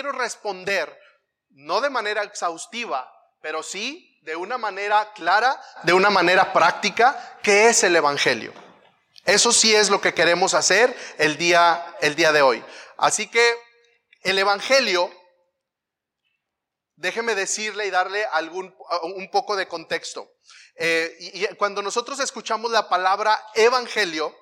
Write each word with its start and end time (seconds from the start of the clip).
quiero 0.00 0.16
responder, 0.16 0.98
no 1.50 1.82
de 1.82 1.90
manera 1.90 2.22
exhaustiva, 2.22 3.06
pero 3.42 3.62
sí 3.62 4.18
de 4.22 4.34
una 4.34 4.56
manera 4.56 5.12
clara, 5.12 5.60
de 5.82 5.92
una 5.92 6.08
manera 6.08 6.54
práctica, 6.54 7.38
qué 7.42 7.68
es 7.68 7.84
el 7.84 7.94
Evangelio. 7.94 8.54
Eso 9.26 9.52
sí 9.52 9.74
es 9.74 9.90
lo 9.90 10.00
que 10.00 10.14
queremos 10.14 10.54
hacer 10.54 10.96
el 11.18 11.36
día, 11.36 11.84
el 12.00 12.14
día 12.14 12.32
de 12.32 12.40
hoy. 12.40 12.64
Así 12.96 13.28
que 13.28 13.54
el 14.22 14.38
Evangelio, 14.38 15.10
déjeme 16.96 17.34
decirle 17.34 17.84
y 17.84 17.90
darle 17.90 18.24
algún, 18.32 18.74
un 19.02 19.30
poco 19.30 19.54
de 19.54 19.68
contexto. 19.68 20.32
Eh, 20.76 21.14
y 21.20 21.46
cuando 21.56 21.82
nosotros 21.82 22.20
escuchamos 22.20 22.70
la 22.70 22.88
palabra 22.88 23.38
Evangelio, 23.54 24.34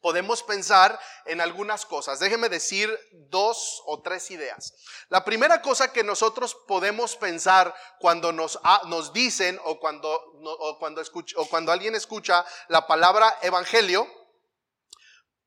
podemos 0.00 0.42
pensar 0.42 0.98
en 1.26 1.40
algunas 1.40 1.84
cosas. 1.84 2.18
Déjeme 2.18 2.48
decir 2.48 2.96
dos 3.28 3.82
o 3.86 4.00
tres 4.02 4.30
ideas. 4.30 4.74
La 5.08 5.24
primera 5.24 5.60
cosa 5.62 5.92
que 5.92 6.02
nosotros 6.02 6.54
podemos 6.66 7.16
pensar 7.16 7.74
cuando 7.98 8.32
nos, 8.32 8.58
dicen 9.12 9.60
o 9.64 9.78
cuando, 9.78 10.18
cuando 10.78 11.02
o 11.36 11.46
cuando 11.48 11.72
alguien 11.72 11.94
escucha 11.94 12.44
la 12.68 12.86
palabra 12.86 13.38
evangelio, 13.42 14.08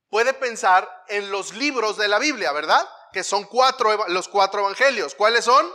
puede 0.09 0.33
pensar 0.33 0.87
en 1.07 1.31
los 1.31 1.53
libros 1.53 1.97
de 1.97 2.07
la 2.07 2.19
Biblia, 2.19 2.51
¿verdad? 2.51 2.87
Que 3.11 3.23
son 3.23 3.45
cuatro, 3.45 4.07
los 4.09 4.27
cuatro 4.27 4.61
evangelios. 4.61 5.15
¿Cuáles 5.15 5.45
son? 5.45 5.67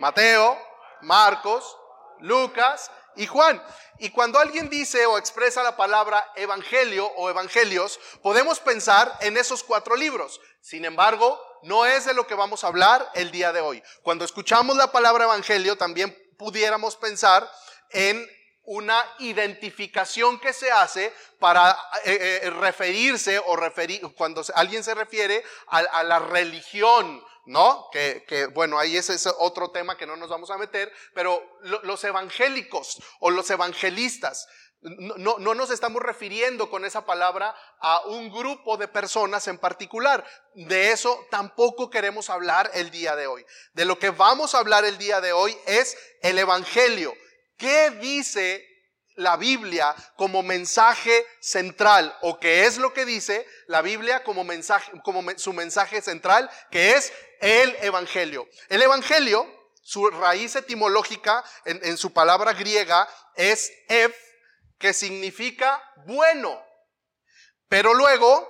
Mateo, 0.00 0.58
Marcos, 1.02 1.76
Lucas 2.20 2.90
y 3.16 3.26
Juan. 3.26 3.62
Y 3.98 4.10
cuando 4.10 4.38
alguien 4.38 4.70
dice 4.70 5.04
o 5.06 5.18
expresa 5.18 5.62
la 5.62 5.76
palabra 5.76 6.32
evangelio 6.36 7.06
o 7.16 7.28
evangelios, 7.28 8.00
podemos 8.22 8.58
pensar 8.60 9.14
en 9.20 9.36
esos 9.36 9.62
cuatro 9.62 9.96
libros. 9.96 10.40
Sin 10.60 10.84
embargo, 10.84 11.40
no 11.62 11.84
es 11.84 12.06
de 12.06 12.14
lo 12.14 12.26
que 12.26 12.34
vamos 12.34 12.64
a 12.64 12.68
hablar 12.68 13.10
el 13.14 13.30
día 13.30 13.52
de 13.52 13.60
hoy. 13.60 13.82
Cuando 14.02 14.24
escuchamos 14.24 14.76
la 14.76 14.90
palabra 14.90 15.24
evangelio, 15.24 15.76
también 15.76 16.16
pudiéramos 16.38 16.96
pensar 16.96 17.50
en 17.90 18.26
una 18.64 19.04
identificación 19.18 20.38
que 20.38 20.52
se 20.52 20.70
hace 20.70 21.12
para 21.38 21.76
eh, 22.04 22.40
eh, 22.44 22.50
referirse 22.50 23.38
o 23.38 23.56
referir, 23.56 24.00
cuando 24.14 24.42
alguien 24.54 24.84
se 24.84 24.94
refiere 24.94 25.42
a 25.66 26.02
la 26.04 26.18
religión 26.20 27.22
¿no? 27.46 27.88
Que, 27.92 28.24
que, 28.26 28.46
bueno, 28.46 28.78
ahí 28.78 28.96
ese 28.96 29.14
es 29.14 29.26
otro 29.38 29.70
tema 29.70 29.96
que 29.96 30.06
no 30.06 30.16
nos 30.16 30.28
vamos 30.28 30.50
a 30.50 30.58
meter, 30.58 30.92
pero 31.14 31.42
los 31.62 32.02
evangélicos 32.04 33.02
o 33.20 33.30
los 33.30 33.50
evangelistas, 33.50 34.46
no, 34.82 35.38
no, 35.38 35.54
nos 35.54 35.70
estamos 35.70 36.02
refiriendo 36.02 36.70
con 36.70 36.86
esa 36.86 37.04
palabra 37.04 37.54
a 37.80 38.00
un 38.06 38.30
grupo 38.30 38.78
de 38.78 38.88
personas 38.88 39.46
en 39.46 39.58
particular. 39.58 40.24
De 40.54 40.90
eso 40.90 41.26
tampoco 41.30 41.90
queremos 41.90 42.30
hablar 42.30 42.70
el 42.72 42.90
día 42.90 43.14
de 43.14 43.26
hoy. 43.26 43.44
De 43.74 43.84
lo 43.84 43.98
que 43.98 44.08
vamos 44.08 44.54
a 44.54 44.58
hablar 44.58 44.86
el 44.86 44.96
día 44.96 45.20
de 45.20 45.32
hoy 45.32 45.56
es 45.66 45.98
el 46.22 46.38
Evangelio. 46.38 47.12
¿Qué 47.58 47.90
dice 47.90 48.69
la 49.20 49.36
Biblia 49.36 49.94
como 50.16 50.42
mensaje 50.42 51.26
central 51.40 52.16
o 52.22 52.40
qué 52.40 52.64
es 52.66 52.78
lo 52.78 52.92
que 52.92 53.04
dice 53.04 53.46
la 53.66 53.82
Biblia 53.82 54.24
como 54.24 54.44
mensaje 54.44 54.90
como 55.04 55.22
su 55.36 55.52
mensaje 55.52 56.00
central 56.02 56.50
que 56.70 56.92
es 56.92 57.12
el 57.40 57.76
evangelio. 57.80 58.48
El 58.68 58.82
evangelio, 58.82 59.46
su 59.82 60.08
raíz 60.10 60.56
etimológica 60.56 61.44
en, 61.64 61.96
su 61.96 62.12
palabra 62.12 62.52
griega 62.52 63.08
es 63.34 63.72
ef, 63.88 64.14
que 64.78 64.92
significa 64.92 65.82
bueno. 66.06 66.62
Pero 67.68 67.94
luego 67.94 68.48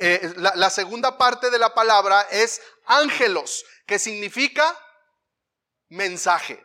eh, 0.00 0.32
la, 0.36 0.54
la 0.56 0.70
segunda 0.70 1.18
parte 1.18 1.50
de 1.50 1.58
la 1.58 1.74
palabra 1.74 2.22
es 2.30 2.60
ángelos, 2.86 3.64
que 3.86 3.98
significa 3.98 4.78
mensaje. 5.88 6.64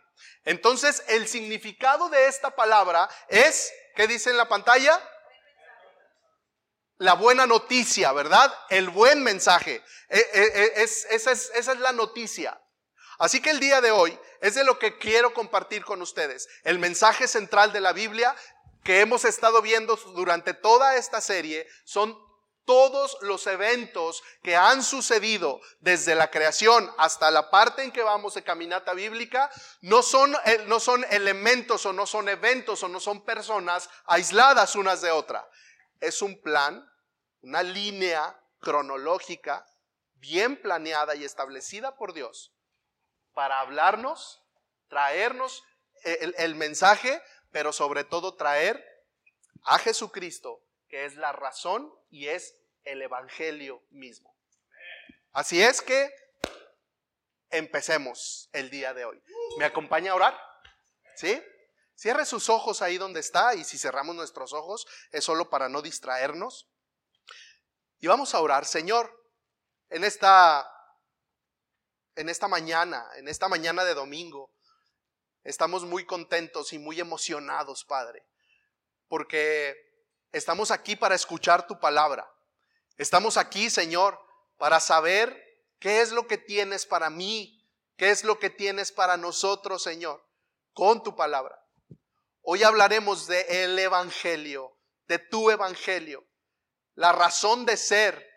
Entonces, 0.49 1.03
el 1.09 1.27
significado 1.27 2.09
de 2.09 2.25
esta 2.25 2.55
palabra 2.55 3.07
es, 3.27 3.71
¿qué 3.95 4.07
dice 4.07 4.31
en 4.31 4.37
la 4.37 4.49
pantalla? 4.49 4.99
La 6.97 7.13
buena 7.13 7.45
noticia, 7.45 8.11
¿verdad? 8.13 8.51
El 8.71 8.89
buen 8.89 9.21
mensaje. 9.21 9.83
E, 10.09 10.17
e, 10.17 10.41
e, 10.41 10.83
esa, 10.83 11.31
es, 11.31 11.51
esa 11.53 11.71
es 11.71 11.79
la 11.79 11.91
noticia. 11.91 12.59
Así 13.19 13.43
que 13.43 13.51
el 13.51 13.59
día 13.59 13.79
de 13.79 13.91
hoy 13.91 14.17
es 14.41 14.55
de 14.55 14.63
lo 14.63 14.79
que 14.79 14.97
quiero 14.97 15.35
compartir 15.35 15.85
con 15.85 16.01
ustedes. 16.01 16.49
El 16.63 16.79
mensaje 16.79 17.27
central 17.27 17.71
de 17.71 17.81
la 17.81 17.93
Biblia 17.93 18.35
que 18.83 19.01
hemos 19.01 19.25
estado 19.25 19.61
viendo 19.61 19.97
durante 20.15 20.55
toda 20.55 20.95
esta 20.95 21.21
serie 21.21 21.67
son 21.83 22.17
todos 22.69 23.17
los 23.21 23.47
eventos 23.47 24.21
que 24.43 24.55
han 24.55 24.83
sucedido 24.83 25.59
desde 25.79 26.13
la 26.13 26.29
creación 26.29 26.87
hasta 26.99 27.31
la 27.31 27.49
parte 27.49 27.81
en 27.81 27.91
que 27.91 28.03
vamos 28.03 28.35
de 28.35 28.43
caminata 28.43 28.93
bíblica 28.93 29.49
no 29.81 30.03
son, 30.03 30.35
eh, 30.45 30.65
no 30.67 30.79
son 30.79 31.03
elementos 31.09 31.87
o 31.87 31.93
no 31.93 32.05
son 32.05 32.29
eventos 32.29 32.83
o 32.83 32.87
no 32.87 32.99
son 32.99 33.25
personas 33.25 33.89
aisladas 34.05 34.75
unas 34.75 35.01
de 35.01 35.09
otra. 35.09 35.49
Es 35.99 36.21
un 36.21 36.39
plan, 36.43 36.87
una 37.41 37.63
línea 37.63 38.39
cronológica 38.59 39.65
bien 40.17 40.61
planeada 40.61 41.15
y 41.15 41.23
establecida 41.23 41.95
por 41.95 42.13
Dios 42.13 42.53
para 43.33 43.61
hablarnos, 43.61 44.43
traernos 44.89 45.63
el, 46.03 46.35
el 46.37 46.53
mensaje, 46.53 47.19
pero 47.49 47.73
sobre 47.73 48.03
todo 48.03 48.35
traer 48.35 48.85
a 49.63 49.79
Jesucristo, 49.79 50.61
que 50.87 51.05
es 51.05 51.15
la 51.15 51.31
razón 51.31 51.91
y 52.11 52.27
es 52.27 52.58
el 52.83 53.01
Evangelio 53.01 53.83
mismo. 53.89 54.35
Así 55.31 55.61
es 55.61 55.81
que 55.81 56.09
empecemos 57.49 58.49
el 58.53 58.69
día 58.69 58.93
de 58.93 59.05
hoy. 59.05 59.21
¿Me 59.57 59.65
acompaña 59.65 60.11
a 60.11 60.15
orar? 60.15 60.39
¿Sí? 61.15 61.41
Cierre 61.95 62.25
sus 62.25 62.49
ojos 62.49 62.81
ahí 62.81 62.97
donde 62.97 63.19
está 63.19 63.55
y 63.55 63.63
si 63.63 63.77
cerramos 63.77 64.15
nuestros 64.15 64.53
ojos 64.53 64.87
es 65.11 65.23
solo 65.23 65.49
para 65.49 65.69
no 65.69 65.81
distraernos. 65.81 66.69
Y 67.99 68.07
vamos 68.07 68.33
a 68.33 68.39
orar, 68.39 68.65
Señor, 68.65 69.13
en 69.89 70.03
esta 70.03 70.69
en 72.15 72.27
esta 72.27 72.47
mañana, 72.47 73.07
en 73.15 73.27
esta 73.27 73.47
mañana 73.47 73.83
de 73.85 73.93
domingo. 73.93 74.51
Estamos 75.43 75.85
muy 75.85 76.05
contentos 76.05 76.73
y 76.73 76.79
muy 76.79 76.99
emocionados, 76.99 77.85
Padre, 77.85 78.25
porque 79.07 79.75
estamos 80.33 80.69
aquí 80.69 80.97
para 80.97 81.15
escuchar 81.15 81.65
tu 81.65 81.79
palabra. 81.79 82.29
Estamos 82.99 83.37
aquí, 83.37 83.69
Señor, 83.69 84.19
para 84.57 84.81
saber 84.81 85.33
qué 85.79 86.01
es 86.01 86.11
lo 86.11 86.27
que 86.27 86.37
tienes 86.37 86.85
para 86.85 87.09
mí, 87.09 87.65
qué 87.95 88.09
es 88.09 88.25
lo 88.25 88.39
que 88.39 88.49
tienes 88.49 88.91
para 88.91 89.15
nosotros, 89.15 89.81
Señor, 89.81 90.21
con 90.73 91.01
tu 91.01 91.15
palabra. 91.15 91.65
Hoy 92.41 92.63
hablaremos 92.63 93.25
de 93.27 93.63
el 93.63 93.79
evangelio, 93.79 94.77
de 95.07 95.17
tu 95.17 95.49
evangelio, 95.49 96.27
la 96.93 97.13
razón 97.13 97.65
de 97.65 97.77
ser 97.77 98.29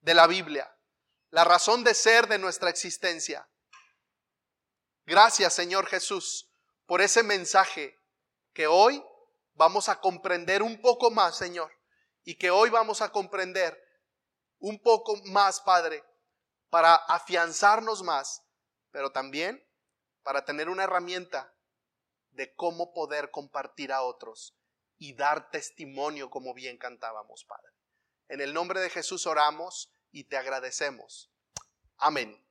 de 0.00 0.14
la 0.14 0.26
Biblia, 0.26 0.76
la 1.30 1.44
razón 1.44 1.84
de 1.84 1.94
ser 1.94 2.26
de 2.26 2.38
nuestra 2.38 2.70
existencia. 2.70 3.48
Gracias, 5.06 5.54
Señor 5.54 5.86
Jesús, 5.86 6.50
por 6.86 7.00
ese 7.00 7.22
mensaje 7.22 7.96
que 8.52 8.66
hoy 8.66 9.00
vamos 9.52 9.88
a 9.88 10.00
comprender 10.00 10.60
un 10.60 10.80
poco 10.80 11.12
más, 11.12 11.38
Señor 11.38 11.79
y 12.24 12.36
que 12.36 12.50
hoy 12.50 12.70
vamos 12.70 13.02
a 13.02 13.10
comprender 13.10 13.78
un 14.58 14.80
poco 14.80 15.16
más, 15.24 15.60
Padre, 15.60 16.04
para 16.68 16.94
afianzarnos 16.94 18.02
más, 18.02 18.42
pero 18.90 19.10
también 19.10 19.66
para 20.22 20.44
tener 20.44 20.68
una 20.68 20.84
herramienta 20.84 21.52
de 22.30 22.54
cómo 22.54 22.92
poder 22.92 23.30
compartir 23.30 23.92
a 23.92 24.02
otros 24.02 24.56
y 24.98 25.14
dar 25.14 25.50
testimonio 25.50 26.30
como 26.30 26.54
bien 26.54 26.76
cantábamos, 26.76 27.44
Padre. 27.44 27.72
En 28.28 28.40
el 28.40 28.52
nombre 28.52 28.80
de 28.80 28.90
Jesús 28.90 29.26
oramos 29.26 29.92
y 30.12 30.24
te 30.24 30.36
agradecemos. 30.36 31.30
Amén. 31.96 32.46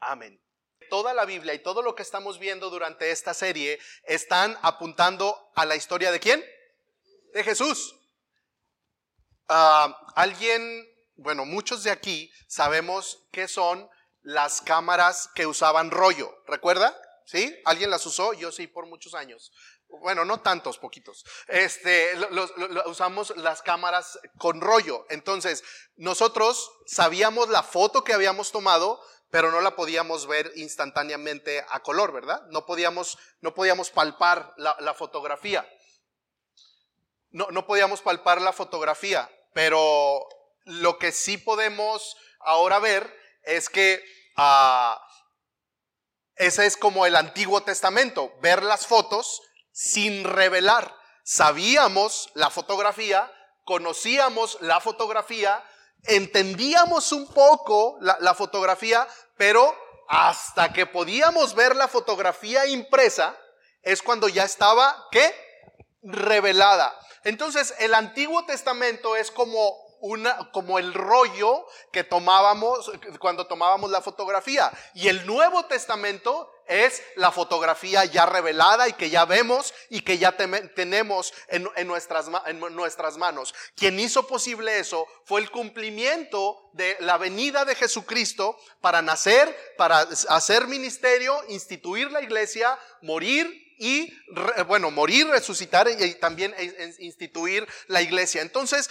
Amén. 0.00 0.42
Toda 0.90 1.14
la 1.14 1.24
Biblia 1.24 1.54
y 1.54 1.62
todo 1.62 1.82
lo 1.82 1.94
que 1.94 2.02
estamos 2.02 2.38
viendo 2.38 2.70
durante 2.70 3.10
esta 3.10 3.34
serie 3.34 3.78
están 4.04 4.58
apuntando 4.62 5.52
a 5.54 5.64
la 5.64 5.76
historia 5.76 6.10
de 6.10 6.20
quién? 6.20 6.44
De 7.32 7.44
Jesús. 7.44 8.01
Ah, 9.54 9.94
alguien, 10.16 10.88
bueno, 11.16 11.44
muchos 11.44 11.84
de 11.84 11.90
aquí 11.90 12.32
sabemos 12.48 13.22
qué 13.30 13.48
son 13.48 13.86
las 14.22 14.62
cámaras 14.62 15.28
que 15.34 15.46
usaban 15.46 15.90
rollo, 15.90 16.34
¿recuerda? 16.46 16.96
¿Sí? 17.26 17.54
¿Alguien 17.66 17.90
las 17.90 18.06
usó? 18.06 18.32
Yo 18.32 18.50
sí, 18.50 18.66
por 18.66 18.86
muchos 18.86 19.12
años. 19.12 19.52
Bueno, 19.88 20.24
no 20.24 20.40
tantos, 20.40 20.78
poquitos. 20.78 21.26
Este, 21.48 22.12
usamos 22.86 23.36
las 23.36 23.60
cámaras 23.60 24.18
con 24.38 24.62
rollo. 24.62 25.04
Entonces, 25.10 25.62
nosotros 25.96 26.72
sabíamos 26.86 27.50
la 27.50 27.62
foto 27.62 28.04
que 28.04 28.14
habíamos 28.14 28.52
tomado, 28.52 29.02
pero 29.28 29.50
no 29.50 29.60
la 29.60 29.76
podíamos 29.76 30.26
ver 30.26 30.50
instantáneamente 30.56 31.62
a 31.68 31.80
color, 31.80 32.10
¿verdad? 32.12 32.40
No 32.48 32.64
podíamos, 32.64 33.18
no 33.42 33.52
podíamos 33.52 33.90
palpar 33.90 34.54
la, 34.56 34.74
la 34.80 34.94
fotografía 34.94 35.68
no, 37.32 37.48
no 37.50 37.66
podíamos 37.66 38.02
palpar 38.02 38.40
la 38.40 38.52
fotografía, 38.52 39.30
pero 39.52 40.26
lo 40.64 40.98
que 40.98 41.12
sí 41.12 41.38
podemos 41.38 42.16
ahora 42.40 42.78
ver 42.78 43.12
es 43.42 43.68
que 43.68 44.02
ah, 44.36 45.00
ese 46.36 46.66
es 46.66 46.76
como 46.76 47.06
el 47.06 47.16
Antiguo 47.16 47.62
Testamento, 47.62 48.32
ver 48.40 48.62
las 48.62 48.86
fotos 48.86 49.42
sin 49.70 50.24
revelar. 50.24 50.94
Sabíamos 51.24 52.30
la 52.34 52.50
fotografía, 52.50 53.30
conocíamos 53.64 54.58
la 54.60 54.80
fotografía, 54.80 55.64
entendíamos 56.04 57.12
un 57.12 57.26
poco 57.28 57.96
la, 58.00 58.16
la 58.20 58.34
fotografía, 58.34 59.06
pero 59.36 59.76
hasta 60.08 60.72
que 60.72 60.86
podíamos 60.86 61.54
ver 61.54 61.76
la 61.76 61.88
fotografía 61.88 62.66
impresa, 62.66 63.36
es 63.82 64.02
cuando 64.02 64.28
ya 64.28 64.44
estaba, 64.44 65.08
¿qué? 65.10 65.34
Revelada. 66.02 66.98
Entonces, 67.24 67.74
el 67.78 67.94
Antiguo 67.94 68.44
Testamento 68.46 69.16
es 69.16 69.30
como 69.30 69.76
una, 70.02 70.50
como 70.50 70.80
el 70.80 70.92
rollo 70.92 71.64
que 71.92 72.02
tomábamos 72.02 72.90
cuando 73.20 73.46
tomábamos 73.46 73.90
la 73.90 74.02
fotografía. 74.02 74.70
Y 74.94 75.06
el 75.06 75.24
Nuevo 75.26 75.64
Testamento 75.66 76.50
es 76.66 77.02
la 77.14 77.30
fotografía 77.30 78.04
ya 78.04 78.26
revelada 78.26 78.88
y 78.88 78.94
que 78.94 79.10
ya 79.10 79.24
vemos 79.24 79.72
y 79.90 80.00
que 80.00 80.18
ya 80.18 80.36
tenemos 80.36 81.32
en, 81.48 81.86
nuestras, 81.86 82.26
en 82.46 82.58
nuestras 82.74 83.16
manos. 83.16 83.54
Quien 83.76 84.00
hizo 84.00 84.26
posible 84.26 84.78
eso 84.78 85.06
fue 85.24 85.40
el 85.40 85.50
cumplimiento 85.50 86.70
de 86.72 86.96
la 87.00 87.16
venida 87.16 87.64
de 87.64 87.76
Jesucristo 87.76 88.56
para 88.80 89.02
nacer, 89.02 89.56
para 89.76 90.00
hacer 90.00 90.66
ministerio, 90.66 91.38
instituir 91.48 92.10
la 92.10 92.22
iglesia, 92.22 92.76
morir 93.02 93.61
y, 93.78 94.12
bueno, 94.66 94.90
morir, 94.90 95.26
resucitar 95.28 95.88
y 95.88 96.14
también 96.14 96.54
e, 96.56 96.64
e, 96.64 96.94
instituir 97.04 97.66
la 97.88 98.02
iglesia. 98.02 98.42
Entonces, 98.42 98.90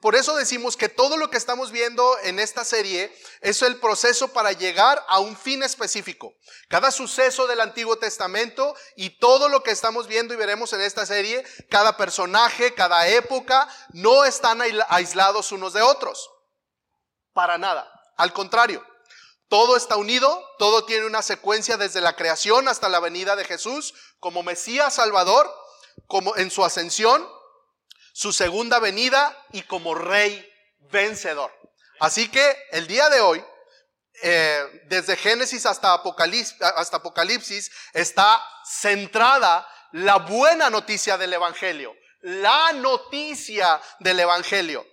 por 0.00 0.16
eso 0.16 0.36
decimos 0.36 0.76
que 0.76 0.88
todo 0.88 1.16
lo 1.16 1.30
que 1.30 1.36
estamos 1.36 1.70
viendo 1.70 2.18
en 2.22 2.38
esta 2.38 2.64
serie 2.64 3.12
es 3.40 3.62
el 3.62 3.76
proceso 3.76 4.32
para 4.32 4.52
llegar 4.52 5.04
a 5.08 5.20
un 5.20 5.36
fin 5.36 5.62
específico. 5.62 6.34
Cada 6.68 6.90
suceso 6.90 7.46
del 7.46 7.60
Antiguo 7.60 7.96
Testamento 7.96 8.74
y 8.96 9.10
todo 9.18 9.48
lo 9.48 9.62
que 9.62 9.70
estamos 9.70 10.06
viendo 10.06 10.34
y 10.34 10.36
veremos 10.36 10.72
en 10.72 10.80
esta 10.80 11.06
serie, 11.06 11.44
cada 11.70 11.96
personaje, 11.96 12.74
cada 12.74 13.08
época, 13.08 13.68
no 13.92 14.24
están 14.24 14.60
aislados 14.88 15.52
unos 15.52 15.72
de 15.72 15.82
otros. 15.82 16.30
Para 17.32 17.58
nada. 17.58 17.90
Al 18.16 18.32
contrario. 18.32 18.84
Todo 19.52 19.76
está 19.76 19.96
unido, 19.96 20.42
todo 20.56 20.86
tiene 20.86 21.04
una 21.04 21.20
secuencia 21.20 21.76
desde 21.76 22.00
la 22.00 22.16
creación 22.16 22.68
hasta 22.68 22.88
la 22.88 23.00
venida 23.00 23.36
de 23.36 23.44
Jesús 23.44 23.92
como 24.18 24.42
Mesías 24.42 24.94
Salvador, 24.94 25.46
como 26.06 26.34
en 26.38 26.50
su 26.50 26.64
ascensión, 26.64 27.22
su 28.14 28.32
segunda 28.32 28.78
venida 28.78 29.36
y 29.52 29.60
como 29.64 29.94
Rey 29.94 30.50
vencedor. 30.90 31.52
Así 32.00 32.30
que 32.30 32.56
el 32.70 32.86
día 32.86 33.10
de 33.10 33.20
hoy, 33.20 33.44
eh, 34.22 34.84
desde 34.86 35.18
Génesis 35.18 35.66
hasta 35.66 35.92
Apocalipsis, 35.92 36.56
hasta 36.62 36.96
Apocalipsis, 36.96 37.70
está 37.92 38.42
centrada 38.64 39.68
la 39.92 40.16
buena 40.16 40.70
noticia 40.70 41.18
del 41.18 41.34
Evangelio, 41.34 41.94
la 42.22 42.72
noticia 42.72 43.82
del 43.98 44.18
Evangelio 44.20 44.91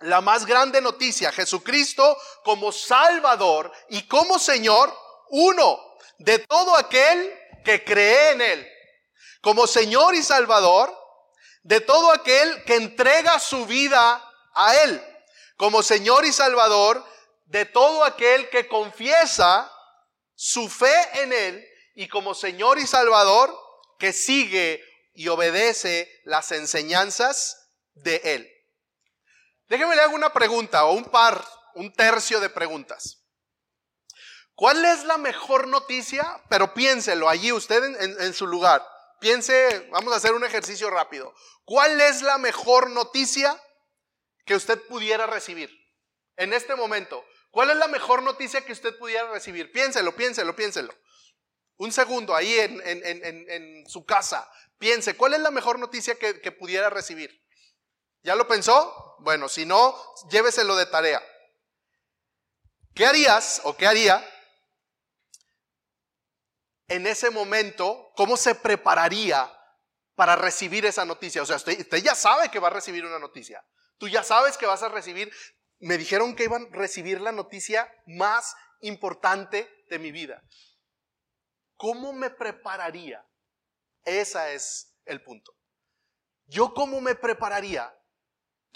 la 0.00 0.20
más 0.20 0.44
grande 0.44 0.80
noticia, 0.80 1.32
Jesucristo 1.32 2.16
como 2.44 2.72
Salvador 2.72 3.72
y 3.88 4.06
como 4.06 4.38
Señor, 4.38 4.94
uno, 5.30 5.80
de 6.18 6.38
todo 6.40 6.76
aquel 6.76 7.34
que 7.64 7.84
cree 7.84 8.32
en 8.32 8.40
Él. 8.40 8.68
Como 9.40 9.66
Señor 9.66 10.14
y 10.14 10.22
Salvador, 10.22 10.96
de 11.62 11.80
todo 11.80 12.12
aquel 12.12 12.64
que 12.64 12.76
entrega 12.76 13.38
su 13.38 13.66
vida 13.66 14.22
a 14.54 14.76
Él. 14.82 15.02
Como 15.56 15.82
Señor 15.82 16.24
y 16.24 16.32
Salvador, 16.32 17.04
de 17.46 17.64
todo 17.64 18.04
aquel 18.04 18.48
que 18.50 18.68
confiesa 18.68 19.70
su 20.34 20.68
fe 20.68 20.94
en 21.22 21.32
Él. 21.32 21.66
Y 21.94 22.08
como 22.08 22.34
Señor 22.34 22.78
y 22.78 22.86
Salvador, 22.86 23.56
que 23.98 24.12
sigue 24.12 24.82
y 25.14 25.28
obedece 25.28 26.10
las 26.24 26.52
enseñanzas 26.52 27.70
de 27.94 28.16
Él. 28.24 28.55
Déjeme 29.68 29.96
le 29.96 30.02
hago 30.02 30.14
una 30.14 30.32
pregunta 30.32 30.84
o 30.84 30.92
un 30.92 31.04
par, 31.04 31.44
un 31.74 31.92
tercio 31.92 32.40
de 32.40 32.50
preguntas. 32.50 33.22
¿Cuál 34.54 34.84
es 34.84 35.04
la 35.04 35.18
mejor 35.18 35.68
noticia? 35.68 36.40
Pero 36.48 36.72
piénselo 36.72 37.28
allí 37.28 37.52
usted 37.52 37.82
en, 38.00 38.32
su 38.32 38.46
lugar. 38.46 38.86
Piense, 39.20 39.86
vamos 39.90 40.14
a 40.14 40.16
hacer 40.16 40.32
un 40.32 40.44
ejercicio 40.44 40.88
rápido. 40.88 41.34
¿Cuál 41.64 42.00
es 42.00 42.22
la 42.22 42.38
mejor 42.38 42.90
noticia 42.90 43.60
que 44.46 44.54
usted 44.54 44.80
pudiera 44.86 45.26
recibir 45.26 45.70
en 46.36 46.54
este 46.54 46.74
momento? 46.74 47.22
¿Cuál 47.50 47.70
es 47.70 47.76
la 47.76 47.88
mejor 47.88 48.22
noticia 48.22 48.64
que 48.64 48.72
usted 48.72 48.96
pudiera 48.98 49.30
recibir? 49.30 49.72
Piénselo, 49.72 50.16
piénselo, 50.16 50.56
piénselo. 50.56 50.94
Un 51.76 51.92
segundo 51.92 52.34
ahí 52.34 52.58
en, 52.58 52.80
en 52.82 53.86
su 53.86 54.06
casa. 54.06 54.50
Piense, 54.78 55.16
¿cuál 55.16 55.34
es 55.34 55.40
la 55.40 55.50
mejor 55.50 55.78
noticia 55.78 56.18
que, 56.18 56.40
que 56.40 56.52
pudiera 56.52 56.88
recibir? 56.88 57.45
¿Ya 58.22 58.34
lo 58.34 58.46
pensó? 58.46 59.16
Bueno, 59.20 59.48
si 59.48 59.64
no, 59.64 59.96
lléveselo 60.30 60.76
de 60.76 60.86
tarea. 60.86 61.22
¿Qué 62.94 63.04
harías 63.06 63.60
o 63.64 63.76
qué 63.76 63.86
haría 63.86 64.26
en 66.88 67.06
ese 67.06 67.30
momento? 67.30 68.10
¿Cómo 68.16 68.36
se 68.36 68.54
prepararía 68.54 69.52
para 70.14 70.34
recibir 70.34 70.86
esa 70.86 71.04
noticia? 71.04 71.42
O 71.42 71.46
sea, 71.46 71.56
usted, 71.56 72.02
ya 72.02 72.14
sabe 72.14 72.50
que 72.50 72.58
va 72.58 72.68
a 72.68 72.72
recibir 72.72 73.04
una 73.04 73.18
noticia. 73.18 73.62
Tú 73.98 74.08
ya 74.08 74.22
sabes 74.22 74.56
que 74.56 74.66
vas 74.66 74.82
a 74.82 74.88
recibir. 74.88 75.30
Me 75.78 75.98
dijeron 75.98 76.34
que 76.34 76.44
iban 76.44 76.68
a 76.72 76.76
recibir 76.76 77.20
la 77.20 77.32
noticia 77.32 77.86
más 78.06 78.54
importante 78.80 79.68
de 79.90 79.98
mi 79.98 80.10
vida. 80.10 80.42
¿Cómo 81.76 82.14
me 82.14 82.30
prepararía? 82.30 83.22
Ese 84.04 84.54
es 84.54 84.96
el 85.04 85.22
punto. 85.22 85.52
¿Yo 86.46 86.72
cómo 86.72 87.00
me 87.00 87.14
prepararía? 87.14 87.92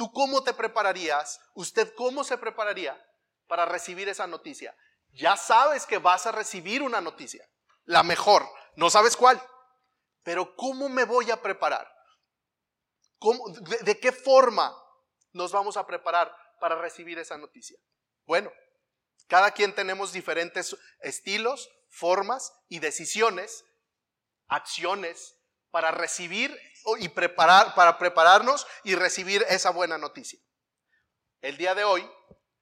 ¿Tú 0.00 0.10
cómo 0.10 0.42
te 0.42 0.54
prepararías? 0.54 1.38
¿Usted 1.52 1.92
cómo 1.94 2.24
se 2.24 2.38
prepararía 2.38 2.98
para 3.46 3.66
recibir 3.66 4.08
esa 4.08 4.26
noticia? 4.26 4.74
Ya 5.10 5.36
sabes 5.36 5.84
que 5.84 5.98
vas 5.98 6.24
a 6.24 6.32
recibir 6.32 6.80
una 6.80 7.02
noticia, 7.02 7.46
la 7.84 8.02
mejor, 8.02 8.48
no 8.76 8.88
sabes 8.88 9.14
cuál, 9.14 9.38
pero 10.22 10.56
¿cómo 10.56 10.88
me 10.88 11.04
voy 11.04 11.30
a 11.30 11.42
preparar? 11.42 11.86
de, 13.82 14.00
qué 14.00 14.10
forma 14.10 14.74
nos 15.34 15.52
vamos 15.52 15.76
a 15.76 15.86
preparar 15.86 16.34
para 16.60 16.76
recibir 16.76 17.18
esa 17.18 17.36
noticia? 17.36 17.78
Bueno, 18.24 18.50
cada 19.28 19.50
quien 19.50 19.74
tenemos 19.74 20.14
diferentes 20.14 20.74
estilos, 21.00 21.68
formas 21.90 22.54
y 22.70 22.78
decisiones, 22.78 23.66
acciones 24.48 25.36
para 25.70 25.90
recibir 25.90 26.56
y 26.98 27.08
preparar, 27.08 27.74
para 27.74 27.98
prepararnos 27.98 28.66
y 28.84 28.94
recibir 28.94 29.44
esa 29.48 29.70
buena 29.70 29.98
noticia. 29.98 30.40
El 31.40 31.56
día 31.56 31.74
de 31.74 31.84
hoy 31.84 32.08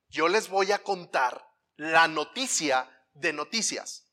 yo 0.08 0.28
les 0.28 0.48
voy 0.48 0.72
a 0.72 0.82
contar 0.82 1.46
la 1.76 2.08
noticia 2.08 2.88
de 3.14 3.32
noticias. 3.32 4.04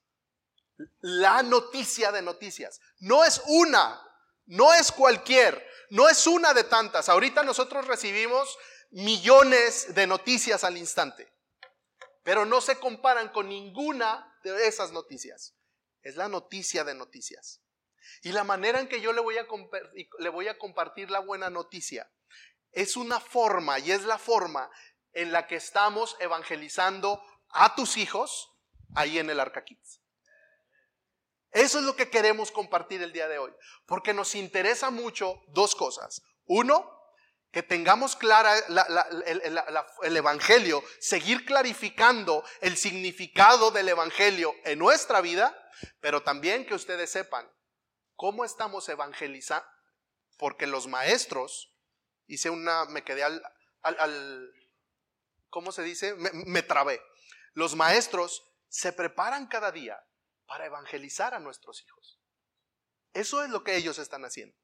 La 1.00 1.42
noticia 1.42 2.12
de 2.12 2.22
noticias. 2.22 2.82
No 3.00 3.24
es 3.24 3.42
una, 3.48 4.02
no 4.46 4.74
es 4.74 4.92
cualquier, 4.92 5.66
no 5.90 6.10
es 6.10 6.28
una 6.28 6.54
de 6.54 6.66
tantas. 6.66 7.10
Ahorita 7.10 7.44
nosotros 7.44 7.88
recibimos 7.88 8.58
millones 8.92 9.94
de 9.96 10.08
noticias 10.08 10.64
al 10.64 10.78
instante, 10.78 11.32
pero 12.24 12.46
no 12.46 12.62
se 12.62 12.78
comparan 12.80 13.30
con 13.30 13.48
ninguna 13.48 14.38
de 14.44 14.68
esas 14.68 14.92
noticias. 14.92 15.56
Es 16.02 16.16
la 16.16 16.28
noticia 16.28 16.84
de 16.84 16.94
noticias. 16.94 17.62
Y 18.22 18.32
la 18.32 18.44
manera 18.44 18.80
en 18.80 18.88
que 18.88 19.02
yo 19.02 19.14
le 19.14 19.22
voy, 19.22 19.38
a 19.38 19.46
le 20.20 20.30
voy 20.30 20.48
a 20.48 20.58
compartir 20.58 21.12
la 21.12 21.20
buena 21.20 21.50
noticia 21.50 22.10
es 22.72 22.98
una 22.98 23.20
forma 23.20 23.80
y 23.80 23.92
es 23.92 24.04
la 24.04 24.18
forma 24.18 24.70
en 25.14 25.32
la 25.32 25.48
que 25.48 25.56
estamos 25.56 26.18
evangelizando 26.20 27.24
a 27.50 27.74
tus 27.74 27.98
hijos 27.98 28.52
ahí 28.96 29.18
en 29.18 29.30
el 29.30 29.40
Arca 29.40 29.64
Kids. 29.64 30.02
Eso 31.52 31.80
es 31.80 31.86
lo 31.86 31.96
que 31.96 32.10
queremos 32.10 32.52
compartir 32.52 33.02
el 33.02 33.14
día 33.14 33.30
de 33.30 33.40
hoy, 33.40 33.54
porque 33.86 34.14
nos 34.14 34.36
interesa 34.36 34.92
mucho 34.92 35.42
dos 35.48 35.74
cosas. 35.74 36.22
Uno, 36.44 36.92
que 37.52 37.64
tengamos 37.64 38.18
clara 38.18 38.54
el, 40.04 40.18
Evangelio, 40.18 40.84
seguir 41.00 41.46
clarificando 41.46 42.44
el 42.60 42.76
significado 42.76 43.72
del 43.72 43.88
Evangelio 43.88 44.54
en 44.66 44.80
nuestra 44.80 45.22
vida, 45.22 45.58
pero 46.02 46.22
también 46.22 46.66
que 46.66 46.74
ustedes 46.76 47.10
sepan 47.10 47.50
¿Cómo 48.16 48.46
estamos 48.46 48.88
evangelizando? 48.90 49.68
Porque 50.38 50.68
los 50.68 50.88
maestros, 50.88 51.74
hice 52.28 52.50
una, 52.50 52.86
me 52.86 53.04
quedé 53.04 53.24
al, 53.24 54.54
¿cómo 55.50 55.72
se 55.72 55.84
dice? 55.84 56.16
Me, 56.16 56.32
me 56.32 56.62
trabé. 56.62 57.02
Los 57.54 57.76
maestros 57.76 58.44
se 58.68 58.92
preparan 58.92 59.48
cada 59.48 59.72
día 59.72 59.98
para 60.46 60.66
evangelizar 60.66 61.34
a 61.34 61.40
nuestros 61.40 61.82
hijos. 61.84 62.20
Eso 63.14 63.44
es 63.44 63.50
lo 63.50 63.64
que 63.64 63.76
ellos 63.76 63.98
están 63.98 64.26
haciendo. 64.26 64.58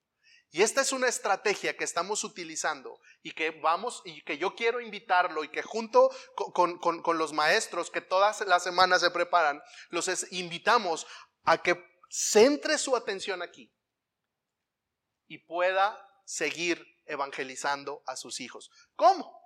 Y 0.53 0.63
esta 0.63 0.81
es 0.81 0.91
una 0.91 1.07
estrategia 1.07 1.77
que 1.77 1.85
estamos 1.85 2.25
utilizando 2.25 2.99
y 3.23 3.31
que 3.31 3.51
vamos 3.51 4.01
y 4.03 4.21
que 4.23 4.37
yo 4.37 4.53
quiero 4.53 4.81
invitarlo 4.81 5.45
y 5.45 5.49
que 5.49 5.61
junto 5.61 6.09
con, 6.35 7.17
los 7.17 7.31
maestros 7.31 7.89
que 7.89 8.01
todas 8.01 8.41
las 8.41 8.61
semanas 8.61 8.99
se 8.99 9.11
preparan, 9.11 9.63
los 9.89 10.09
invitamos 10.33 11.07
a 11.45 11.57
que 11.57 11.90
centre 12.11 12.77
su 12.77 12.95
atención 12.97 13.41
aquí 13.41 13.73
y 15.27 15.37
pueda 15.37 15.97
seguir 16.25 16.85
evangelizando 17.05 18.03
a 18.05 18.17
sus 18.17 18.41
hijos. 18.41 18.69
¿Cómo? 18.97 19.39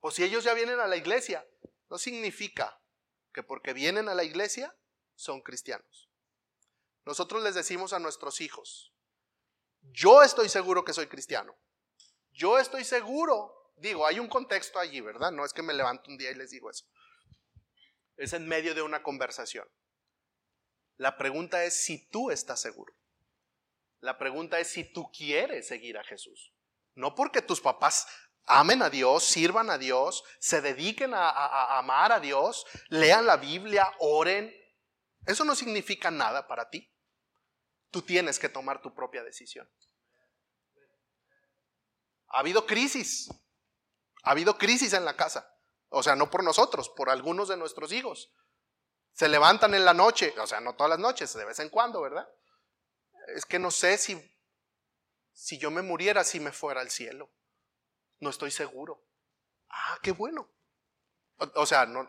Pues 0.00 0.14
si 0.14 0.24
ellos 0.24 0.42
ya 0.42 0.54
vienen 0.54 0.80
a 0.80 0.86
la 0.86 0.96
iglesia, 0.96 1.46
no 1.90 1.98
significa 1.98 2.80
que 3.32 3.42
porque 3.42 3.74
vienen 3.74 4.08
a 4.08 4.14
la 4.14 4.24
iglesia 4.24 4.74
son 5.14 5.42
cristianos. 5.42 6.08
Nosotros 7.04 7.42
les 7.42 7.54
decimos 7.54 7.92
a 7.92 7.98
nuestros 7.98 8.40
hijos, 8.40 8.94
yo 9.82 10.22
estoy 10.22 10.48
seguro 10.48 10.84
que 10.84 10.94
soy 10.94 11.08
cristiano. 11.08 11.56
Yo 12.30 12.58
estoy 12.58 12.84
seguro. 12.84 13.72
Digo, 13.76 14.06
hay 14.06 14.18
un 14.18 14.28
contexto 14.28 14.78
allí, 14.78 15.00
¿verdad? 15.00 15.30
No 15.30 15.44
es 15.44 15.52
que 15.52 15.62
me 15.62 15.74
levanto 15.74 16.10
un 16.10 16.16
día 16.16 16.30
y 16.30 16.34
les 16.34 16.50
digo 16.50 16.70
eso. 16.70 16.86
Es 18.16 18.32
en 18.32 18.48
medio 18.48 18.74
de 18.74 18.82
una 18.82 19.02
conversación. 19.02 19.68
La 20.98 21.16
pregunta 21.16 21.64
es 21.64 21.80
si 21.82 22.08
tú 22.10 22.30
estás 22.30 22.60
seguro. 22.60 22.92
La 24.00 24.18
pregunta 24.18 24.58
es 24.58 24.68
si 24.68 24.84
tú 24.84 25.10
quieres 25.10 25.66
seguir 25.68 25.96
a 25.96 26.04
Jesús. 26.04 26.52
No 26.94 27.14
porque 27.14 27.40
tus 27.40 27.60
papás 27.60 28.06
amen 28.44 28.82
a 28.82 28.90
Dios, 28.90 29.24
sirvan 29.24 29.70
a 29.70 29.78
Dios, 29.78 30.24
se 30.40 30.60
dediquen 30.60 31.14
a, 31.14 31.78
amar 31.78 32.10
a 32.10 32.18
Dios, 32.18 32.66
lean 32.88 33.26
la 33.26 33.36
Biblia, 33.36 33.92
oren. 34.00 34.52
Eso 35.24 35.44
no 35.44 35.54
significa 35.54 36.10
nada 36.10 36.48
para 36.48 36.68
ti. 36.68 36.92
Tú 37.90 38.02
tienes 38.02 38.38
que 38.38 38.48
tomar 38.48 38.82
tu 38.82 38.92
propia 38.92 39.22
decisión. 39.22 39.70
Ha 42.28 42.40
habido 42.40 42.66
crisis. 42.66 43.28
Ha 44.24 44.32
habido 44.32 44.58
crisis 44.58 44.92
en 44.94 45.04
la 45.04 45.16
casa. 45.16 45.48
O 45.90 46.02
sea, 46.02 46.16
no 46.16 46.28
por 46.28 46.42
nosotros, 46.42 46.88
por 46.90 47.08
algunos 47.08 47.48
de 47.48 47.56
nuestros 47.56 47.92
hijos. 47.92 48.32
Se 49.18 49.28
levantan 49.28 49.74
en 49.74 49.84
la 49.84 49.94
noche, 49.94 50.32
o 50.38 50.46
sea, 50.46 50.60
no 50.60 50.76
todas 50.76 50.90
las 50.90 51.00
noches, 51.00 51.34
de 51.34 51.44
vez 51.44 51.58
en 51.58 51.70
cuando, 51.70 52.00
¿verdad? 52.00 52.32
Es 53.34 53.44
que 53.44 53.58
no 53.58 53.72
sé 53.72 53.98
si, 53.98 54.16
si 55.32 55.58
yo 55.58 55.72
me 55.72 55.82
muriera, 55.82 56.22
si 56.22 56.38
me 56.38 56.52
fuera 56.52 56.82
al 56.82 56.88
cielo. 56.88 57.28
No 58.20 58.30
estoy 58.30 58.52
seguro. 58.52 59.04
Ah, 59.70 59.98
qué 60.04 60.12
bueno. 60.12 60.48
O, 61.56 61.66
sea, 61.66 61.84
no, 61.84 62.08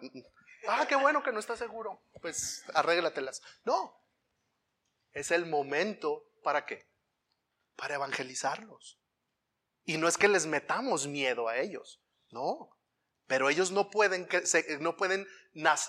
ah, 0.67 0.85
qué 0.87 0.95
bueno 0.97 1.23
que 1.23 1.31
no 1.31 1.39
estás 1.39 1.57
seguro. 1.57 1.99
Pues 2.21 2.63
arréglatelas. 2.75 3.41
No, 3.63 4.05
es 5.11 5.31
el 5.31 5.47
momento 5.47 6.29
para 6.43 6.67
qué? 6.67 6.91
Para 7.75 7.95
evangelizarlos. 7.95 8.99
Y 9.83 9.97
no 9.97 10.07
es 10.07 10.15
que 10.15 10.27
les 10.27 10.45
metamos 10.45 11.07
miedo 11.07 11.47
a 11.47 11.57
ellos, 11.57 12.03
no. 12.29 12.77
Pero 13.25 13.49
ellos 13.49 13.71
no 13.71 13.89
pueden, 13.89 14.29
no 14.79 14.95
pueden 14.95 15.27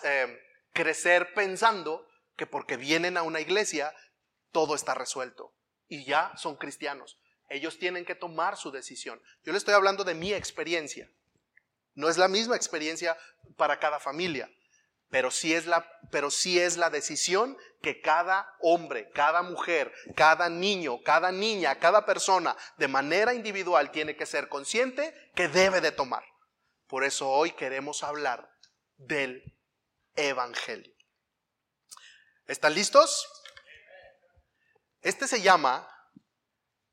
eh, 0.05 0.47
crecer 0.73 1.33
pensando 1.35 2.07
que 2.37 2.47
porque 2.47 2.77
vienen 2.77 3.17
a 3.17 3.23
una 3.23 3.41
iglesia 3.41 3.95
todo 4.53 4.75
está 4.75 4.95
resuelto 4.95 5.53
y 5.89 6.05
ya 6.05 6.33
son 6.37 6.57
cristianos. 6.57 7.19
Ellos 7.49 7.79
tienen 7.79 8.05
que 8.05 8.15
tomar 8.15 8.57
su 8.57 8.71
decisión. 8.71 9.21
Yo 9.45 9.53
le 9.53 9.59
estoy 9.59 9.75
hablando 9.75 10.05
de 10.05 10.15
mi 10.15 10.33
experiencia. 10.33 11.11
No 11.95 12.09
es 12.09 12.17
la 12.17 12.29
misma 12.29 12.57
experiencia 12.57 13.19
para 13.57 13.79
cada 13.79 13.99
familia. 13.99 14.49
Pero 15.11 15.33
sí 15.33 15.53
es 15.53 15.67
la, 15.67 15.85
pero 16.13 16.31
sí 16.31 16.61
es 16.61 16.77
la 16.77 16.89
decisión 16.89 17.59
que 17.83 18.01
cada 18.01 18.55
hombre, 18.61 19.11
cada 19.11 19.43
mujer, 19.43 19.93
cada 20.15 20.49
niño, 20.49 21.03
cada 21.03 21.33
niña, 21.33 21.81
cada 21.81 22.07
persona 22.07 22.57
de 22.79 22.87
manera 22.87 23.35
individual 23.35 23.91
tiene 23.91 24.15
que 24.15 24.27
ser 24.27 24.49
consciente 24.49 25.13
que 25.35 25.49
debe 25.49 25.81
de 25.81 25.91
tomar. 25.91 26.23
Por 26.87 27.03
eso 27.03 27.29
hoy 27.29 27.51
queremos 27.51 28.05
hablar 28.05 28.49
del 28.97 29.43
Evangelio. 30.15 30.95
¿Están 32.47 32.75
listos? 32.75 33.29
Este 35.03 35.27
se 35.29 35.41
llama 35.41 35.89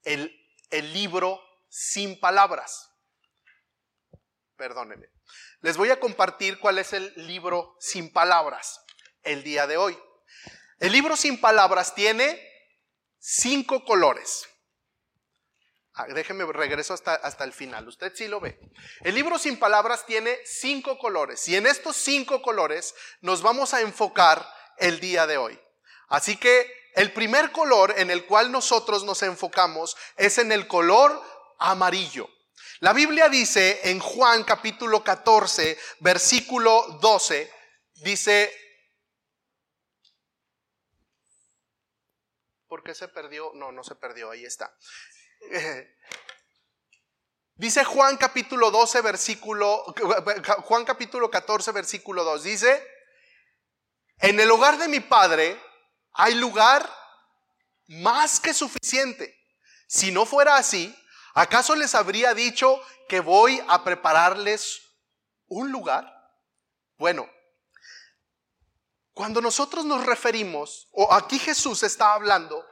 el, 0.03 0.33
el 0.69 0.93
libro 0.93 1.41
sin 1.69 2.19
palabras. 2.19 2.89
Perdónenme. 4.55 5.07
Les 5.61 5.77
voy 5.77 5.89
a 5.89 5.99
compartir 5.99 6.59
cuál 6.59 6.79
es 6.79 6.93
el 6.93 7.13
libro 7.27 7.75
sin 7.79 8.11
palabras 8.11 8.79
el 9.23 9.43
día 9.43 9.67
de 9.67 9.77
hoy. 9.77 9.97
El 10.79 10.91
libro 10.91 11.17
sin 11.17 11.41
palabras 11.41 11.95
tiene 11.95 12.41
cinco 13.17 13.83
colores. 13.83 14.47
Ah, 15.99 16.05
déjenme 16.13 16.45
regreso 16.53 16.93
hasta, 16.93 17.15
hasta 17.15 17.43
el 17.43 17.51
final. 17.51 17.87
Usted 17.87 18.13
sí 18.13 18.27
lo 18.27 18.39
ve. 18.39 18.59
El 19.01 19.15
libro 19.15 19.39
sin 19.39 19.57
palabras 19.57 20.05
tiene 20.05 20.37
cinco 20.45 20.99
colores 20.99 21.47
y 21.49 21.55
en 21.55 21.65
estos 21.65 21.95
cinco 21.95 22.43
colores 22.43 22.93
nos 23.21 23.41
vamos 23.41 23.73
a 23.73 23.81
enfocar 23.81 24.47
el 24.77 24.99
día 24.99 25.25
de 25.25 25.37
hoy. 25.37 25.59
Así 26.09 26.37
que 26.37 26.71
el 26.93 27.11
primer 27.13 27.51
color 27.51 27.95
en 27.97 28.11
el 28.11 28.27
cual 28.27 28.51
nosotros 28.51 29.05
nos 29.05 29.23
enfocamos 29.23 29.97
es 30.17 30.37
en 30.37 30.51
el 30.51 30.67
color 30.67 31.19
amarillo. 31.57 32.29
La 32.79 32.93
Biblia 32.93 33.27
dice 33.27 33.89
en 33.89 33.99
Juan 33.99 34.43
capítulo 34.43 35.03
14, 35.03 35.79
versículo 36.01 36.99
12, 37.01 37.51
dice, 38.03 38.53
¿por 42.67 42.83
qué 42.83 42.93
se 42.93 43.07
perdió? 43.07 43.51
No, 43.55 43.71
no 43.71 43.83
se 43.83 43.95
perdió, 43.95 44.29
ahí 44.29 44.45
está. 44.45 44.77
Dice 47.55 47.83
Juan 47.83 48.17
capítulo 48.17 48.69
12, 48.69 49.01
versículo, 49.01 49.83
Juan 50.63 50.85
capítulo 50.85 51.31
14, 51.31 51.71
versículo 51.71 52.23
2, 52.23 52.43
dice, 52.43 52.87
en 54.19 54.39
el 54.39 54.51
hogar 54.51 54.77
de 54.77 54.87
mi 54.87 54.99
padre 54.99 55.59
hay 56.13 56.35
lugar 56.35 56.87
más 57.87 58.39
que 58.39 58.53
suficiente. 58.53 59.35
Si 59.87 60.11
no 60.11 60.27
fuera 60.27 60.57
así, 60.57 60.95
¿Acaso 61.37 61.75
les 61.75 61.93
habría 61.93 62.33
dicho 62.33 62.81
que 63.07 63.19
voy 63.19 63.63
a 63.67 63.83
prepararles 63.83 64.81
un 65.45 65.71
lugar? 65.71 66.11
Bueno, 66.97 67.29
cuando 69.13 69.39
nosotros 69.39 69.85
nos 69.85 70.03
referimos, 70.03 70.87
o 70.93 71.13
aquí 71.13 71.37
Jesús 71.37 71.83
está 71.83 72.13
hablando, 72.15 72.65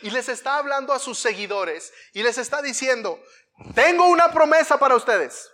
y 0.00 0.10
les 0.10 0.28
está 0.28 0.56
hablando 0.56 0.92
a 0.92 0.98
sus 0.98 1.18
seguidores, 1.18 1.92
y 2.12 2.22
les 2.22 2.38
está 2.38 2.62
diciendo, 2.62 3.22
tengo 3.74 4.06
una 4.08 4.32
promesa 4.32 4.78
para 4.78 4.96
ustedes. 4.96 5.50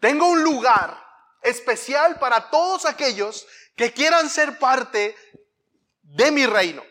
Tengo 0.00 0.28
un 0.28 0.42
lugar 0.44 1.02
especial 1.42 2.18
para 2.18 2.50
todos 2.50 2.84
aquellos 2.84 3.46
que 3.76 3.92
quieran 3.92 4.30
ser 4.30 4.58
parte 4.58 5.16
de 6.02 6.30
mi 6.30 6.46
reino. 6.46 6.84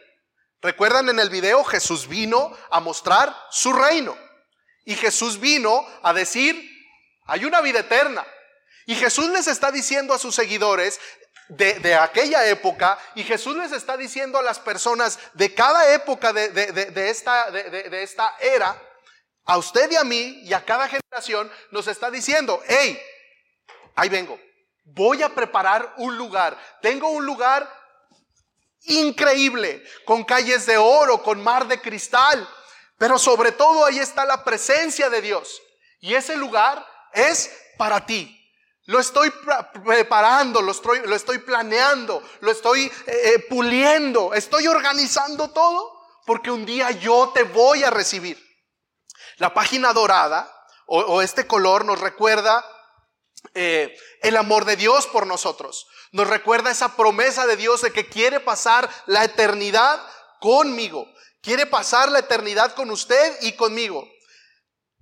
Recuerdan 0.62 1.10
en 1.10 1.20
el 1.20 1.30
video, 1.30 1.64
Jesús 1.64 2.08
vino 2.08 2.56
a 2.70 2.80
mostrar 2.80 3.36
su 3.52 3.74
reino. 3.74 4.18
Y 4.86 4.96
Jesús 4.96 5.40
vino 5.40 5.86
a 6.02 6.14
decir, 6.14 6.56
hay 7.26 7.46
una 7.46 7.62
vida 7.62 7.80
eterna. 7.80 8.26
Y 8.86 8.96
Jesús 8.96 9.30
les 9.30 9.48
está 9.48 9.72
diciendo 9.72 10.14
a 10.14 10.20
sus 10.20 10.34
seguidores 10.34 11.00
de, 11.50 11.96
aquella 11.96 12.46
época, 12.48 12.98
y 13.16 13.24
Jesús 13.24 13.56
les 13.58 13.72
está 13.72 13.98
diciendo 13.98 14.38
a 14.38 14.44
las 14.44 14.60
personas 14.60 15.20
de 15.34 15.54
cada 15.54 15.94
época 15.94 16.34
de, 16.34 16.50
de 16.50 17.10
esta, 17.10 17.52
de 17.52 18.04
esta 18.04 18.36
era, 18.40 18.82
a 19.46 19.58
usted 19.58 19.90
y 19.92 19.96
a 19.96 20.04
mí 20.04 20.42
y 20.44 20.54
a 20.54 20.64
cada 20.64 20.88
generación, 20.90 21.50
nos 21.72 21.88
está 21.88 22.12
diciendo, 22.12 22.62
hey, 22.68 23.00
ahí 23.96 24.10
vengo, 24.10 24.40
voy 24.84 25.24
a 25.24 25.30
preparar 25.30 25.94
un 25.98 26.18
lugar, 26.18 26.58
tengo 26.82 27.10
un 27.10 27.26
lugar 27.26 27.68
increíble, 28.82 29.84
con 30.06 30.24
calles 30.24 30.66
de 30.66 30.78
oro, 30.78 31.24
con 31.24 31.42
mar 31.42 31.68
de 31.68 31.82
cristal, 31.82 32.48
pero 32.98 33.18
sobre 33.18 33.52
todo 33.52 33.86
ahí 33.86 34.00
está 34.00 34.26
la 34.26 34.44
presencia 34.44 35.10
de 35.10 35.22
Dios. 35.22 35.62
Y 36.00 36.14
ese 36.14 36.36
lugar 36.36 36.86
es 37.14 37.52
para 37.78 38.06
ti. 38.06 38.34
Lo 38.88 39.02
estoy 39.02 39.30
preparando, 39.84 40.62
lo 40.62 40.72
estoy, 40.72 41.02
lo 41.02 41.14
estoy 41.14 41.40
planeando, 41.40 42.24
lo 42.40 42.52
estoy 42.52 42.86
eh, 42.86 42.92
eh, 43.06 43.40
puliendo, 43.50 44.34
estoy 44.34 44.66
organizando 44.68 45.50
todo 45.50 46.00
porque 46.26 46.52
un 46.52 46.66
día 46.66 46.92
yo 46.92 47.32
te 47.34 47.44
voy 47.44 47.84
a 47.84 47.90
recibir. 47.90 48.42
La 49.40 49.54
página 49.54 49.92
dorada 49.92 50.50
o, 50.86 51.22
este 51.22 51.46
color 51.46 51.84
nos 51.84 52.00
recuerda 52.00 52.66
eh, 53.54 53.94
el 54.22 54.38
amor 54.38 54.64
de 54.64 54.78
Dios 54.78 55.06
por 55.08 55.28
nosotros. 55.28 55.86
Nos 56.14 56.28
recuerda 56.28 56.72
esa 56.72 56.96
promesa 56.96 57.46
de 57.46 57.58
Dios 57.58 57.82
de 57.82 57.92
que 57.92 58.08
quiere 58.08 58.40
pasar 58.40 58.90
la 59.06 59.26
eternidad 59.26 60.02
conmigo. 60.40 61.06
Quiere 61.42 61.66
pasar 61.66 62.10
la 62.10 62.20
eternidad 62.20 62.74
con 62.74 62.90
usted 62.90 63.38
y 63.42 63.52
conmigo. 63.58 64.08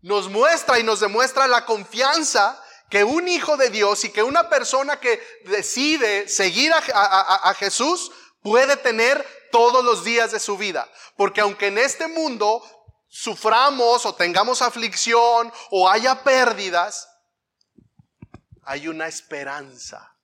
Nos 0.02 0.28
muestra 0.28 0.80
y 0.80 0.84
nos 0.84 1.02
demuestra 1.02 1.48
la 1.48 1.66
confianza 1.66 2.60
que 2.90 3.04
un 3.04 3.28
hijo 3.28 3.58
de 3.58 3.70
Dios 3.70 4.04
y 4.06 4.10
que 4.10 4.24
una 4.24 4.50
persona 4.50 5.00
que 5.00 5.22
decide 5.46 6.28
seguir 6.28 6.72
a, 6.74 7.54
Jesús 7.56 8.12
puede 8.42 8.78
tener 8.78 9.26
todos 9.52 9.84
los 9.84 10.04
días 10.04 10.32
de 10.32 10.40
su 10.40 10.58
vida. 10.58 10.90
Porque 11.18 11.42
aunque 11.42 11.68
en 11.68 11.78
este 11.78 12.08
mundo 12.08 12.64
suframos 13.08 14.06
o 14.06 14.14
tengamos 14.14 14.62
aflicción 14.62 15.52
o 15.72 15.90
haya 15.90 16.24
pérdidas, 16.24 17.08
hay 18.64 18.88
una 18.88 19.08
esperanza 19.08 20.16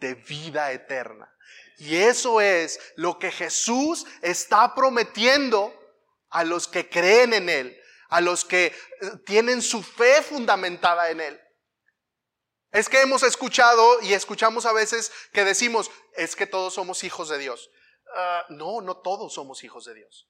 de 0.00 0.14
vida 0.14 0.72
eterna. 0.72 1.32
Y 1.78 1.96
eso 1.96 2.40
es 2.40 2.80
lo 2.96 3.18
que 3.18 3.30
Jesús 3.30 4.06
está 4.22 4.74
prometiendo 4.74 5.74
a 6.30 6.42
los 6.44 6.66
que 6.68 6.88
creen 6.88 7.34
en 7.34 7.48
Él, 7.48 7.80
a 8.08 8.20
los 8.20 8.44
que 8.44 8.66
eh, 8.66 8.74
tienen 9.24 9.62
su 9.62 9.82
fe 9.82 10.22
fundamentada 10.22 11.10
en 11.10 11.20
Él. 11.20 11.40
Es 12.72 12.88
que 12.88 13.00
hemos 13.00 13.22
escuchado 13.22 14.02
y 14.02 14.12
escuchamos 14.12 14.66
a 14.66 14.72
veces 14.72 15.12
que 15.32 15.44
decimos, 15.44 15.90
es 16.16 16.36
que 16.36 16.46
todos 16.46 16.74
somos 16.74 17.04
hijos 17.04 17.28
de 17.28 17.38
Dios. 17.38 17.70
Ah, 18.14 18.44
no, 18.50 18.80
no 18.80 18.98
todos 18.98 19.34
somos 19.34 19.64
hijos 19.64 19.84
de 19.84 19.94
Dios. 19.94 20.28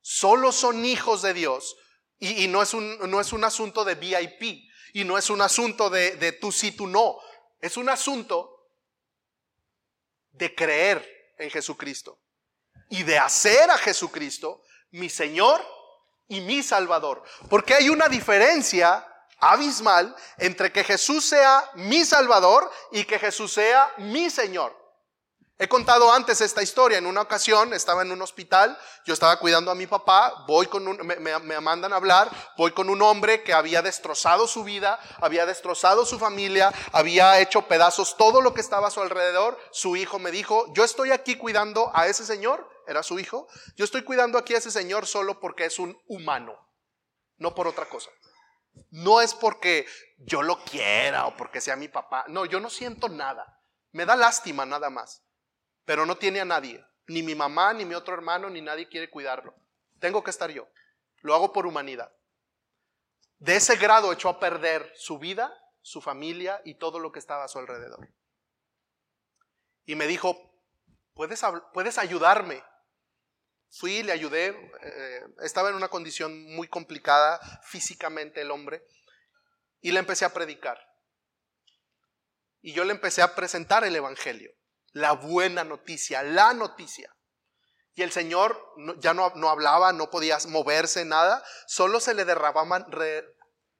Solo 0.00 0.52
son 0.52 0.84
hijos 0.84 1.22
de 1.22 1.34
Dios. 1.34 1.76
Y, 2.18 2.46
no, 2.48 2.62
es 2.62 2.72
un, 2.72 2.98
no, 3.10 3.20
es 3.20 3.32
un, 3.32 3.44
asunto 3.44 3.84
de 3.84 3.96
VIP. 3.96 4.70
Y 4.94 5.04
no 5.04 5.18
es 5.18 5.28
un 5.28 5.40
asunto 5.40 5.90
de, 5.90 6.16
de 6.16 6.32
tú 6.32 6.52
sí, 6.52 6.72
tú 6.72 6.86
no. 6.86 7.18
Es 7.60 7.76
un 7.76 7.88
asunto 7.88 8.68
de 10.30 10.54
creer 10.54 11.34
en 11.38 11.50
Jesucristo. 11.50 12.20
Y 12.90 13.02
de 13.02 13.18
hacer 13.18 13.70
a 13.70 13.78
Jesucristo 13.78 14.62
mi 14.90 15.08
Señor 15.08 15.64
y 16.28 16.40
mi 16.40 16.62
Salvador. 16.62 17.22
Porque 17.50 17.74
hay 17.74 17.88
una 17.88 18.08
diferencia 18.08 19.06
abismal 19.42 20.14
entre 20.38 20.72
que 20.72 20.84
Jesús 20.84 21.26
sea 21.26 21.68
mi 21.74 22.04
Salvador 22.04 22.70
y 22.92 23.04
que 23.04 23.18
Jesús 23.18 23.52
sea 23.52 23.92
mi 23.98 24.30
Señor. 24.30 24.80
He 25.58 25.68
contado 25.68 26.12
antes 26.12 26.40
esta 26.40 26.62
historia. 26.62 26.98
En 26.98 27.06
una 27.06 27.20
ocasión 27.20 27.72
estaba 27.72 28.02
en 28.02 28.10
un 28.10 28.20
hospital, 28.22 28.76
yo 29.04 29.14
estaba 29.14 29.38
cuidando 29.38 29.70
a 29.70 29.76
mi 29.76 29.86
papá, 29.86 30.44
voy 30.48 30.66
con 30.66 30.88
un, 30.88 30.96
me, 31.06 31.16
me, 31.38 31.60
mandan 31.60 31.92
a 31.92 31.96
hablar, 31.96 32.30
voy 32.56 32.72
con 32.72 32.88
un 32.88 33.00
hombre 33.02 33.44
que 33.44 33.52
había 33.52 33.80
destrozado 33.80 34.48
su 34.48 34.64
vida, 34.64 34.98
había 35.20 35.46
destrozado 35.46 36.04
su 36.04 36.18
familia, 36.18 36.72
había 36.90 37.38
hecho 37.38 37.62
pedazos 37.62 38.16
todo 38.16 38.40
lo 38.40 38.54
que 38.54 38.60
estaba 38.60 38.88
a 38.88 38.90
su 38.90 39.02
alrededor. 39.02 39.56
Su 39.70 39.94
hijo 39.94 40.18
me 40.18 40.32
dijo, 40.32 40.72
yo 40.74 40.82
estoy 40.82 41.12
aquí 41.12 41.36
cuidando 41.36 41.92
a 41.94 42.08
ese 42.08 42.24
señor, 42.26 42.68
era 42.88 43.04
su 43.04 43.20
hijo, 43.20 43.46
yo 43.76 43.84
estoy 43.84 44.02
cuidando 44.02 44.38
aquí 44.38 44.54
a 44.54 44.58
ese 44.58 44.72
señor 44.72 45.06
solo 45.06 45.38
porque 45.38 45.66
es 45.66 45.78
un 45.78 45.96
humano, 46.08 46.56
no 47.36 47.54
por 47.54 47.68
otra 47.68 47.88
cosa. 47.88 48.10
No 48.90 49.20
es 49.20 49.34
porque 49.34 49.86
yo 50.18 50.42
lo 50.42 50.62
quiera 50.64 51.26
o 51.26 51.36
porque 51.36 51.60
sea 51.60 51.76
mi 51.76 51.88
papá. 51.88 52.24
No, 52.28 52.44
yo 52.46 52.60
no 52.60 52.70
siento 52.70 53.08
nada. 53.08 53.60
Me 53.92 54.06
da 54.06 54.16
lástima 54.16 54.64
nada 54.64 54.90
más 54.90 55.22
pero 55.84 56.06
no 56.06 56.16
tiene 56.16 56.40
a 56.40 56.44
nadie. 56.44 56.84
Ni 57.08 57.22
mi 57.22 57.34
mamá, 57.34 57.72
ni 57.72 57.84
mi 57.84 57.94
otro 57.94 58.14
hermano, 58.14 58.48
ni 58.48 58.60
nadie 58.60 58.88
quiere 58.88 59.10
cuidarlo. 59.10 59.54
Tengo 59.98 60.22
que 60.22 60.30
estar 60.30 60.50
yo. 60.50 60.68
Lo 61.20 61.34
hago 61.34 61.52
por 61.52 61.66
humanidad. 61.66 62.12
De 63.38 63.56
ese 63.56 63.76
grado 63.76 64.12
echó 64.12 64.28
a 64.28 64.38
perder 64.38 64.92
su 64.94 65.18
vida, 65.18 65.52
su 65.80 66.00
familia 66.00 66.60
y 66.64 66.74
todo 66.76 66.98
lo 67.00 67.10
que 67.10 67.18
estaba 67.18 67.44
a 67.44 67.48
su 67.48 67.58
alrededor. 67.58 68.08
Y 69.84 69.96
me 69.96 70.06
dijo, 70.06 70.36
¿puedes, 71.14 71.42
puedes 71.72 71.98
ayudarme? 71.98 72.62
Fui, 73.72 74.02
le 74.02 74.12
ayudé. 74.12 74.48
Eh, 74.82 75.24
estaba 75.42 75.70
en 75.70 75.74
una 75.74 75.88
condición 75.88 76.44
muy 76.54 76.68
complicada 76.68 77.40
físicamente 77.64 78.40
el 78.40 78.50
hombre. 78.50 78.84
Y 79.80 79.90
le 79.92 79.98
empecé 79.98 80.24
a 80.24 80.32
predicar. 80.32 80.78
Y 82.60 82.72
yo 82.72 82.84
le 82.84 82.92
empecé 82.92 83.22
a 83.22 83.34
presentar 83.34 83.82
el 83.84 83.96
Evangelio 83.96 84.52
la 84.92 85.12
buena 85.12 85.64
noticia, 85.64 86.22
la 86.22 86.52
noticia. 86.54 87.14
Y 87.94 88.02
el 88.02 88.12
Señor 88.12 88.58
ya 88.98 89.12
no, 89.12 89.32
no, 89.34 89.50
hablaba, 89.50 89.92
no 89.92 90.10
podía 90.10 90.38
moverse, 90.48 91.04
nada, 91.04 91.44
solo 91.66 92.00
se 92.00 92.14
le 92.14 92.24
derramaban, 92.24 92.86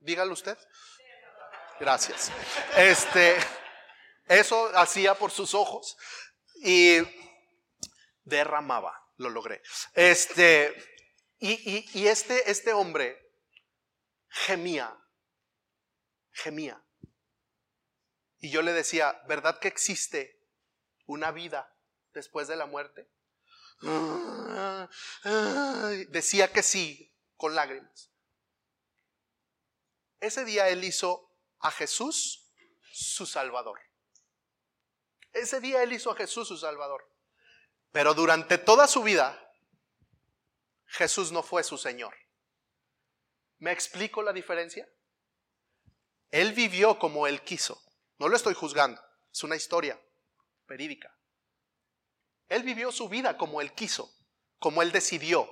dígalo 0.01 0.33
usted. 0.33 0.59
Gracias. 1.81 2.31
Este, 2.77 3.37
eso 4.27 4.71
hacía 4.75 5.15
por 5.15 5.31
sus 5.31 5.55
ojos 5.55 5.97
y 6.57 6.99
derramaba, 8.25 9.02
lo 9.17 9.31
logré. 9.31 9.63
Este, 9.95 10.75
y, 11.39 11.89
y 11.99 12.07
este, 12.07 12.51
este 12.51 12.73
hombre 12.73 13.33
gemía, 14.29 14.97
gemía. 16.31 16.83
Y 18.39 18.51
yo 18.51 18.63
le 18.63 18.73
decía, 18.73 19.23
¿verdad 19.29 19.61
que 19.61 19.69
existe 19.69 20.41
una 21.07 21.31
vida 21.31 21.77
después 22.13 22.49
de 22.49 22.57
la 22.57 22.67
muerte? 22.67 23.09
Decía 26.09 26.53
que 26.53 26.63
sí, 26.63 27.15
con 27.37 27.55
lágrimas. 27.55 28.11
Ese 30.21 30.45
día 30.45 30.69
él 30.69 30.85
hizo 30.85 31.37
a 31.61 31.71
Jesús 31.71 32.53
su 32.93 33.27
Salvador. 33.27 33.81
Ese 35.33 35.61
día 35.61 35.83
él 35.83 35.93
hizo 35.93 36.11
a 36.11 36.17
Jesús 36.17 36.47
su 36.49 36.57
Salvador. 36.57 37.12
Pero 37.93 38.15
durante 38.15 38.59
toda 38.59 38.87
su 38.87 39.03
vida, 39.03 39.39
Jesús 40.87 41.31
no 41.31 41.43
fue 41.43 41.63
su 41.63 41.79
Señor. 41.79 42.15
¿Me 43.59 43.71
explico 43.71 44.23
la 44.23 44.33
diferencia? 44.33 44.89
Él 46.31 46.53
vivió 46.53 46.99
como 46.99 47.27
él 47.27 47.43
quiso. 47.43 47.81
No 48.19 48.29
lo 48.29 48.37
estoy 48.37 48.55
juzgando. 48.55 49.01
Es 49.31 49.45
una 49.45 49.57
historia 49.57 50.01
verídica. 50.67 51.15
Él 52.49 52.63
vivió 52.63 52.91
su 52.91 53.09
vida 53.09 53.37
como 53.37 53.61
él 53.61 53.73
quiso, 53.75 54.11
como 54.59 54.83
él 54.83 54.93
decidió, 54.93 55.49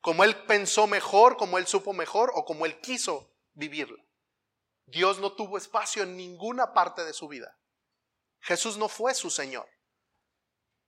como 0.00 0.22
él 0.24 0.36
pensó 0.44 0.86
mejor, 0.86 1.36
como 1.36 1.58
él 1.58 1.66
supo 1.66 1.92
mejor 1.92 2.32
o 2.34 2.44
como 2.44 2.66
él 2.66 2.80
quiso 2.80 3.32
vivirla. 3.54 4.04
Dios 4.86 5.18
no 5.18 5.32
tuvo 5.32 5.58
espacio 5.58 6.02
en 6.04 6.16
ninguna 6.16 6.72
parte 6.72 7.04
de 7.04 7.12
su 7.12 7.26
vida. 7.26 7.58
Jesús 8.40 8.76
no 8.76 8.88
fue 8.88 9.14
su 9.14 9.30
Señor, 9.30 9.68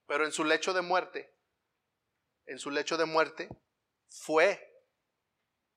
pero 0.09 0.25
en 0.25 0.33
su 0.33 0.43
lecho 0.43 0.73
de 0.73 0.81
muerte, 0.81 1.37
en 2.47 2.59
su 2.59 2.71
lecho 2.71 2.97
de 2.97 3.05
muerte, 3.05 3.49
fue 4.09 4.75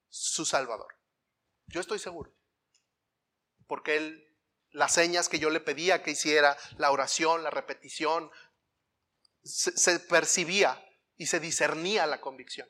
su 0.07 0.45
Salvador. 0.45 0.97
Yo 1.67 1.81
estoy 1.81 1.99
seguro, 1.99 2.33
porque 3.67 3.97
Él 3.97 4.27
las 4.71 4.93
señas 4.93 5.27
que 5.27 5.37
yo 5.37 5.49
le 5.49 5.59
pedía 5.59 6.01
que 6.01 6.11
hiciera, 6.11 6.57
la 6.77 6.91
oración, 6.91 7.43
la 7.43 7.49
repetición, 7.49 8.31
se, 9.43 9.99
percibía 9.99 10.81
y 11.17 11.25
se 11.25 11.41
discernía 11.41 12.07
la 12.07 12.21
convicción. 12.21 12.69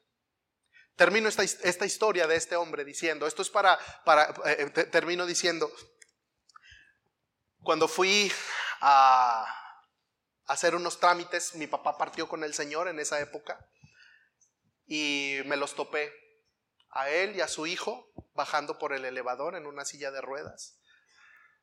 Termino 0.95 1.29
esta, 1.29 1.43
esta, 1.43 1.85
historia 1.85 2.25
de 2.25 2.37
este 2.37 2.55
hombre 2.55 2.83
diciendo, 2.85 3.27
esto 3.27 3.43
es 3.43 3.51
para, 3.51 3.77
para 4.03 4.33
eh, 4.45 4.67
termino 4.91 5.27
diciendo, 5.27 5.71
cuando 7.61 7.87
fui 7.87 8.31
a 8.79 9.60
hacer 10.51 10.75
unos 10.75 10.99
trámites, 10.99 11.55
mi 11.55 11.65
papá 11.65 11.97
partió 11.97 12.27
con 12.27 12.43
el 12.43 12.53
Señor 12.53 12.89
en 12.89 12.99
esa 12.99 13.21
época 13.21 13.65
y 14.85 15.37
me 15.45 15.55
los 15.55 15.75
topé 15.75 16.13
a 16.89 17.09
él 17.09 17.37
y 17.37 17.41
a 17.41 17.47
su 17.47 17.65
hijo 17.67 18.11
bajando 18.33 18.77
por 18.77 18.91
el 18.91 19.05
elevador 19.05 19.55
en 19.55 19.65
una 19.65 19.85
silla 19.85 20.11
de 20.11 20.19
ruedas. 20.19 20.77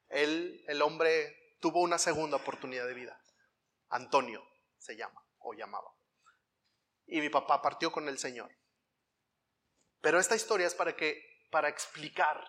Él, 0.08 0.64
el 0.68 0.80
hombre, 0.80 1.36
tuvo 1.60 1.82
una 1.82 1.98
segunda 1.98 2.38
oportunidad 2.38 2.86
de 2.86 2.94
vida. 2.94 3.22
Antonio 3.90 4.42
se 4.78 4.96
llama 4.96 5.22
o 5.40 5.52
llamaba. 5.52 5.92
Y 7.06 7.20
mi 7.20 7.28
papá 7.28 7.60
partió 7.60 7.92
con 7.92 8.08
el 8.08 8.18
Señor. 8.18 8.50
Pero 10.00 10.18
esta 10.18 10.34
historia 10.34 10.66
es 10.66 10.74
para 10.74 10.96
que 10.96 11.22
para 11.50 11.68
explicar 11.68 12.42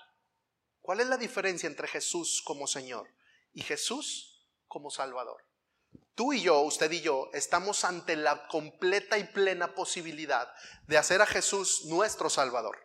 cuál 0.79 1.01
es 1.01 1.07
la 1.07 1.17
diferencia 1.17 1.67
entre 1.67 1.87
Jesús 1.89 2.41
como 2.45 2.65
Señor 2.65 3.13
y 3.51 3.61
Jesús 3.61 4.47
como 4.67 4.89
Salvador. 4.89 5.48
Tú 6.19 6.33
y 6.33 6.41
yo, 6.41 6.59
usted 6.59 6.91
y 6.91 6.99
yo, 6.99 7.29
estamos 7.31 7.85
ante 7.85 8.17
la 8.17 8.45
completa 8.49 9.17
y 9.17 9.23
plena 9.23 9.73
posibilidad 9.73 10.53
de 10.85 10.97
hacer 10.97 11.21
a 11.21 11.25
Jesús 11.25 11.85
nuestro 11.85 12.29
Salvador. 12.29 12.77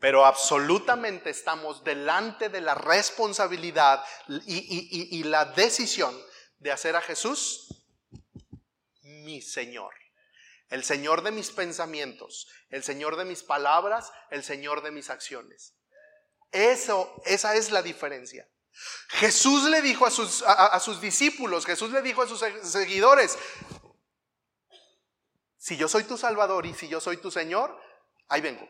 Pero 0.00 0.24
absolutamente 0.24 1.28
estamos 1.28 1.84
delante 1.84 2.48
de 2.48 2.62
la 2.62 2.74
responsabilidad 2.74 4.02
y, 4.46 5.24
la 5.24 5.44
decisión 5.44 6.18
de 6.56 6.72
hacer 6.72 6.96
a 6.96 7.02
Jesús 7.02 7.84
mi 9.02 9.42
Señor. 9.42 9.92
El 10.70 10.84
Señor 10.84 11.22
de 11.22 11.32
mis 11.32 11.50
pensamientos, 11.50 12.48
el 12.70 12.82
Señor 12.82 13.16
de 13.16 13.26
mis 13.26 13.42
palabras, 13.42 14.10
el 14.30 14.42
Señor 14.42 14.82
de 14.82 14.90
mis 14.90 15.10
acciones. 15.10 15.74
Eso, 16.50 17.20
esa 17.26 17.56
es 17.56 17.70
la 17.70 17.82
diferencia. 17.82 18.48
Jesús 19.08 19.64
le 19.64 19.82
dijo 19.82 20.06
a 20.06 20.10
sus, 20.10 20.42
a 20.42 20.78
sus 20.80 21.00
discípulos, 21.00 21.64
Jesús 21.64 21.90
le 21.90 22.02
dijo 22.02 22.22
a 22.22 22.28
sus 22.28 22.40
seguidores, 22.62 23.38
si 25.56 25.76
yo 25.76 25.88
soy 25.88 26.04
tu 26.04 26.16
Salvador 26.16 26.66
y 26.66 26.74
si 26.74 26.88
yo 26.88 27.00
soy 27.00 27.16
tu 27.16 27.30
Señor, 27.30 27.80
ahí 28.28 28.40
vengo. 28.40 28.68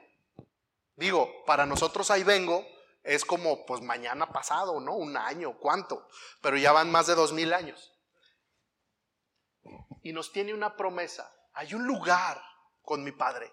Digo, 0.95 1.45
para 1.45 1.67
nosotros 1.67 2.11
ahí 2.11 2.23
vengo 2.23 2.67
es 3.03 3.25
como 3.25 3.65
pues 3.67 3.83
mañana 3.83 4.33
pasado, 4.33 4.81
¿no? 4.81 4.95
Un 4.95 5.17
año, 5.17 5.59
¿cuánto? 5.59 6.09
Pero 6.41 6.57
ya 6.57 6.73
van 6.73 6.91
más 6.91 7.07
de 7.07 7.15
dos 7.15 7.33
mil 7.33 7.53
años. 7.53 7.93
Y 10.03 10.13
nos 10.13 10.33
tiene 10.33 10.55
una 10.55 10.77
promesa. 10.77 11.31
Hay 11.53 11.75
un 11.75 11.87
lugar 11.87 12.43
con 12.83 13.05
mi 13.05 13.13
Padre. 13.13 13.53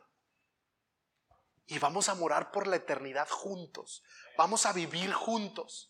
y 1.66 1.80
vamos 1.80 2.10
a 2.10 2.16
morar 2.16 2.52
por 2.52 2.68
la 2.68 2.76
eternidad 2.76 3.28
juntos. 3.30 4.04
Vamos 4.38 4.66
a 4.66 4.74
vivir 4.74 5.14
juntos. 5.14 5.90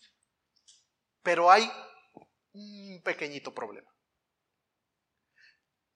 Pero 1.23 1.49
hay 1.49 1.71
un 2.51 3.01
pequeñito 3.03 3.53
problema. 3.53 3.89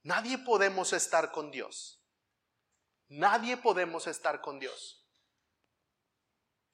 Nadie 0.03 0.37
podemos 0.37 0.93
estar 0.93 1.31
con 1.31 1.51
Dios. 1.51 2.01
Nadie 3.09 3.57
podemos 3.57 4.07
estar 4.07 4.41
con 4.41 4.59
Dios. 4.59 5.05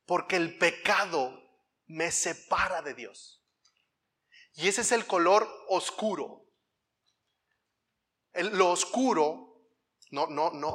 Porque 0.06 0.36
el 0.36 0.58
pecado 0.58 1.44
me 1.88 2.12
separa 2.12 2.82
de 2.82 2.94
Dios. 2.94 3.44
Y 4.56 4.68
ese 4.68 4.82
es 4.82 4.92
el 4.92 5.06
color 5.08 5.50
oscuro. 5.68 6.42
lo 8.36 8.72
oscuro, 8.72 9.54
no, 10.12 10.28
no, 10.28 10.52
no, 10.52 10.70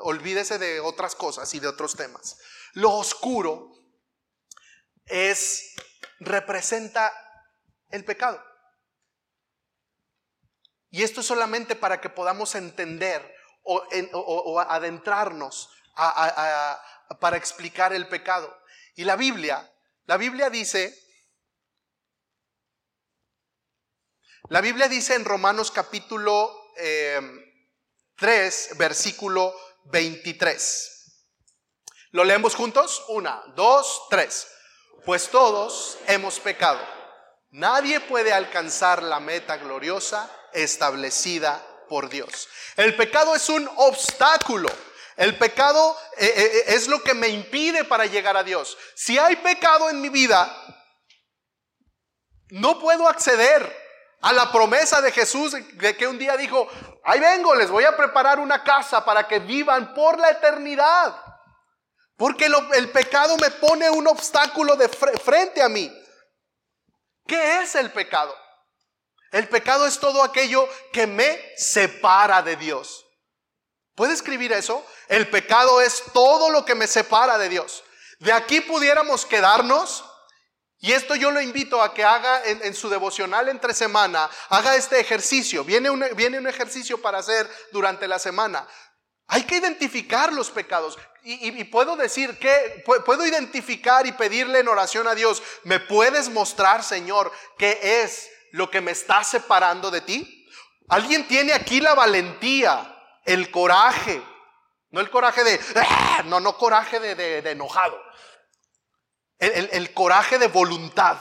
olvídese 0.00 0.58
de 0.58 0.80
otras 0.80 1.14
cosas 1.14 1.52
y 1.54 1.60
de 1.60 1.68
otros 1.68 1.94
temas. 1.94 2.38
Lo 2.72 2.92
oscuro 2.96 3.72
es, 5.06 5.74
representa 6.20 7.12
el 7.88 8.04
pecado. 8.04 8.42
Y 10.90 11.02
esto 11.02 11.20
es 11.20 11.26
solamente 11.26 11.76
para 11.76 12.00
que 12.00 12.10
podamos 12.10 12.54
entender 12.54 13.34
o, 13.62 14.60
adentrarnos 14.60 15.70
para 17.20 17.36
explicar 17.36 17.92
el 17.92 18.08
pecado. 18.08 18.56
Y 18.96 19.04
la 19.04 19.16
Biblia, 19.16 19.72
la 20.06 20.16
Biblia 20.16 20.50
dice, 20.50 20.96
la 24.48 24.60
Biblia 24.60 24.88
dice 24.88 25.14
en 25.14 25.24
Romanos 25.24 25.70
capítulo 25.70 26.72
3, 28.16 28.70
em, 28.72 28.78
versículo 28.78 29.54
23. 29.84 30.96
¿Lo 32.12 32.24
leemos 32.24 32.56
juntos? 32.56 33.04
Una, 33.08 33.40
dos, 33.54 34.06
tres. 34.10 34.48
Pues 35.04 35.28
todos 35.28 35.98
hemos 36.06 36.38
pecado. 36.40 36.80
Nadie 37.52 38.00
puede 38.00 38.32
alcanzar 38.32 39.02
la 39.02 39.18
meta 39.18 39.56
gloriosa 39.56 40.30
establecida 40.52 41.64
por 41.88 42.08
Dios. 42.08 42.48
El 42.76 42.94
pecado 42.96 43.34
es 43.34 43.48
un 43.48 43.68
obstáculo. 43.76 44.68
El 45.16 45.36
pecado 45.36 45.96
eh, 46.16 46.26
eh, 46.26 46.32
eh, 46.36 46.64
es 46.68 46.86
lo 46.86 47.02
que 47.02 47.14
me 47.14 47.28
impide 47.28 47.84
para 47.84 48.06
llegar 48.06 48.36
a 48.36 48.42
Dios. 48.42 48.76
Si 48.94 49.18
hay 49.18 49.36
pecado 49.36 49.90
en 49.90 50.00
mi 50.00 50.08
vida, 50.10 50.50
no 52.50 52.78
puedo 52.78 53.08
acceder 53.08 53.76
a 54.22 54.32
la 54.32 54.52
promesa 54.52 55.00
de 55.00 55.12
Jesús 55.12 55.52
de 55.52 55.96
que 55.96 56.06
un 56.06 56.18
día 56.18 56.36
dijo, 56.36 56.68
ahí 57.04 57.20
vengo, 57.20 57.54
les 57.54 57.70
voy 57.70 57.84
a 57.84 57.96
preparar 57.96 58.38
una 58.38 58.62
casa 58.62 59.04
para 59.04 59.26
que 59.26 59.38
vivan 59.38 59.94
por 59.94 60.18
la 60.18 60.30
eternidad. 60.30 61.29
Porque 62.20 62.52
el 62.74 62.90
pecado 62.90 63.38
me 63.38 63.50
pone 63.50 63.88
un 63.88 64.06
obstáculo 64.06 64.76
de 64.76 64.90
frente 64.90 65.62
a 65.62 65.70
mí. 65.70 65.90
¿Qué 67.26 67.62
es 67.62 67.74
el 67.76 67.90
pecado? 67.92 68.36
El 69.32 69.48
pecado 69.48 69.86
es 69.86 69.98
todo 69.98 70.22
aquello 70.22 70.68
que 70.92 71.06
me 71.06 71.40
separa 71.56 72.42
de 72.42 72.56
Dios. 72.56 73.06
¿Puede 73.94 74.12
escribir 74.12 74.52
eso? 74.52 74.84
El 75.08 75.30
pecado 75.30 75.80
es 75.80 76.02
todo 76.12 76.50
lo 76.50 76.66
que 76.66 76.74
me 76.74 76.86
separa 76.86 77.38
de 77.38 77.48
Dios. 77.48 77.82
De 78.18 78.34
aquí 78.34 78.60
pudiéramos 78.60 79.24
quedarnos. 79.24 80.04
Y 80.80 80.92
esto 80.92 81.14
yo 81.14 81.30
lo 81.30 81.40
invito 81.40 81.80
a 81.80 81.94
que 81.94 82.04
haga 82.04 82.44
en, 82.44 82.74
su 82.74 82.90
devocional 82.90 83.48
entre 83.48 83.72
semana, 83.72 84.28
haga 84.50 84.76
este 84.76 85.00
ejercicio. 85.00 85.64
Viene 85.64 85.88
un, 85.88 86.06
viene 86.16 86.36
un 86.36 86.46
ejercicio 86.46 87.00
para 87.00 87.16
hacer 87.16 87.50
durante 87.72 88.06
la 88.06 88.18
semana. 88.18 88.68
Hay 89.26 89.44
que 89.44 89.56
identificar 89.56 90.34
los 90.34 90.50
pecados. 90.50 90.98
Y, 91.22 91.64
puedo 91.64 91.96
decir 91.96 92.38
que 92.38 92.82
puedo 92.84 93.26
identificar 93.26 94.06
y 94.06 94.12
pedirle 94.12 94.60
en 94.60 94.68
oración 94.68 95.06
a 95.06 95.14
Dios, 95.14 95.42
¿me 95.64 95.78
puedes 95.78 96.30
mostrar, 96.30 96.82
Señor, 96.82 97.30
qué 97.58 98.02
es 98.02 98.30
lo 98.52 98.70
que 98.70 98.80
me 98.80 98.92
está 98.92 99.22
separando 99.22 99.90
de 99.90 100.00
ti? 100.00 100.46
¿Alguien 100.88 101.28
tiene 101.28 101.52
aquí 101.52 101.80
la 101.80 101.94
valentía, 101.94 102.96
el 103.24 103.50
coraje? 103.50 104.22
No 104.90 105.00
el 105.00 105.10
coraje 105.10 105.44
de, 105.44 105.60
¡ah! 105.76 106.22
no, 106.24 106.40
no 106.40 106.56
coraje 106.56 106.98
de, 106.98 107.38
enojado. 107.50 108.00
el 109.38 109.92
coraje 109.92 110.38
de 110.38 110.48
voluntad, 110.48 111.18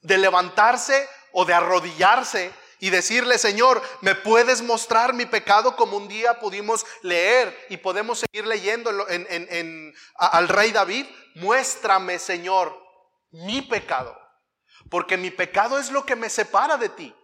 de 0.00 0.18
levantarse 0.18 1.08
o 1.32 1.44
de 1.44 1.54
arrodillarse 1.54 2.52
y 2.80 2.90
decirle, 2.90 3.38
Señor, 3.38 3.82
¿me 4.00 4.14
puedes 4.14 4.62
mostrar 4.62 5.12
mi 5.14 5.26
pecado 5.26 5.76
como 5.76 5.96
un 5.96 6.08
día 6.08 6.38
pudimos 6.40 6.86
leer 7.02 7.66
y 7.68 7.76
podemos 7.76 8.20
seguir 8.20 8.46
leyendo 8.46 9.08
en, 9.08 9.94
al 10.14 10.48
rey 10.48 10.72
David? 10.72 11.06
Muéstrame, 11.34 12.18
Señor, 12.18 12.76
mi 13.30 13.62
pecado 13.62 14.28
porque 14.90 15.16
mi 15.16 15.30
pecado 15.30 15.78
es 15.78 15.90
lo 15.90 16.04
que 16.04 16.16
me 16.16 16.30
separa 16.30 16.76
de 16.76 16.88
ti. 16.88 17.14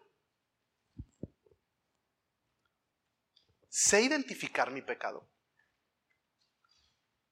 Sé 3.68 4.02
identificar 4.02 4.70
mi 4.70 4.82
pecado. 4.82 5.28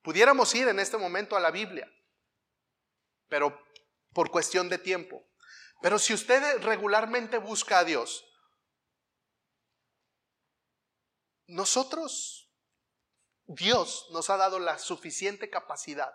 Pudiéramos 0.03 0.53
ir 0.55 0.67
en 0.69 0.81
este 0.81 0.97
momento 0.97 1.37
a 1.37 1.41
la 1.41 1.51
Biblia, 1.51 1.89
pero 3.29 3.57
por 4.13 4.31
cuestión 4.31 4.69
de 4.69 4.79
tiempo. 4.79 5.25
Pero 5.83 5.99
si 5.99 6.15
usted 6.15 6.63
regularmente 6.63 7.39
busca 7.39 7.81
a 7.81 7.85
Dios, 7.85 8.25
nosotros, 11.49 12.51
Dios 13.45 14.07
nos 14.13 14.31
ha 14.31 14.37
dado 14.37 14.61
la 14.61 14.79
suficiente 14.79 15.51
capacidad, 15.51 16.15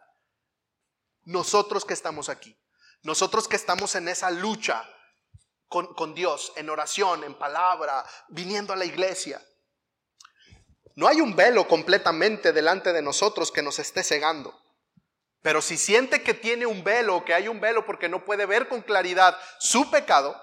nosotros 1.23 1.83
que 1.83 1.93
estamos 1.93 2.29
aquí, 2.29 2.57
nosotros 3.03 3.49
que 3.49 3.57
estamos 3.57 3.93
en 3.95 4.07
esa 4.07 4.31
lucha 4.31 4.89
con, 5.67 6.15
Dios, 6.15 6.53
en 6.55 6.69
oración, 6.69 7.25
en 7.25 7.37
palabra, 7.37 8.05
viniendo 8.29 8.71
a 8.71 8.77
la 8.77 8.85
iglesia, 8.85 9.45
no 10.95 11.07
hay 11.07 11.19
un 11.19 11.35
velo 11.35 11.67
completamente 11.67 12.53
delante 12.53 12.93
de 12.93 13.01
nosotros 13.01 13.51
que 13.51 13.61
nos 13.61 13.79
esté 13.79 14.01
cegando. 14.01 14.57
Pero 15.47 15.61
si 15.61 15.77
siente 15.77 16.23
que 16.23 16.33
tiene 16.33 16.65
un 16.65 16.83
velo, 16.83 17.23
que 17.23 17.33
hay 17.33 17.47
un 17.47 17.61
velo 17.61 17.85
porque 17.85 18.09
no 18.09 18.25
puede 18.25 18.45
ver 18.45 18.67
con 18.67 18.81
claridad 18.81 19.39
su 19.59 19.89
pecado, 19.89 20.35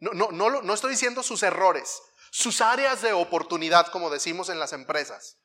no, 0.00 0.10
no, 0.14 0.32
no, 0.32 0.62
no 0.62 0.74
estoy 0.74 0.90
diciendo 0.90 1.22
sus 1.22 1.44
errores, 1.44 2.02
sus 2.32 2.60
áreas 2.60 3.02
de 3.02 3.12
oportunidad, 3.12 3.86
como 3.92 4.10
decimos 4.10 4.48
en 4.48 4.58
las 4.58 4.72
empresas. 4.72 5.38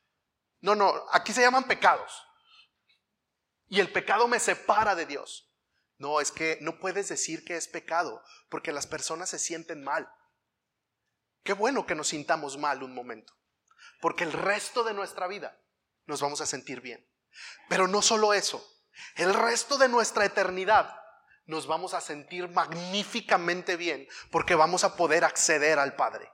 No, 0.61 0.73
no, 0.73 1.05
aquí 1.11 1.31
se 1.31 1.41
llaman 1.41 1.65
pecados. 1.65 2.11
Y 3.67 3.79
el 3.81 3.91
pecado 3.91 4.27
me 4.27 4.39
separa 4.39 4.95
de 4.95 5.05
Dios. 5.05 5.53
No, 5.99 6.19
es 6.19 6.31
que 6.31 6.57
no 6.61 6.79
puedes 6.79 7.07
decir 7.07 7.45
que 7.45 7.57
es 7.57 7.67
pecado, 7.67 8.23
porque 8.49 8.71
las 8.71 8.87
personas 8.87 9.29
se 9.29 9.37
sienten 9.37 9.83
mal. 9.83 10.11
Qué 11.43 11.53
bueno 11.53 11.85
que 11.85 11.93
nos 11.93 12.07
sintamos 12.07 12.57
mal 12.57 12.81
un 12.81 12.95
momento, 12.95 13.31
porque 13.99 14.23
el 14.23 14.33
resto 14.33 14.83
de 14.83 14.95
nuestra 14.95 15.27
vida 15.27 15.55
nos 16.07 16.19
vamos 16.19 16.41
a 16.41 16.47
sentir 16.47 16.81
bien. 16.81 17.10
Pero 17.69 17.87
no 17.87 18.01
solo 18.01 18.33
eso, 18.33 18.65
el 19.15 19.33
resto 19.33 19.77
de 19.77 19.89
nuestra 19.89 20.25
eternidad 20.25 20.95
nos 21.45 21.67
vamos 21.67 21.93
a 21.93 22.01
sentir 22.01 22.47
magníficamente 22.49 23.75
bien, 23.75 24.07
porque 24.31 24.55
vamos 24.55 24.83
a 24.83 24.95
poder 24.95 25.23
acceder 25.23 25.79
al 25.79 25.95
Padre. 25.95 26.31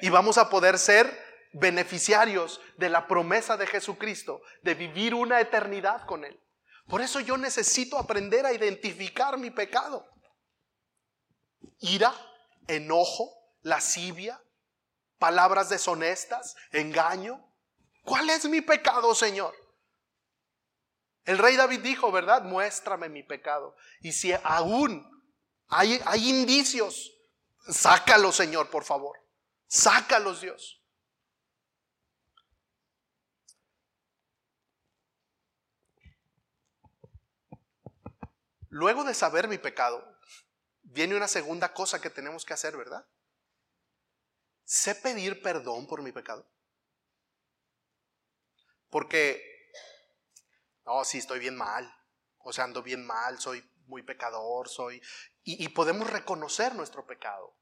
Y 0.00 0.08
vamos 0.08 0.38
a 0.38 0.50
poder 0.50 0.78
ser 0.78 1.32
beneficiarios 1.52 2.60
de 2.76 2.88
la 2.88 3.06
promesa 3.06 3.56
de 3.56 3.66
Jesucristo, 3.66 4.42
de 4.62 4.74
vivir 4.74 5.14
una 5.14 5.40
eternidad 5.40 6.06
con 6.06 6.24
Él. 6.24 6.40
Por 6.88 7.00
eso 7.00 7.20
yo 7.20 7.36
necesito 7.36 7.98
aprender 7.98 8.44
a 8.44 8.52
identificar 8.52 9.38
mi 9.38 9.50
pecado. 9.50 10.06
Ira, 11.78 12.12
enojo, 12.66 13.30
lascivia, 13.62 14.42
palabras 15.18 15.68
deshonestas, 15.68 16.56
engaño. 16.72 17.48
¿Cuál 18.02 18.30
es 18.30 18.44
mi 18.46 18.60
pecado, 18.60 19.14
Señor? 19.14 19.54
El 21.24 21.38
rey 21.38 21.56
David 21.56 21.80
dijo, 21.80 22.10
¿verdad? 22.10 22.42
Muéstrame 22.42 23.08
mi 23.08 23.22
pecado. 23.22 23.76
Y 24.00 24.12
si 24.12 24.32
aún 24.42 25.08
hay, 25.68 26.00
hay 26.04 26.28
indicios, 26.28 27.12
sácalos, 27.68 28.36
Señor, 28.36 28.70
por 28.70 28.84
favor. 28.84 29.18
Sácalos, 29.66 30.40
Dios. 30.40 30.82
Luego 38.68 39.04
de 39.04 39.12
saber 39.12 39.48
mi 39.48 39.58
pecado, 39.58 40.02
viene 40.80 41.14
una 41.14 41.28
segunda 41.28 41.74
cosa 41.74 42.00
que 42.00 42.08
tenemos 42.08 42.46
que 42.46 42.54
hacer, 42.54 42.74
¿verdad? 42.74 43.06
Sé 44.64 44.94
pedir 44.94 45.42
perdón 45.42 45.86
por 45.86 46.02
mi 46.02 46.10
pecado. 46.10 46.50
Porque, 48.88 49.51
no, 50.84 51.04
sí, 51.04 51.18
estoy 51.18 51.38
bien 51.38 51.56
mal. 51.56 51.94
O 52.38 52.52
sea, 52.52 52.64
ando 52.64 52.82
bien 52.82 53.06
mal, 53.06 53.40
soy 53.40 53.62
muy 53.86 54.02
pecador, 54.02 54.68
soy... 54.68 55.00
Y, 55.44 55.68
podemos 55.70 56.08
reconocer 56.08 56.74
nuestro 56.74 57.06
pecado. 57.06 57.56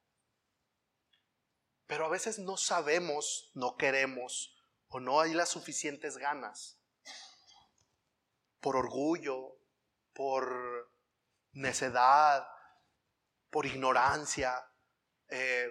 Pero 1.86 2.06
a 2.06 2.08
veces 2.08 2.38
no 2.38 2.56
sabemos, 2.56 3.50
no 3.54 3.76
queremos 3.76 4.54
o 4.88 5.00
no 5.00 5.20
hay 5.20 5.32
las 5.32 5.48
suficientes 5.48 6.18
ganas 6.18 6.78
por 8.60 8.76
orgullo, 8.76 9.56
por 10.12 10.92
necedad, 11.52 12.46
por 13.50 13.66
ignorancia, 13.66 14.54
eh, 15.28 15.68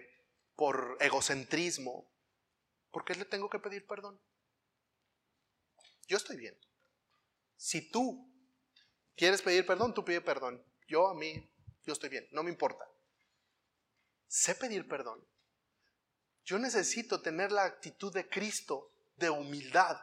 por 0.55 0.97
egocentrismo, 0.99 2.11
¿por 2.91 3.05
qué 3.05 3.15
le 3.15 3.25
tengo 3.25 3.49
que 3.49 3.59
pedir 3.59 3.85
perdón? 3.85 4.19
Yo 6.07 6.17
estoy 6.17 6.37
bien. 6.37 6.59
Si 7.59 7.91
tú 7.91 8.25
quieres 9.17 9.41
pedir 9.41 9.65
perdón, 9.65 9.93
tú 9.93 10.05
pide 10.05 10.21
perdón. 10.21 10.63
Yo 10.87 11.09
a 11.09 11.13
mí, 11.13 11.45
yo 11.83 11.91
estoy 11.91 12.09
bien, 12.09 12.25
no 12.31 12.41
me 12.41 12.49
importa. 12.49 12.85
Sé 14.29 14.55
pedir 14.55 14.87
perdón. 14.87 15.27
Yo 16.45 16.57
necesito 16.57 17.21
tener 17.21 17.51
la 17.51 17.65
actitud 17.65 18.13
de 18.13 18.29
Cristo, 18.29 18.93
de 19.17 19.29
humildad, 19.29 19.99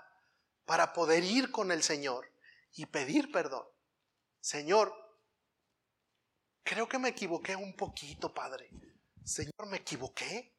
para 0.66 0.92
poder 0.92 1.24
ir 1.24 1.50
con 1.50 1.72
el 1.72 1.82
Señor 1.82 2.30
y 2.74 2.84
pedir 2.84 3.32
perdón. 3.32 3.66
Señor, 4.38 4.92
creo 6.62 6.86
que 6.86 6.98
me 6.98 7.08
equivoqué 7.08 7.56
un 7.56 7.74
poquito, 7.74 8.34
Padre. 8.34 8.68
Señor, 9.24 9.66
me 9.70 9.78
equivoqué. 9.78 10.54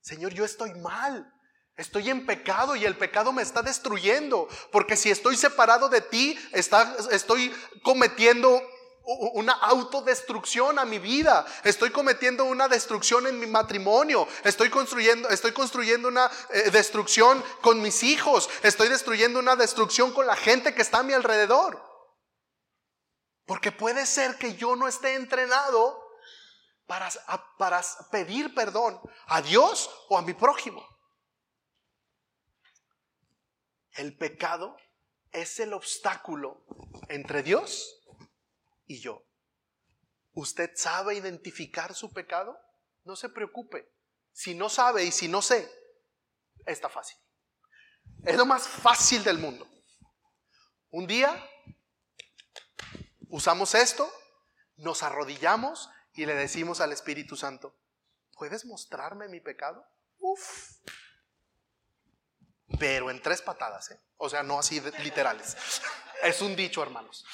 Señor, 0.00 0.32
yo 0.32 0.44
estoy 0.44 0.72
mal. 0.74 1.34
Estoy 1.76 2.10
en 2.10 2.26
pecado 2.26 2.76
y 2.76 2.84
el 2.84 2.96
pecado 2.96 3.32
me 3.32 3.42
está 3.42 3.62
destruyendo. 3.62 4.48
Porque 4.70 4.96
si 4.96 5.10
estoy 5.10 5.36
separado 5.36 5.88
de 5.88 6.00
ti, 6.00 6.38
estoy 6.52 7.54
cometiendo 7.82 8.62
una 9.04 9.52
autodestrucción 9.52 10.78
a 10.78 10.84
mi 10.84 10.98
vida. 10.98 11.46
Estoy 11.64 11.90
cometiendo 11.90 12.44
una 12.44 12.68
destrucción 12.68 13.26
en 13.26 13.38
mi 13.38 13.46
matrimonio. 13.46 14.28
Estoy 14.44 14.70
construyendo, 14.70 15.28
estoy 15.30 15.52
construyendo 15.52 16.08
una 16.08 16.30
eh, 16.50 16.70
destrucción 16.70 17.42
con 17.62 17.80
mis 17.80 18.02
hijos. 18.02 18.48
Estoy 18.62 18.88
destruyendo 18.88 19.38
una 19.38 19.56
destrucción 19.56 20.12
con 20.12 20.26
la 20.26 20.36
gente 20.36 20.74
que 20.74 20.82
está 20.82 20.98
a 20.98 21.02
mi 21.02 21.14
alrededor. 21.14 21.82
Porque 23.46 23.72
puede 23.72 24.06
ser 24.06 24.36
que 24.36 24.54
yo 24.54 24.76
no 24.76 24.86
esté 24.86 25.14
entrenado 25.14 26.00
para, 26.86 27.08
para 27.58 27.82
pedir 28.10 28.54
perdón 28.54 29.00
a 29.26 29.42
Dios 29.42 29.90
o 30.08 30.18
a 30.18 30.22
mi 30.22 30.34
prójimo. 30.34 30.91
El 33.94 34.16
pecado 34.16 34.76
es 35.30 35.60
el 35.60 35.72
obstáculo 35.72 36.64
entre 37.08 37.42
Dios 37.42 38.02
y 38.86 39.00
yo. 39.00 39.24
¿Usted 40.32 40.70
sabe 40.74 41.14
identificar 41.14 41.94
su 41.94 42.12
pecado? 42.12 42.58
No 43.04 43.16
se 43.16 43.28
preocupe. 43.28 43.92
Si 44.32 44.54
no 44.54 44.68
sabe 44.68 45.04
y 45.04 45.12
si 45.12 45.28
no 45.28 45.42
sé, 45.42 45.70
está 46.64 46.88
fácil. 46.88 47.18
Es 48.24 48.36
lo 48.36 48.46
más 48.46 48.66
fácil 48.66 49.22
del 49.24 49.38
mundo. 49.38 49.68
Un 50.90 51.06
día 51.06 51.48
usamos 53.28 53.74
esto, 53.74 54.10
nos 54.76 55.02
arrodillamos 55.02 55.90
y 56.14 56.26
le 56.26 56.34
decimos 56.34 56.80
al 56.80 56.92
Espíritu 56.92 57.36
Santo, 57.36 57.78
¿puedes 58.36 58.64
mostrarme 58.64 59.28
mi 59.28 59.40
pecado? 59.40 59.84
Uf. 60.18 60.80
Pero 62.78 63.10
en 63.10 63.20
tres 63.20 63.42
patadas, 63.42 63.90
¿eh? 63.90 64.00
o 64.16 64.28
sea, 64.28 64.42
no 64.42 64.58
así 64.58 64.80
literales. 65.02 65.56
Es 66.22 66.40
un 66.40 66.54
dicho, 66.56 66.82
hermanos. 66.82 67.24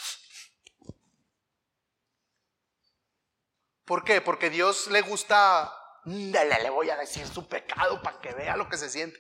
¿Por 3.85 4.05
qué? 4.05 4.21
Porque 4.21 4.51
Dios 4.51 4.89
le 4.89 5.01
gusta, 5.01 5.73
le 6.05 6.71
voy 6.71 6.91
a 6.91 6.97
decir 6.97 7.27
su 7.27 7.49
pecado 7.49 8.03
para 8.03 8.21
que 8.21 8.35
vea 8.35 8.57
lo 8.57 8.69
que 8.69 8.77
se 8.77 8.91
siente. 8.91 9.19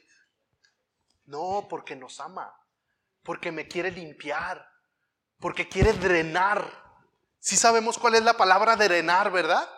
No, 1.24 1.66
porque 1.68 1.96
nos 1.96 2.20
ama, 2.20 2.54
porque 3.22 3.52
me 3.52 3.68
quiere 3.68 3.90
limpiar, 3.90 4.66
porque 5.38 5.68
quiere 5.68 5.92
drenar. 5.92 6.70
Si 7.38 7.56
sabemos 7.56 7.98
cuál 7.98 8.16
es 8.16 8.22
la 8.22 8.36
palabra 8.36 8.76
drenar, 8.76 9.30
¿verdad? 9.30 9.68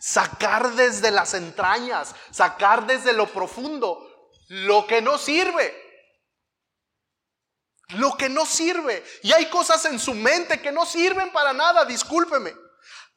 Sacar 0.00 0.72
desde 0.72 1.10
las 1.10 1.34
entrañas, 1.34 2.14
sacar 2.30 2.86
desde 2.86 3.12
lo 3.12 3.26
profundo 3.26 4.08
lo 4.48 4.86
que 4.86 5.00
no 5.00 5.18
sirve. 5.18 5.81
Lo 7.92 8.16
que 8.16 8.28
no 8.28 8.46
sirve. 8.46 9.04
Y 9.22 9.32
hay 9.32 9.46
cosas 9.46 9.84
en 9.84 9.98
su 9.98 10.14
mente 10.14 10.60
que 10.60 10.72
no 10.72 10.86
sirven 10.86 11.30
para 11.30 11.52
nada, 11.52 11.84
discúlpeme. 11.84 12.54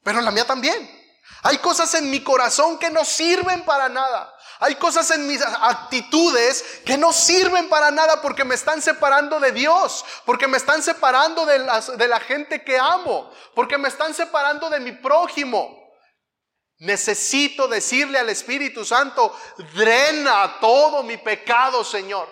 Pero 0.03 0.21
la 0.21 0.31
mía 0.31 0.45
también. 0.45 1.03
Hay 1.43 1.57
cosas 1.59 1.93
en 1.95 2.09
mi 2.09 2.23
corazón 2.23 2.77
que 2.79 2.89
no 2.89 3.05
sirven 3.05 3.63
para 3.65 3.89
nada. 3.89 4.35
Hay 4.59 4.75
cosas 4.75 5.11
en 5.11 5.27
mis 5.27 5.41
actitudes 5.41 6.81
que 6.85 6.97
no 6.97 7.11
sirven 7.11 7.67
para 7.69 7.91
nada 7.91 8.21
porque 8.21 8.45
me 8.45 8.55
están 8.55 8.81
separando 8.81 9.39
de 9.39 9.51
Dios, 9.51 10.05
porque 10.25 10.47
me 10.47 10.57
están 10.57 10.81
separando 10.81 11.45
de, 11.45 11.59
de 11.97 12.07
la 12.07 12.19
gente 12.19 12.63
que 12.63 12.77
amo, 12.77 13.31
porque 13.53 13.77
me 13.77 13.89
están 13.89 14.13
separando 14.13 14.69
de 14.69 14.79
mi 14.79 14.93
prójimo. 14.93 15.85
Necesito 16.77 17.67
decirle 17.67 18.19
al 18.19 18.29
Espíritu 18.29 18.83
Santo, 18.85 19.37
drena 19.73 20.57
todo 20.59 21.03
mi 21.03 21.17
pecado, 21.17 21.83
Señor, 21.83 22.27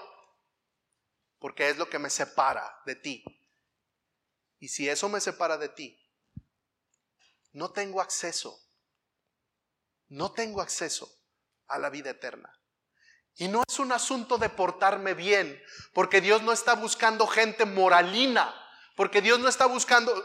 porque 1.44 1.68
es 1.68 1.76
lo 1.78 1.90
que 1.90 2.00
me 2.00 2.10
separa 2.10 2.80
de 2.86 2.96
ti. 2.96 3.22
Y 4.60 4.70
si 4.70 4.88
eso 4.88 5.10
me 5.10 5.20
separa 5.20 5.58
de 5.58 5.68
ti, 5.68 6.00
no 7.52 7.74
tengo 7.74 8.00
acceso 8.00 8.64
no 10.14 10.32
tengo 10.32 10.62
acceso 10.62 11.12
a 11.68 11.80
la 11.80 11.90
vida 11.90 12.12
eterna. 12.12 12.50
Y 13.36 13.48
no 13.48 13.64
es 13.68 13.80
un 13.80 13.92
asunto 13.92 14.38
de 14.38 14.48
portarme 14.48 15.16
bien, 15.16 15.62
porque 15.92 16.22
Dios 16.22 16.44
no 16.44 16.54
está 16.54 16.76
buscando 16.76 17.26
gente 17.26 17.66
moralina, 17.66 18.54
porque 18.96 19.22
Dios 19.22 19.40
no 19.40 19.50
está 19.50 19.66
buscando 19.66 20.24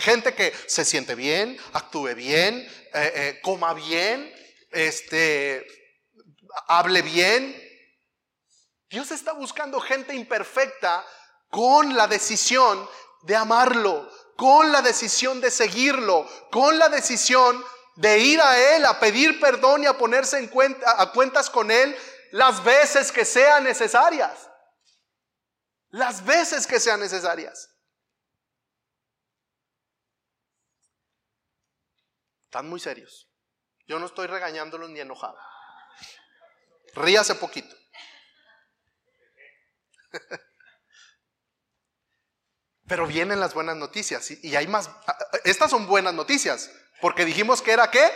gente 0.00 0.34
que 0.34 0.52
se 0.66 0.84
siente 0.84 1.14
bien, 1.14 1.58
actúe 1.72 2.14
bien, 2.14 2.56
eh, 2.92 3.12
eh, 3.14 3.40
coma 3.42 3.72
bien, 3.72 4.30
este, 4.70 5.66
hable 6.68 7.00
bien. 7.00 7.61
Dios 8.92 9.10
está 9.10 9.32
buscando 9.32 9.80
gente 9.80 10.14
imperfecta 10.14 11.02
con 11.48 11.96
la 11.96 12.06
decisión 12.06 12.86
de 13.22 13.34
amarlo, 13.34 14.06
con 14.36 14.70
la 14.70 14.82
decisión 14.82 15.40
de 15.40 15.50
seguirlo, 15.50 16.28
con 16.50 16.78
la 16.78 16.90
decisión 16.90 17.64
de 17.96 18.18
ir 18.18 18.38
a 18.42 18.76
Él 18.76 18.84
a 18.84 19.00
pedir 19.00 19.40
perdón 19.40 19.84
y 19.84 19.86
a 19.86 19.96
ponerse 19.96 20.38
en 20.38 20.48
cuenta, 20.48 21.00
a 21.00 21.10
cuentas 21.10 21.48
con 21.48 21.70
Él 21.70 21.96
las 22.32 22.62
veces 22.62 23.10
que 23.10 23.24
sean 23.24 23.64
necesarias. 23.64 24.50
Las 25.88 26.22
veces 26.22 26.66
que 26.66 26.78
sean 26.78 27.00
necesarias. 27.00 27.70
Están 32.42 32.68
muy 32.68 32.78
serios. 32.78 33.26
Yo 33.86 33.98
no 33.98 34.04
estoy 34.04 34.26
regañándolos 34.26 34.90
ni 34.90 35.00
enojado. 35.00 35.38
Ríase 36.94 37.34
poquito. 37.36 37.81
Pero 42.86 43.06
vienen 43.06 43.40
las 43.40 43.54
buenas 43.54 43.76
noticias 43.76 44.30
y 44.30 44.56
hay 44.56 44.66
más. 44.66 44.90
Estas 45.44 45.70
son 45.70 45.86
buenas 45.86 46.14
noticias. 46.14 46.70
Porque 47.00 47.24
dijimos 47.24 47.62
que 47.62 47.72
era 47.72 47.90
qué? 47.90 48.10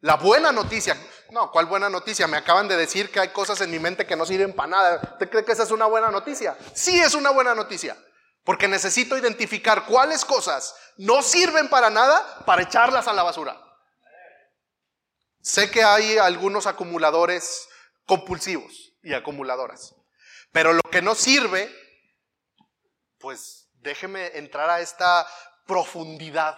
La 0.00 0.16
buena 0.16 0.52
noticia. 0.52 0.96
No, 1.30 1.50
¿cuál 1.50 1.66
buena 1.66 1.88
noticia? 1.88 2.26
Me 2.26 2.36
acaban 2.36 2.68
de 2.68 2.76
decir 2.76 3.10
que 3.10 3.20
hay 3.20 3.28
cosas 3.30 3.60
en 3.62 3.70
mi 3.70 3.78
mente 3.78 4.06
que 4.06 4.16
no 4.16 4.26
sirven 4.26 4.52
para 4.52 4.68
nada. 4.68 5.00
¿Usted 5.12 5.30
cree 5.30 5.44
que 5.44 5.52
esa 5.52 5.62
es 5.62 5.70
una 5.70 5.86
buena 5.86 6.10
noticia? 6.10 6.56
Sí 6.74 7.00
es 7.00 7.14
una 7.14 7.30
buena 7.30 7.54
noticia. 7.54 7.96
Porque 8.44 8.68
necesito 8.68 9.16
identificar 9.16 9.86
cuáles 9.86 10.24
cosas 10.24 10.74
no 10.98 11.22
sirven 11.22 11.70
para 11.70 11.88
nada 11.88 12.44
para 12.44 12.62
echarlas 12.62 13.08
a 13.08 13.14
la 13.14 13.22
basura. 13.22 13.58
Sé 15.40 15.70
que 15.70 15.82
hay 15.82 16.18
algunos 16.18 16.66
acumuladores 16.66 17.66
compulsivos 18.06 18.92
y 19.02 19.14
acumuladoras. 19.14 19.94
Pero 20.54 20.72
lo 20.72 20.82
que 20.82 21.02
no 21.02 21.16
sirve, 21.16 21.68
pues 23.18 23.68
déjeme 23.80 24.38
entrar 24.38 24.70
a 24.70 24.80
esta 24.80 25.26
profundidad 25.66 26.56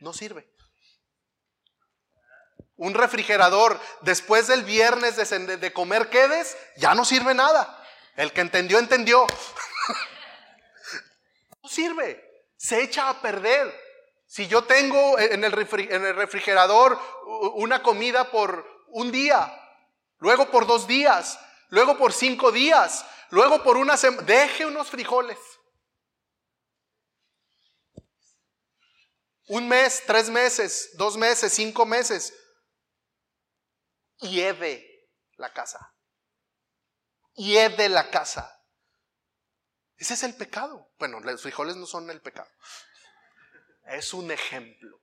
no 0.00 0.12
sirve. 0.12 0.52
Un 2.76 2.92
refrigerador 2.92 3.80
después 4.02 4.48
del 4.48 4.64
viernes 4.64 5.16
de, 5.16 5.72
comer 5.72 6.10
quedes, 6.10 6.58
ya 6.76 6.94
no 6.94 7.06
sirve 7.06 7.32
nada. 7.32 7.82
El 8.16 8.34
que 8.34 8.42
entendió, 8.42 8.78
entendió. 8.78 9.26
no 11.62 11.68
sirve, 11.70 12.22
se 12.58 12.82
echa 12.82 13.08
a 13.08 13.22
perder. 13.22 13.74
Si 14.26 14.46
yo 14.46 14.64
tengo 14.64 15.18
en 15.18 15.42
el, 15.42 15.68
en 15.88 16.04
el 16.04 16.16
refrigerador 16.16 17.00
una 17.54 17.82
comida 17.82 18.30
por 18.30 18.84
un 18.88 19.10
día, 19.10 19.58
luego 20.18 20.50
por 20.50 20.66
dos 20.66 20.86
días, 20.86 21.38
luego 21.68 21.96
por 21.98 22.12
cinco 22.12 22.52
días, 22.52 23.04
luego 23.30 23.62
por 23.62 23.76
una 23.76 23.96
semana, 23.96 24.22
deje 24.22 24.66
unos 24.66 24.90
frijoles. 24.90 25.38
Un 29.48 29.68
mes, 29.68 30.02
tres 30.06 30.30
meses, 30.30 30.90
dos 30.94 31.16
meses, 31.16 31.52
cinco 31.52 31.84
meses. 31.84 32.32
Hiede 34.20 35.10
la 35.36 35.52
casa. 35.52 35.94
Hiede 37.34 37.88
la 37.88 38.10
casa. 38.10 38.50
Ese 39.96 40.14
es 40.14 40.22
el 40.22 40.34
pecado. 40.34 40.90
Bueno, 40.98 41.20
los 41.20 41.42
frijoles 41.42 41.76
no 41.76 41.86
son 41.86 42.08
el 42.10 42.22
pecado. 42.22 42.50
Es 43.86 44.14
un 44.14 44.30
ejemplo. 44.30 45.02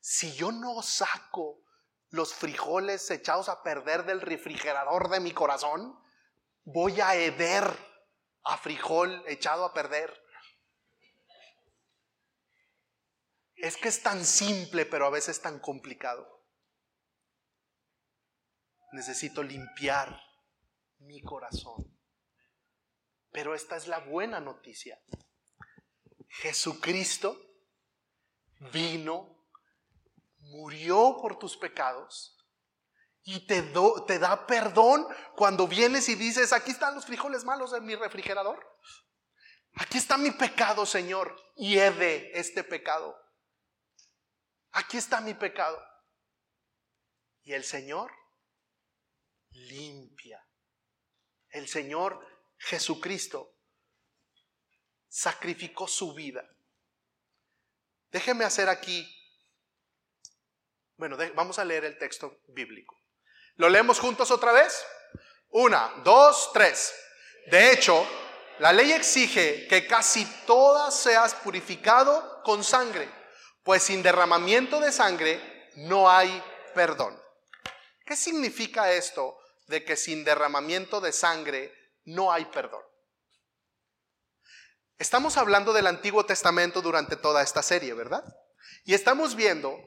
Si 0.00 0.34
yo 0.34 0.50
no 0.50 0.82
saco 0.82 1.62
los 2.10 2.34
frijoles 2.34 3.10
echados 3.10 3.48
a 3.48 3.62
perder 3.62 4.04
del 4.04 4.20
refrigerador 4.20 5.08
de 5.08 5.20
mi 5.20 5.32
corazón, 5.32 5.98
voy 6.64 7.00
a 7.00 7.14
heder 7.14 7.64
a 8.44 8.58
frijol 8.58 9.22
echado 9.26 9.64
a 9.64 9.72
perder. 9.72 10.16
Es 13.56 13.76
que 13.76 13.88
es 13.88 14.02
tan 14.02 14.24
simple, 14.24 14.86
pero 14.86 15.06
a 15.06 15.10
veces 15.10 15.40
tan 15.40 15.58
complicado. 15.60 16.46
Necesito 18.92 19.42
limpiar 19.42 20.20
mi 20.98 21.22
corazón. 21.22 22.00
Pero 23.30 23.54
esta 23.54 23.76
es 23.76 23.86
la 23.86 23.98
buena 24.00 24.40
noticia. 24.40 25.00
Jesucristo 26.28 27.38
vino, 28.72 29.39
murió 30.50 31.16
por 31.20 31.38
tus 31.38 31.56
pecados 31.56 32.36
y 33.22 33.46
te, 33.46 33.62
te 34.06 34.18
da 34.18 34.46
perdón 34.46 35.06
cuando 35.36 35.66
vienes 35.66 36.08
y 36.08 36.14
dices, 36.14 36.52
aquí 36.52 36.70
están 36.70 36.94
los 36.94 37.06
frijoles 37.06 37.44
malos 37.44 37.72
en 37.72 37.84
mi 37.84 37.94
refrigerador. 37.94 38.66
Aquí 39.74 39.98
está 39.98 40.18
mi 40.18 40.30
pecado, 40.32 40.84
Señor, 40.84 41.36
y 41.56 41.76
de 41.76 42.32
este 42.34 42.64
pecado. 42.64 43.16
Aquí 44.72 44.96
está 44.96 45.20
mi 45.20 45.34
pecado. 45.34 45.80
Y 47.42 47.52
el 47.52 47.64
Señor 47.64 48.10
limpia. 49.50 50.44
El 51.50 51.68
Señor 51.68 52.26
Jesucristo 52.58 53.56
sacrificó 55.08 55.88
su 55.88 56.14
vida. 56.14 56.48
Déjeme 58.10 58.44
hacer 58.44 58.68
aquí, 58.68 59.08
bueno, 61.00 61.16
vamos 61.34 61.58
a 61.58 61.64
leer 61.64 61.84
el 61.84 61.98
texto 61.98 62.38
bíblico. 62.46 62.96
¿Lo 63.56 63.68
leemos 63.68 63.98
juntos 63.98 64.30
otra 64.30 64.52
vez? 64.52 64.86
Una, 65.48 65.92
dos, 66.04 66.50
tres. 66.52 66.94
De 67.50 67.72
hecho, 67.72 68.06
la 68.60 68.72
ley 68.72 68.92
exige 68.92 69.66
que 69.66 69.88
casi 69.88 70.24
todas 70.46 70.94
seas 70.94 71.34
purificado 71.34 72.40
con 72.44 72.62
sangre, 72.62 73.08
pues 73.64 73.82
sin 73.82 74.02
derramamiento 74.02 74.78
de 74.78 74.92
sangre 74.92 75.68
no 75.74 76.08
hay 76.08 76.40
perdón. 76.72 77.20
¿Qué 78.06 78.14
significa 78.14 78.92
esto 78.92 79.36
de 79.70 79.84
que 79.84 79.96
sin 79.96 80.24
derramamiento 80.24 81.00
de 81.00 81.12
sangre 81.12 81.72
no 82.04 82.32
hay 82.32 82.44
perdón. 82.46 82.82
Estamos 84.98 85.38
hablando 85.38 85.72
del 85.72 85.86
Antiguo 85.86 86.26
Testamento 86.26 86.82
durante 86.82 87.16
toda 87.16 87.42
esta 87.42 87.62
serie, 87.62 87.94
¿verdad? 87.94 88.24
Y 88.84 88.94
estamos 88.94 89.34
viendo, 89.34 89.78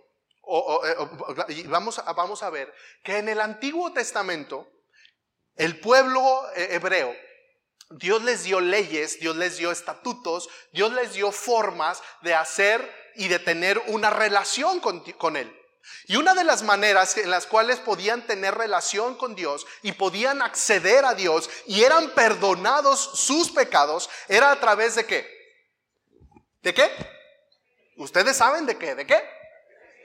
eh, 0.47 1.63
vamos, 1.67 2.01
vamos 2.15 2.43
a 2.43 2.49
ver, 2.49 2.73
que 3.03 3.17
en 3.17 3.29
el 3.29 3.39
Antiguo 3.39 3.93
Testamento, 3.93 4.67
el 5.55 5.79
pueblo 5.79 6.21
eh, 6.55 6.69
hebreo, 6.71 7.15
Dios 7.89 8.23
les 8.23 8.43
dio 8.43 8.59
leyes, 8.59 9.19
Dios 9.19 9.35
les 9.35 9.57
dio 9.57 9.71
estatutos, 9.71 10.49
Dios 10.71 10.91
les 10.93 11.13
dio 11.13 11.31
formas 11.31 12.01
de 12.21 12.33
hacer 12.33 12.89
y 13.15 13.27
de 13.27 13.39
tener 13.39 13.81
una 13.87 14.09
relación 14.09 14.79
con, 14.79 15.01
con 15.13 15.37
Él. 15.37 15.53
Y 16.07 16.15
una 16.15 16.33
de 16.33 16.43
las 16.43 16.63
maneras 16.63 17.17
en 17.17 17.29
las 17.29 17.45
cuales 17.45 17.79
podían 17.79 18.25
tener 18.25 18.55
relación 18.55 19.15
con 19.15 19.35
Dios 19.35 19.65
y 19.81 19.91
podían 19.91 20.41
acceder 20.41 21.03
a 21.05 21.13
Dios 21.13 21.49
y 21.67 21.83
eran 21.83 22.11
perdonados 22.11 22.99
sus 23.15 23.51
pecados 23.51 24.09
era 24.29 24.51
a 24.51 24.59
través 24.59 24.95
de 24.95 25.05
qué? 25.05 25.27
¿De 26.61 26.73
qué? 26.73 26.89
Ustedes 27.97 28.37
saben 28.37 28.65
de 28.65 28.77
qué, 28.77 28.95
de 28.95 29.05
qué? 29.05 29.21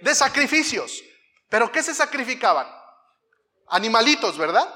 De 0.01 0.15
sacrificios. 0.15 1.03
¿Pero 1.49 1.73
qué 1.73 1.83
se 1.83 1.95
sacrificaban? 1.95 2.67
Animalitos, 3.69 4.39
¿verdad? 4.39 4.73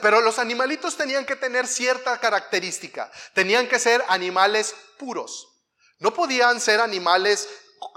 Pero 0.00 0.20
los 0.20 0.38
animalitos 0.38 0.96
tenían 0.96 1.26
que 1.26 1.36
tener 1.36 1.66
cierta 1.66 2.18
característica. 2.18 3.10
Tenían 3.34 3.68
que 3.68 3.78
ser 3.78 4.02
animales 4.08 4.74
puros. 4.98 5.46
No 5.98 6.14
podían 6.14 6.60
ser 6.60 6.80
animales 6.80 7.48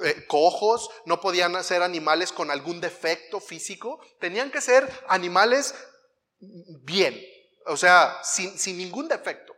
eh, 0.04 0.26
cojos, 0.28 0.90
no 1.06 1.20
podían 1.20 1.62
ser 1.64 1.84
animales 1.84 2.32
con 2.32 2.52
algún 2.52 2.80
defecto 2.80 3.40
físico, 3.42 4.00
tenían 4.20 4.50
que 4.50 4.62
ser 4.62 4.90
animales 5.08 5.76
bien, 6.40 7.22
o 7.66 7.76
sea, 7.76 8.18
sin, 8.24 8.78
ningún 8.78 9.08
defecto. 9.08 9.54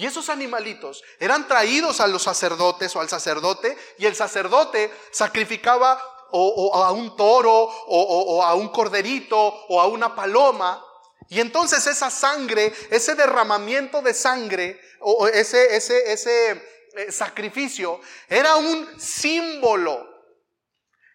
Y 0.00 0.06
esos 0.06 0.30
animalitos 0.30 1.04
eran 1.18 1.46
traídos 1.46 2.00
a 2.00 2.06
los 2.06 2.22
sacerdotes 2.22 2.96
o 2.96 3.02
al 3.02 3.10
sacerdote 3.10 3.76
y 3.98 4.06
el 4.06 4.16
sacerdote 4.16 4.90
sacrificaba 5.10 6.02
o, 6.30 6.74
a 6.74 6.90
un 6.90 7.14
toro 7.18 7.52
o, 7.86 8.42
a 8.42 8.54
un 8.54 8.68
corderito 8.68 9.36
o 9.36 9.78
a 9.78 9.88
una 9.88 10.16
paloma. 10.16 10.82
Y 11.28 11.38
entonces 11.38 11.86
esa 11.86 12.10
sangre, 12.10 12.72
ese 12.88 13.14
derramamiento 13.14 14.00
de 14.00 14.14
sangre 14.14 14.80
o 15.00 15.28
ese, 15.28 15.76
ese, 15.76 16.10
ese 16.10 16.52
eh, 16.96 17.12
sacrificio 17.12 18.00
era 18.26 18.56
un 18.56 18.98
símbolo, 18.98 20.08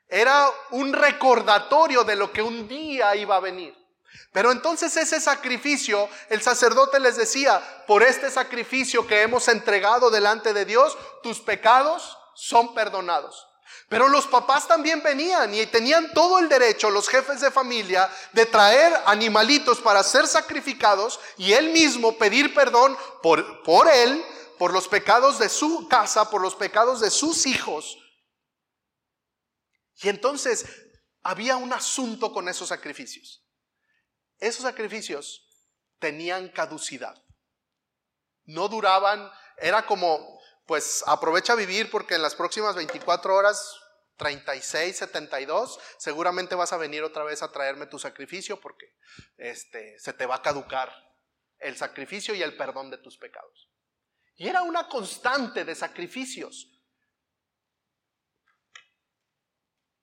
era 0.07 0.47
un 0.69 0.93
recordatorio 0.93 2.03
de 2.03 2.15
lo 2.15 2.31
que 2.31 2.43
un 2.43 2.67
día 2.67 3.15
iba 3.15 3.37
a 3.37 3.39
venir. 3.39 3.75
Pero 4.31 4.51
entonces 4.51 4.95
ese 4.97 5.19
sacrificio, 5.21 6.09
el 6.29 6.41
sacerdote 6.41 6.99
les 6.99 7.15
decía, 7.17 7.61
por 7.87 8.03
este 8.03 8.29
sacrificio 8.29 9.07
que 9.07 9.21
hemos 9.21 9.47
entregado 9.47 10.09
delante 10.09 10.53
de 10.53 10.65
Dios, 10.65 10.97
tus 11.23 11.39
pecados 11.39 12.17
son 12.35 12.73
perdonados. 12.73 13.47
Pero 13.87 14.07
los 14.07 14.25
papás 14.27 14.67
también 14.67 15.03
venían 15.03 15.53
y 15.53 15.65
tenían 15.67 16.11
todo 16.13 16.39
el 16.39 16.49
derecho, 16.49 16.89
los 16.89 17.07
jefes 17.07 17.41
de 17.41 17.51
familia, 17.51 18.09
de 18.33 18.45
traer 18.45 18.93
animalitos 19.05 19.79
para 19.79 20.03
ser 20.03 20.27
sacrificados 20.27 21.19
y 21.37 21.53
él 21.53 21.71
mismo 21.71 22.17
pedir 22.17 22.53
perdón 22.53 22.97
por, 23.21 23.63
por 23.63 23.87
él 23.87 24.23
por 24.57 24.73
los 24.73 24.87
pecados 24.87 25.39
de 25.39 25.49
su 25.49 25.87
casa, 25.87 26.29
por 26.29 26.41
los 26.41 26.55
pecados 26.55 26.99
de 27.01 27.11
sus 27.11 27.45
hijos. 27.45 27.97
Y 30.01 30.09
entonces 30.09 30.65
había 31.23 31.57
un 31.57 31.73
asunto 31.73 32.33
con 32.33 32.47
esos 32.49 32.69
sacrificios. 32.69 33.44
Esos 34.39 34.63
sacrificios 34.63 35.47
tenían 35.99 36.49
caducidad. 36.49 37.21
No 38.43 38.67
duraban, 38.67 39.29
era 39.57 39.85
como, 39.85 40.39
pues 40.65 41.03
aprovecha 41.07 41.55
vivir 41.55 41.89
porque 41.89 42.15
en 42.15 42.21
las 42.21 42.35
próximas 42.35 42.75
24 42.75 43.35
horas 43.35 43.79
36, 44.17 44.95
72, 44.95 45.79
seguramente 45.97 46.55
vas 46.55 46.73
a 46.73 46.77
venir 46.77 47.03
otra 47.03 47.23
vez 47.23 47.41
a 47.41 47.51
traerme 47.51 47.87
tu 47.87 47.99
sacrificio 47.99 48.59
porque 48.61 48.95
este, 49.37 49.99
se 49.99 50.13
te 50.13 50.25
va 50.25 50.35
a 50.35 50.41
caducar 50.41 50.93
el 51.59 51.75
sacrificio 51.75 52.35
y 52.35 52.43
el 52.43 52.55
perdón 52.55 52.91
de 52.91 52.97
tus 52.97 53.17
pecados. 53.17 53.69
Y 54.35 54.47
era 54.47 54.63
una 54.63 54.87
constante 54.87 55.63
de 55.65 55.75
sacrificios. 55.75 56.71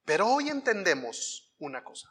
Pero 0.05 0.27
hoy 0.27 0.49
entendemos 0.49 1.55
una 1.59 1.85
cosa. 1.85 2.09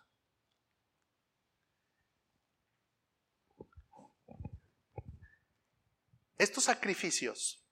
Estos 6.41 6.63
sacrificios 6.63 7.63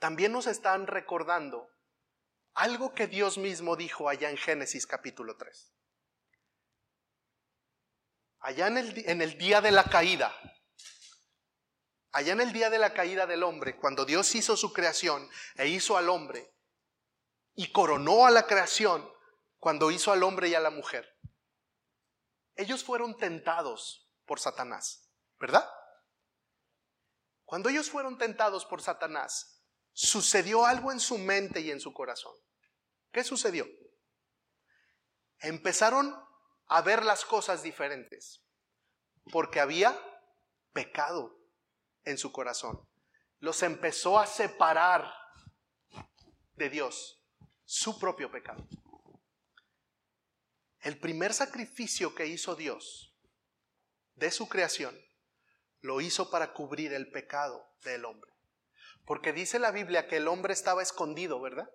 también 0.00 0.32
nos 0.32 0.48
están 0.48 0.88
recordando 0.88 1.70
algo 2.54 2.92
que 2.92 3.06
Dios 3.06 3.38
mismo 3.38 3.76
dijo 3.76 4.08
allá 4.08 4.30
en 4.30 4.36
Génesis 4.36 4.84
capítulo 4.84 5.36
3. 5.36 5.72
Allá 8.40 8.66
en 8.66 8.78
el, 8.78 9.08
en 9.08 9.22
el 9.22 9.38
día 9.38 9.60
de 9.60 9.70
la 9.70 9.84
caída, 9.84 10.34
allá 12.10 12.32
en 12.32 12.40
el 12.40 12.52
día 12.52 12.68
de 12.68 12.78
la 12.78 12.94
caída 12.94 13.28
del 13.28 13.44
hombre, 13.44 13.76
cuando 13.76 14.04
Dios 14.04 14.34
hizo 14.34 14.56
su 14.56 14.72
creación 14.72 15.30
e 15.54 15.68
hizo 15.68 15.96
al 15.96 16.08
hombre 16.08 16.52
y 17.54 17.70
coronó 17.70 18.26
a 18.26 18.32
la 18.32 18.48
creación 18.48 19.08
cuando 19.60 19.92
hizo 19.92 20.10
al 20.10 20.24
hombre 20.24 20.48
y 20.48 20.56
a 20.56 20.60
la 20.60 20.70
mujer, 20.70 21.16
ellos 22.56 22.82
fueron 22.82 23.16
tentados 23.16 24.10
por 24.26 24.40
Satanás, 24.40 25.08
¿verdad? 25.38 25.64
Cuando 27.52 27.68
ellos 27.68 27.90
fueron 27.90 28.16
tentados 28.16 28.64
por 28.64 28.80
Satanás, 28.80 29.62
sucedió 29.92 30.64
algo 30.64 30.90
en 30.90 30.98
su 30.98 31.18
mente 31.18 31.60
y 31.60 31.70
en 31.70 31.80
su 31.80 31.92
corazón. 31.92 32.34
¿Qué 33.10 33.22
sucedió? 33.22 33.66
Empezaron 35.38 36.18
a 36.68 36.80
ver 36.80 37.04
las 37.04 37.26
cosas 37.26 37.62
diferentes, 37.62 38.42
porque 39.30 39.60
había 39.60 39.94
pecado 40.72 41.38
en 42.04 42.16
su 42.16 42.32
corazón. 42.32 42.88
Los 43.38 43.62
empezó 43.62 44.18
a 44.18 44.26
separar 44.26 45.12
de 46.54 46.70
Dios, 46.70 47.22
su 47.66 47.98
propio 47.98 48.30
pecado. 48.30 48.66
El 50.80 50.98
primer 50.98 51.34
sacrificio 51.34 52.14
que 52.14 52.24
hizo 52.24 52.56
Dios 52.56 53.14
de 54.14 54.30
su 54.30 54.48
creación 54.48 54.98
lo 55.82 56.00
hizo 56.00 56.30
para 56.30 56.52
cubrir 56.52 56.94
el 56.94 57.10
pecado 57.10 57.68
del 57.84 58.04
hombre. 58.04 58.32
Porque 59.04 59.32
dice 59.32 59.58
la 59.58 59.72
Biblia 59.72 60.08
que 60.08 60.16
el 60.16 60.28
hombre 60.28 60.52
estaba 60.52 60.82
escondido, 60.82 61.40
¿verdad? 61.40 61.68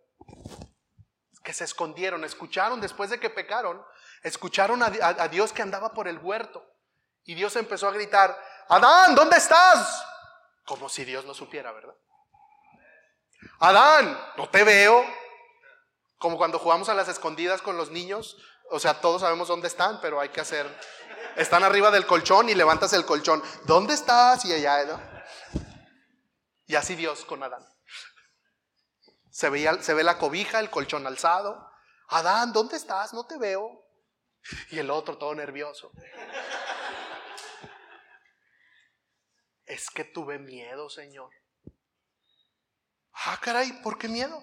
Que 1.43 1.53
se 1.53 1.66
escondieron, 1.66 2.24
escucharon 2.24 2.82
después 2.82 3.10
de 3.10 3.20
que 3.20 3.30
pecaron, 3.30 3.84
escucharon 4.24 4.82
a, 4.82 5.28
Dios 5.28 5.53
que 5.53 5.62
andaba 5.62 5.93
por 5.93 6.08
el 6.08 6.18
huerto. 6.20 6.66
Y 7.26 7.36
Dios 7.36 7.55
empezó 7.58 7.88
a 7.88 7.91
gritar, 7.91 8.38
Adán, 8.70 9.14
¿dónde 9.14 9.38
estás? 9.38 10.03
Como 10.66 10.88
si 10.88 11.03
Dios 11.03 11.26
no 11.26 11.34
supiera, 11.34 11.72
¿verdad? 11.74 11.95
Adán, 13.60 14.18
no 14.38 14.49
te 14.49 14.64
veo. 14.64 15.05
Como 16.18 16.38
cuando 16.38 16.58
jugamos 16.58 16.89
a 16.89 16.93
las 16.93 17.10
escondidas 17.10 17.62
con 17.62 17.78
los 17.78 17.91
niños, 17.91 18.38
o 18.72 18.80
sea, 18.80 18.99
todos 19.01 19.22
sabemos 19.22 19.49
dónde 19.49 19.68
están, 19.68 20.01
pero 20.01 20.20
hay 20.20 20.30
que 20.30 20.41
hacer, 20.41 20.66
están 21.38 21.63
arriba 21.63 21.91
del 21.91 22.07
colchón 22.07 22.49
y 22.49 22.55
levantas 22.55 22.93
el 22.93 23.05
colchón. 23.05 23.43
¿Dónde 23.65 23.93
estás? 23.93 24.43
Y 24.45 24.53
allá, 24.53 24.85
¿no? 24.85 25.01
Y 26.65 26.75
así 26.75 26.95
Dios 26.95 27.23
con 27.25 27.43
Adán. 27.43 27.65
Se, 29.29 29.49
se 29.83 29.93
ve 29.93 30.03
la 30.03 30.17
cobija, 30.17 30.59
el 30.59 30.69
colchón 30.69 31.05
alzado. 31.05 31.71
Adán, 32.09 32.53
¿dónde 32.53 32.75
estás? 32.75 33.13
No 33.13 33.25
te 33.25 33.38
veo. 33.38 33.85
Y 34.71 34.79
el 34.79 34.89
otro 34.89 35.17
todo 35.17 35.35
nervioso. 35.35 35.91
Es 39.65 39.89
que 39.89 40.05
tuve 40.05 40.39
miedo, 40.39 40.89
Señor. 40.89 41.29
Ah, 43.11 43.39
caray, 43.41 43.81
¿por 43.83 43.97
qué 43.97 44.07
miedo? 44.07 44.41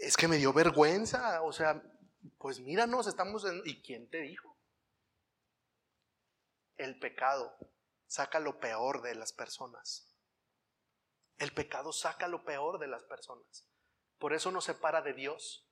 Es 0.00 0.16
que 0.16 0.28
me 0.28 0.36
dio 0.36 0.52
vergüenza. 0.52 1.42
O 1.42 1.52
sea, 1.52 1.82
pues 2.38 2.60
míranos, 2.60 3.06
estamos 3.06 3.44
en... 3.44 3.60
¿Y 3.64 3.82
quién 3.82 4.08
te 4.08 4.18
dijo? 4.22 4.51
El 6.76 6.98
pecado 6.98 7.56
saca 8.06 8.40
lo 8.40 8.60
peor 8.60 9.02
de 9.02 9.14
las 9.14 9.32
personas. 9.32 10.14
El 11.38 11.52
pecado 11.52 11.92
saca 11.92 12.28
lo 12.28 12.44
peor 12.44 12.78
de 12.78 12.88
las 12.88 13.02
personas. 13.04 13.68
Por 14.18 14.32
eso 14.32 14.50
nos 14.50 14.64
separa 14.64 15.02
de 15.02 15.12
Dios. 15.12 15.68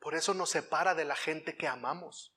Por 0.00 0.14
eso 0.14 0.34
nos 0.34 0.50
separa 0.50 0.94
de 0.94 1.04
la 1.04 1.16
gente 1.16 1.56
que 1.56 1.66
amamos. 1.66 2.36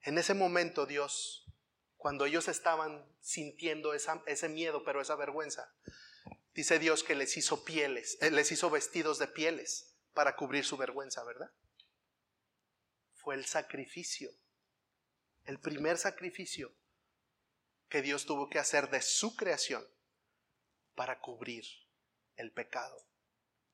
En 0.00 0.18
ese 0.18 0.34
momento 0.34 0.86
Dios, 0.86 1.46
cuando 1.96 2.26
ellos 2.26 2.48
estaban 2.48 3.06
sintiendo 3.20 3.94
ese 3.94 4.48
miedo, 4.48 4.82
pero 4.84 5.00
esa 5.00 5.14
vergüenza, 5.14 5.72
dice 6.54 6.78
Dios 6.78 7.04
que 7.04 7.14
les 7.14 7.36
hizo 7.36 7.64
pieles, 7.64 8.18
eh, 8.20 8.30
les 8.30 8.50
hizo 8.50 8.68
vestidos 8.70 9.18
de 9.18 9.28
pieles 9.28 9.96
para 10.12 10.34
cubrir 10.34 10.64
su 10.64 10.76
vergüenza, 10.76 11.22
¿verdad? 11.24 11.52
Fue 13.14 13.36
el 13.36 13.44
sacrificio, 13.44 14.30
el 15.44 15.58
primer 15.60 15.98
sacrificio 15.98 16.74
que 17.88 18.02
Dios 18.02 18.24
tuvo 18.24 18.48
que 18.48 18.58
hacer 18.58 18.90
de 18.90 19.02
su 19.02 19.36
creación 19.36 19.86
para 20.94 21.20
cubrir 21.20 21.64
el 22.36 22.52
pecado 22.52 22.96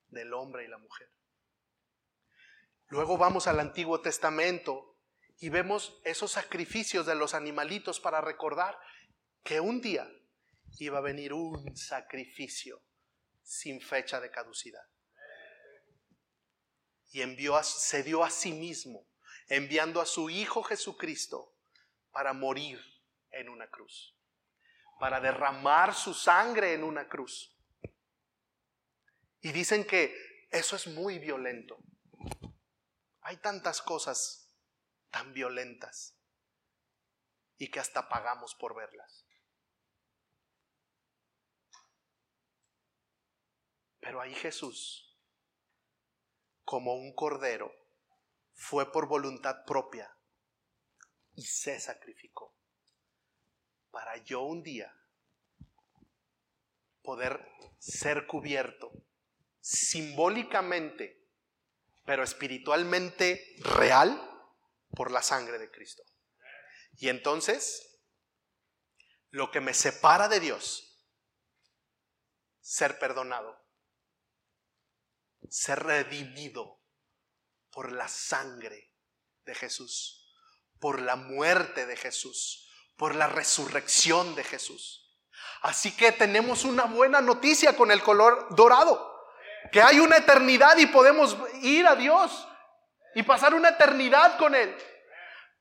del 0.08 0.32
hombre 0.32 0.64
y 0.64 0.68
la 0.68 0.78
mujer. 0.78 1.08
Luego 2.88 3.18
vamos 3.18 3.46
al 3.46 3.60
Antiguo 3.60 4.00
Testamento 4.00 4.98
y 5.38 5.50
vemos 5.50 6.00
esos 6.04 6.32
sacrificios 6.32 7.06
de 7.06 7.14
los 7.14 7.34
animalitos 7.34 8.00
para 8.00 8.20
recordar 8.20 8.78
que 9.44 9.60
un 9.60 9.80
día 9.80 10.08
iba 10.78 10.98
a 10.98 11.02
venir 11.02 11.32
un 11.32 11.76
sacrificio 11.76 12.82
sin 13.42 13.80
fecha 13.80 14.20
de 14.20 14.30
caducidad. 14.30 14.84
Y 17.10 17.22
envió 17.22 17.62
se 17.62 18.02
dio 18.02 18.24
a 18.24 18.30
sí 18.30 18.52
mismo, 18.52 19.06
enviando 19.48 20.00
a 20.00 20.06
su 20.06 20.28
Hijo 20.28 20.62
Jesucristo 20.62 21.57
para 22.10 22.32
morir 22.32 22.80
en 23.30 23.48
una 23.48 23.68
cruz, 23.68 24.16
para 24.98 25.20
derramar 25.20 25.94
su 25.94 26.14
sangre 26.14 26.74
en 26.74 26.84
una 26.84 27.08
cruz. 27.08 27.54
Y 29.40 29.52
dicen 29.52 29.86
que 29.86 30.14
eso 30.50 30.76
es 30.76 30.86
muy 30.86 31.18
violento. 31.18 31.78
Hay 33.20 33.36
tantas 33.38 33.82
cosas 33.82 34.56
tan 35.10 35.32
violentas 35.32 36.18
y 37.56 37.70
que 37.70 37.80
hasta 37.80 38.08
pagamos 38.08 38.54
por 38.54 38.74
verlas. 38.74 39.26
Pero 44.00 44.20
ahí 44.20 44.34
Jesús, 44.34 45.18
como 46.64 46.94
un 46.94 47.14
cordero, 47.14 47.70
fue 48.54 48.90
por 48.90 49.06
voluntad 49.06 49.64
propia 49.66 50.17
y 51.38 51.42
se 51.42 51.78
sacrificó 51.78 52.52
para 53.92 54.16
yo 54.24 54.42
un 54.42 54.60
día 54.60 54.92
poder 57.00 57.48
ser 57.78 58.26
cubierto 58.26 58.90
simbólicamente 59.60 61.24
pero 62.04 62.24
espiritualmente 62.24 63.54
real 63.60 64.20
por 64.96 65.12
la 65.12 65.22
sangre 65.22 65.58
de 65.58 65.70
Cristo. 65.70 66.02
Y 66.96 67.08
entonces, 67.08 68.00
lo 69.30 69.52
que 69.52 69.60
me 69.60 69.74
separa 69.74 70.26
de 70.26 70.40
Dios, 70.40 71.06
ser 72.60 72.98
perdonado, 72.98 73.62
ser 75.48 75.80
redimido 75.80 76.82
por 77.70 77.92
la 77.92 78.08
sangre 78.08 78.90
de 79.44 79.54
Jesús, 79.54 80.17
por 80.80 81.00
la 81.00 81.16
muerte 81.16 81.86
de 81.86 81.96
Jesús, 81.96 82.68
por 82.96 83.14
la 83.14 83.26
resurrección 83.26 84.34
de 84.34 84.44
Jesús. 84.44 85.04
Así 85.62 85.96
que 85.96 86.12
tenemos 86.12 86.64
una 86.64 86.84
buena 86.84 87.20
noticia 87.20 87.76
con 87.76 87.90
el 87.90 88.02
color 88.02 88.54
dorado 88.54 89.08
que 89.70 89.82
hay 89.82 90.00
una 90.00 90.16
eternidad 90.16 90.76
y 90.78 90.86
podemos 90.86 91.36
ir 91.62 91.86
a 91.86 91.94
Dios 91.94 92.46
y 93.14 93.22
pasar 93.22 93.54
una 93.54 93.70
eternidad 93.70 94.38
con 94.38 94.54
Él. 94.54 94.76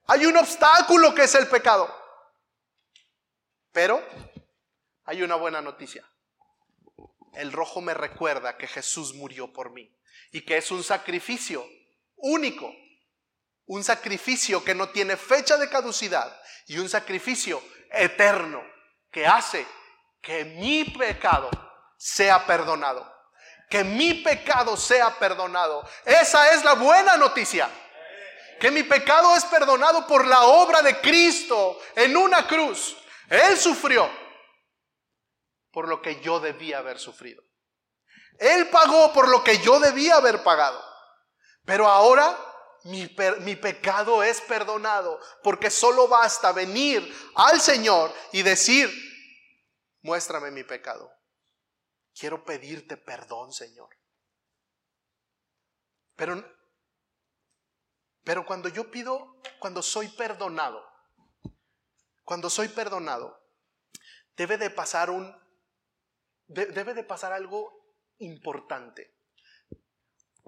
Hay 0.07 0.25
un 0.25 0.37
obstáculo 0.37 1.13
que 1.13 1.23
es 1.23 1.35
el 1.35 1.47
pecado. 1.47 1.93
Pero 3.71 4.01
hay 5.03 5.21
una 5.21 5.35
buena 5.35 5.61
noticia. 5.61 6.09
El 7.33 7.51
rojo 7.51 7.81
me 7.81 7.93
recuerda 7.93 8.57
que 8.57 8.67
Jesús 8.67 9.13
murió 9.13 9.51
por 9.51 9.71
mí 9.71 9.93
y 10.31 10.41
que 10.41 10.57
es 10.57 10.71
un 10.71 10.83
sacrificio 10.83 11.65
único, 12.15 12.73
un 13.67 13.83
sacrificio 13.83 14.63
que 14.63 14.75
no 14.75 14.89
tiene 14.89 15.15
fecha 15.15 15.57
de 15.57 15.69
caducidad 15.69 16.35
y 16.65 16.77
un 16.77 16.89
sacrificio 16.89 17.61
eterno 17.91 18.63
que 19.11 19.25
hace 19.25 19.65
que 20.21 20.43
mi 20.43 20.83
pecado 20.85 21.49
sea 21.97 22.45
perdonado 22.45 23.17
que 23.69 23.83
mi 23.83 24.15
pecado 24.15 24.77
sea 24.77 25.17
perdonado. 25.17 25.87
Esa 26.05 26.53
es 26.53 26.63
la 26.63 26.73
buena 26.73 27.17
noticia. 27.17 27.69
Que 28.59 28.71
mi 28.71 28.83
pecado 28.83 29.35
es 29.35 29.45
perdonado 29.45 30.07
por 30.07 30.25
la 30.25 30.43
obra 30.45 30.81
de 30.81 30.99
Cristo 30.99 31.79
en 31.95 32.17
una 32.17 32.47
cruz. 32.47 32.97
Él 33.29 33.57
sufrió 33.57 34.09
por 35.71 35.87
lo 35.87 36.01
que 36.01 36.19
yo 36.21 36.39
debía 36.39 36.79
haber 36.79 36.97
sufrido. 36.97 37.43
Él 38.39 38.69
pagó 38.69 39.13
por 39.13 39.27
lo 39.27 39.43
que 39.43 39.59
yo 39.59 39.79
debía 39.79 40.15
haber 40.15 40.43
pagado. 40.43 40.83
Pero 41.65 41.87
ahora 41.87 42.35
mi, 42.87 43.55
pecado 43.55 44.23
es 44.23 44.39
perdonado 44.41 45.19
porque 45.43 45.69
solo 45.69 46.07
basta 46.07 46.51
venir 46.53 47.03
al 47.35 47.59
Señor 47.59 48.13
y 48.31 48.43
decir, 48.43 48.89
muéstrame 50.01 50.51
mi 50.51 50.63
pecado. 50.63 51.11
Quiero 52.17 52.43
pedirte 52.45 52.97
perdón, 52.97 53.51
Señor. 53.51 53.89
Pero, 56.15 56.43
pero 58.23 58.45
cuando 58.45 58.69
yo 58.69 58.89
pido, 58.89 59.41
cuando 59.59 59.83
soy 59.83 60.07
perdonado, 60.07 60.83
cuando 62.23 62.49
soy 62.49 62.69
perdonado, 62.69 63.37
debe 64.35 64.57
de 64.57 64.69
pasar 64.69 65.09
un, 65.09 65.35
debe 66.47 66.93
de 66.93 67.03
pasar 67.03 67.33
algo 67.33 67.93
importante. 68.19 69.13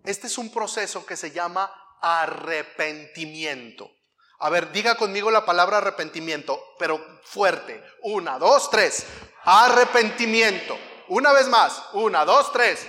Este 0.05 0.27
es 0.27 0.37
un 0.37 0.51
proceso 0.51 1.05
que 1.05 1.17
se 1.17 1.31
llama 1.31 1.71
arrepentimiento. 2.01 3.91
A 4.39 4.49
ver, 4.49 4.71
diga 4.71 4.95
conmigo 4.95 5.29
la 5.31 5.45
palabra 5.45 5.77
arrepentimiento, 5.77 6.75
pero 6.79 7.19
fuerte. 7.23 7.83
Una, 8.03 8.39
dos, 8.39 8.69
tres. 8.69 9.05
Arrepentimiento. 9.43 10.77
Una 11.09 11.33
vez 11.33 11.47
más. 11.47 11.83
Una, 11.93 12.23
dos, 12.23 12.51
tres. 12.53 12.85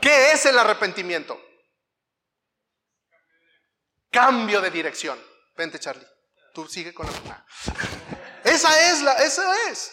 ¿Qué 0.00 0.32
es 0.32 0.44
el 0.46 0.58
arrepentimiento? 0.58 1.40
Cambio 4.10 4.60
de 4.60 4.70
dirección. 4.70 5.18
Vente, 5.56 5.78
Charlie. 5.78 6.06
Tú 6.52 6.66
sigue 6.66 6.92
con 6.92 7.06
la. 7.06 7.46
Esa 8.44 8.90
es 8.90 9.02
la, 9.02 9.14
eso 9.14 9.42
es. 9.68 9.92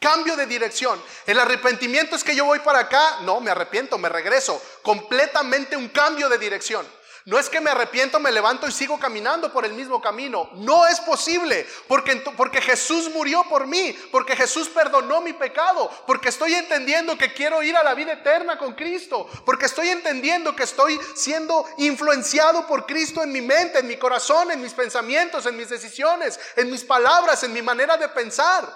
Cambio 0.00 0.34
de 0.34 0.46
dirección. 0.46 1.00
El 1.26 1.38
arrepentimiento 1.38 2.16
es 2.16 2.24
que 2.24 2.34
yo 2.34 2.44
voy 2.44 2.58
para 2.58 2.80
acá. 2.80 3.20
No, 3.20 3.40
me 3.40 3.50
arrepiento, 3.50 3.98
me 3.98 4.08
regreso. 4.08 4.60
Completamente 4.82 5.76
un 5.76 5.90
cambio 5.90 6.28
de 6.28 6.38
dirección. 6.38 6.86
No 7.24 7.38
es 7.38 7.48
que 7.48 7.60
me 7.60 7.70
arrepiento, 7.70 8.18
me 8.18 8.32
levanto 8.32 8.66
y 8.66 8.72
sigo 8.72 8.98
caminando 8.98 9.52
por 9.52 9.64
el 9.64 9.74
mismo 9.74 10.02
camino. 10.02 10.50
No 10.54 10.86
es 10.88 11.00
posible, 11.00 11.66
porque, 11.86 12.16
porque 12.36 12.60
Jesús 12.60 13.10
murió 13.14 13.44
por 13.44 13.68
mí, 13.68 13.96
porque 14.10 14.34
Jesús 14.34 14.68
perdonó 14.68 15.20
mi 15.20 15.32
pecado, 15.32 15.88
porque 16.06 16.30
estoy 16.30 16.54
entendiendo 16.54 17.16
que 17.16 17.32
quiero 17.32 17.62
ir 17.62 17.76
a 17.76 17.84
la 17.84 17.94
vida 17.94 18.14
eterna 18.14 18.58
con 18.58 18.74
Cristo, 18.74 19.28
porque 19.46 19.66
estoy 19.66 19.90
entendiendo 19.90 20.56
que 20.56 20.64
estoy 20.64 20.98
siendo 21.14 21.64
influenciado 21.78 22.66
por 22.66 22.86
Cristo 22.86 23.22
en 23.22 23.30
mi 23.30 23.40
mente, 23.40 23.78
en 23.78 23.86
mi 23.86 23.96
corazón, 23.96 24.50
en 24.50 24.60
mis 24.60 24.72
pensamientos, 24.72 25.46
en 25.46 25.56
mis 25.56 25.68
decisiones, 25.68 26.40
en 26.56 26.72
mis 26.72 26.82
palabras, 26.82 27.44
en 27.44 27.52
mi 27.52 27.62
manera 27.62 27.96
de 27.96 28.08
pensar. 28.08 28.68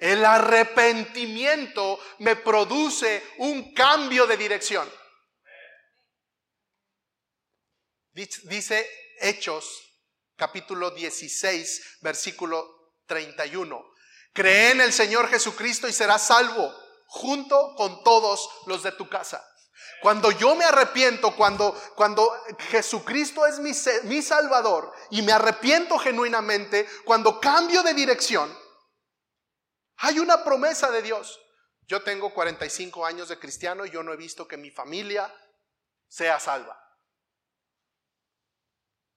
El 0.00 0.24
arrepentimiento 0.24 1.98
me 2.20 2.36
produce 2.36 3.22
un 3.38 3.74
cambio 3.74 4.26
de 4.26 4.38
dirección. 4.38 5.03
Dice 8.14 8.88
Hechos 9.18 9.92
capítulo 10.36 10.92
16, 10.92 11.98
versículo 12.00 12.92
31. 13.06 13.84
Cree 14.32 14.70
en 14.70 14.80
el 14.80 14.92
Señor 14.92 15.28
Jesucristo 15.28 15.88
y 15.88 15.92
serás 15.92 16.28
salvo 16.28 16.72
junto 17.06 17.74
con 17.74 18.04
todos 18.04 18.48
los 18.66 18.84
de 18.84 18.92
tu 18.92 19.08
casa. 19.08 19.44
Cuando 20.00 20.30
yo 20.30 20.54
me 20.54 20.64
arrepiento, 20.64 21.34
cuando, 21.34 21.72
cuando 21.96 22.30
Jesucristo 22.70 23.46
es 23.46 23.58
mi, 23.58 23.72
mi 24.04 24.22
Salvador 24.22 24.92
y 25.10 25.22
me 25.22 25.32
arrepiento 25.32 25.98
genuinamente, 25.98 26.86
cuando 27.04 27.40
cambio 27.40 27.82
de 27.82 27.94
dirección, 27.94 28.56
hay 29.96 30.20
una 30.20 30.44
promesa 30.44 30.90
de 30.92 31.02
Dios. 31.02 31.40
Yo 31.88 32.02
tengo 32.02 32.32
45 32.32 33.04
años 33.04 33.28
de 33.28 33.40
cristiano 33.40 33.84
y 33.84 33.90
yo 33.90 34.04
no 34.04 34.12
he 34.12 34.16
visto 34.16 34.46
que 34.46 34.56
mi 34.56 34.70
familia 34.70 35.34
sea 36.08 36.38
salva. 36.38 36.83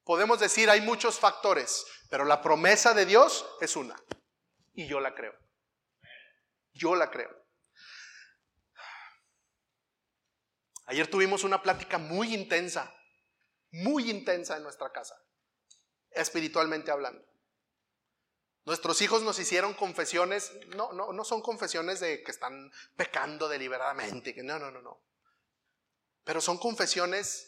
Podemos 0.08 0.40
decir, 0.40 0.70
hay 0.70 0.80
muchos 0.80 1.20
factores, 1.20 1.86
pero 2.10 2.24
la 2.24 2.42
promesa 2.42 2.94
de 2.94 3.06
Dios 3.06 3.46
es 3.60 3.76
una. 3.76 4.02
Y 4.74 4.88
yo 4.88 5.02
la 5.02 5.14
creo. 5.14 5.38
Yo 6.72 6.96
la 6.96 7.12
creo. 7.12 7.30
Ayer 10.86 11.08
tuvimos 11.08 11.44
una 11.44 11.62
plática 11.62 11.98
muy 11.98 12.34
intensa, 12.34 12.96
muy 13.72 14.10
intensa 14.10 14.56
en 14.56 14.64
nuestra 14.64 14.94
casa, 14.94 15.22
espiritualmente 16.12 16.90
hablando. 16.90 17.28
Nuestros 18.64 19.02
hijos 19.02 19.24
nos 19.24 19.38
hicieron 19.40 19.74
confesiones, 19.74 20.54
no, 20.68 20.94
no, 20.94 21.12
no 21.12 21.26
son 21.26 21.42
confesiones 21.42 22.00
de 22.00 22.24
que 22.24 22.32
están 22.32 22.72
pecando 22.96 23.50
deliberadamente, 23.50 24.34
no, 24.42 24.58
no, 24.58 24.72
no, 24.72 24.82
no. 24.82 25.02
Pero 26.24 26.40
son 26.40 26.58
confesiones 26.58 27.47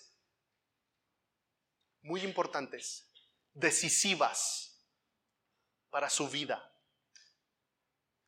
muy 2.10 2.24
importantes, 2.24 3.07
decisivas 3.53 4.84
para 5.91 6.10
su 6.10 6.28
vida 6.28 6.76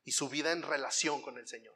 y 0.03 0.11
su 0.11 0.29
vida 0.29 0.51
en 0.51 0.61
relación 0.61 1.19
con 1.23 1.39
el 1.39 1.47
Señor. 1.47 1.75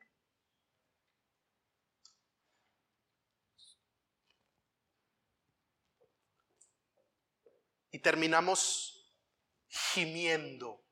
Y 7.89 7.97
terminamos 7.97 9.11
gimiendo, 9.67 10.85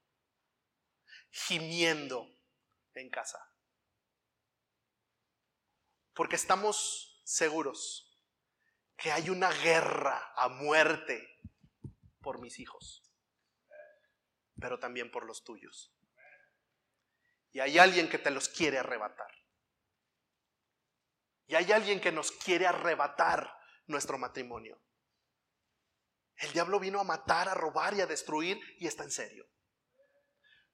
gimiendo 1.30 2.28
en 2.96 3.12
casa. 3.12 3.38
Porque 6.16 6.38
estamos 6.38 7.22
seguros 7.24 8.13
que 8.98 9.12
hay 9.12 9.30
una 9.30 9.52
guerra 9.52 10.34
a 10.36 10.50
muerte 10.50 11.40
por 12.22 12.40
mis 12.40 12.60
hijos, 12.60 13.04
pero 14.60 14.80
también 14.80 15.12
por 15.12 15.26
los 15.26 15.44
tuyos. 15.44 15.94
Y 17.52 17.60
hay 17.60 17.78
alguien 17.78 18.10
que 18.10 18.18
te 18.18 18.32
los 18.32 18.50
quiere 18.50 18.80
arrebatar. 18.80 19.32
Y 21.46 21.56
hay 21.56 21.72
alguien 21.72 22.00
que 22.00 22.12
nos 22.12 22.32
quiere 22.32 22.66
arrebatar 22.66 23.52
nuestro 23.88 24.18
matrimonio. 24.18 24.82
El 26.38 26.52
diablo 26.52 26.80
vino 26.80 27.00
a 27.00 27.04
matar, 27.04 27.48
a 27.48 27.54
robar 27.54 27.94
y 27.94 28.02
a 28.02 28.08
destruir 28.08 28.60
y 28.80 28.88
está 28.88 29.04
en 29.04 29.12
serio. 29.12 29.48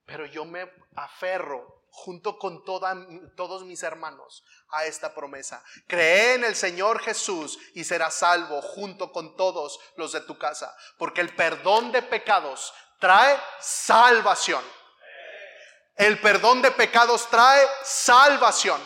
Pero 0.05 0.25
yo 0.25 0.45
me 0.45 0.71
aferro 0.95 1.78
junto 1.91 2.37
con 2.37 2.63
todos 2.63 3.63
mis 3.63 3.83
hermanos 3.83 4.43
a 4.69 4.85
esta 4.85 5.13
promesa. 5.13 5.63
Cree 5.87 6.35
en 6.35 6.43
el 6.43 6.55
Señor 6.55 7.01
Jesús 7.01 7.57
y 7.73 7.83
serás 7.83 8.15
salvo 8.15 8.61
junto 8.61 9.11
con 9.11 9.35
todos 9.35 9.79
los 9.95 10.11
de 10.11 10.21
tu 10.21 10.37
casa, 10.37 10.75
porque 10.97 11.21
el 11.21 11.35
perdón 11.35 11.91
de 11.91 12.01
pecados 12.01 12.73
trae 12.99 13.39
salvación. 13.59 14.63
El 15.95 16.19
perdón 16.21 16.61
de 16.61 16.71
pecados 16.71 17.27
trae 17.29 17.67
salvación. 17.83 18.81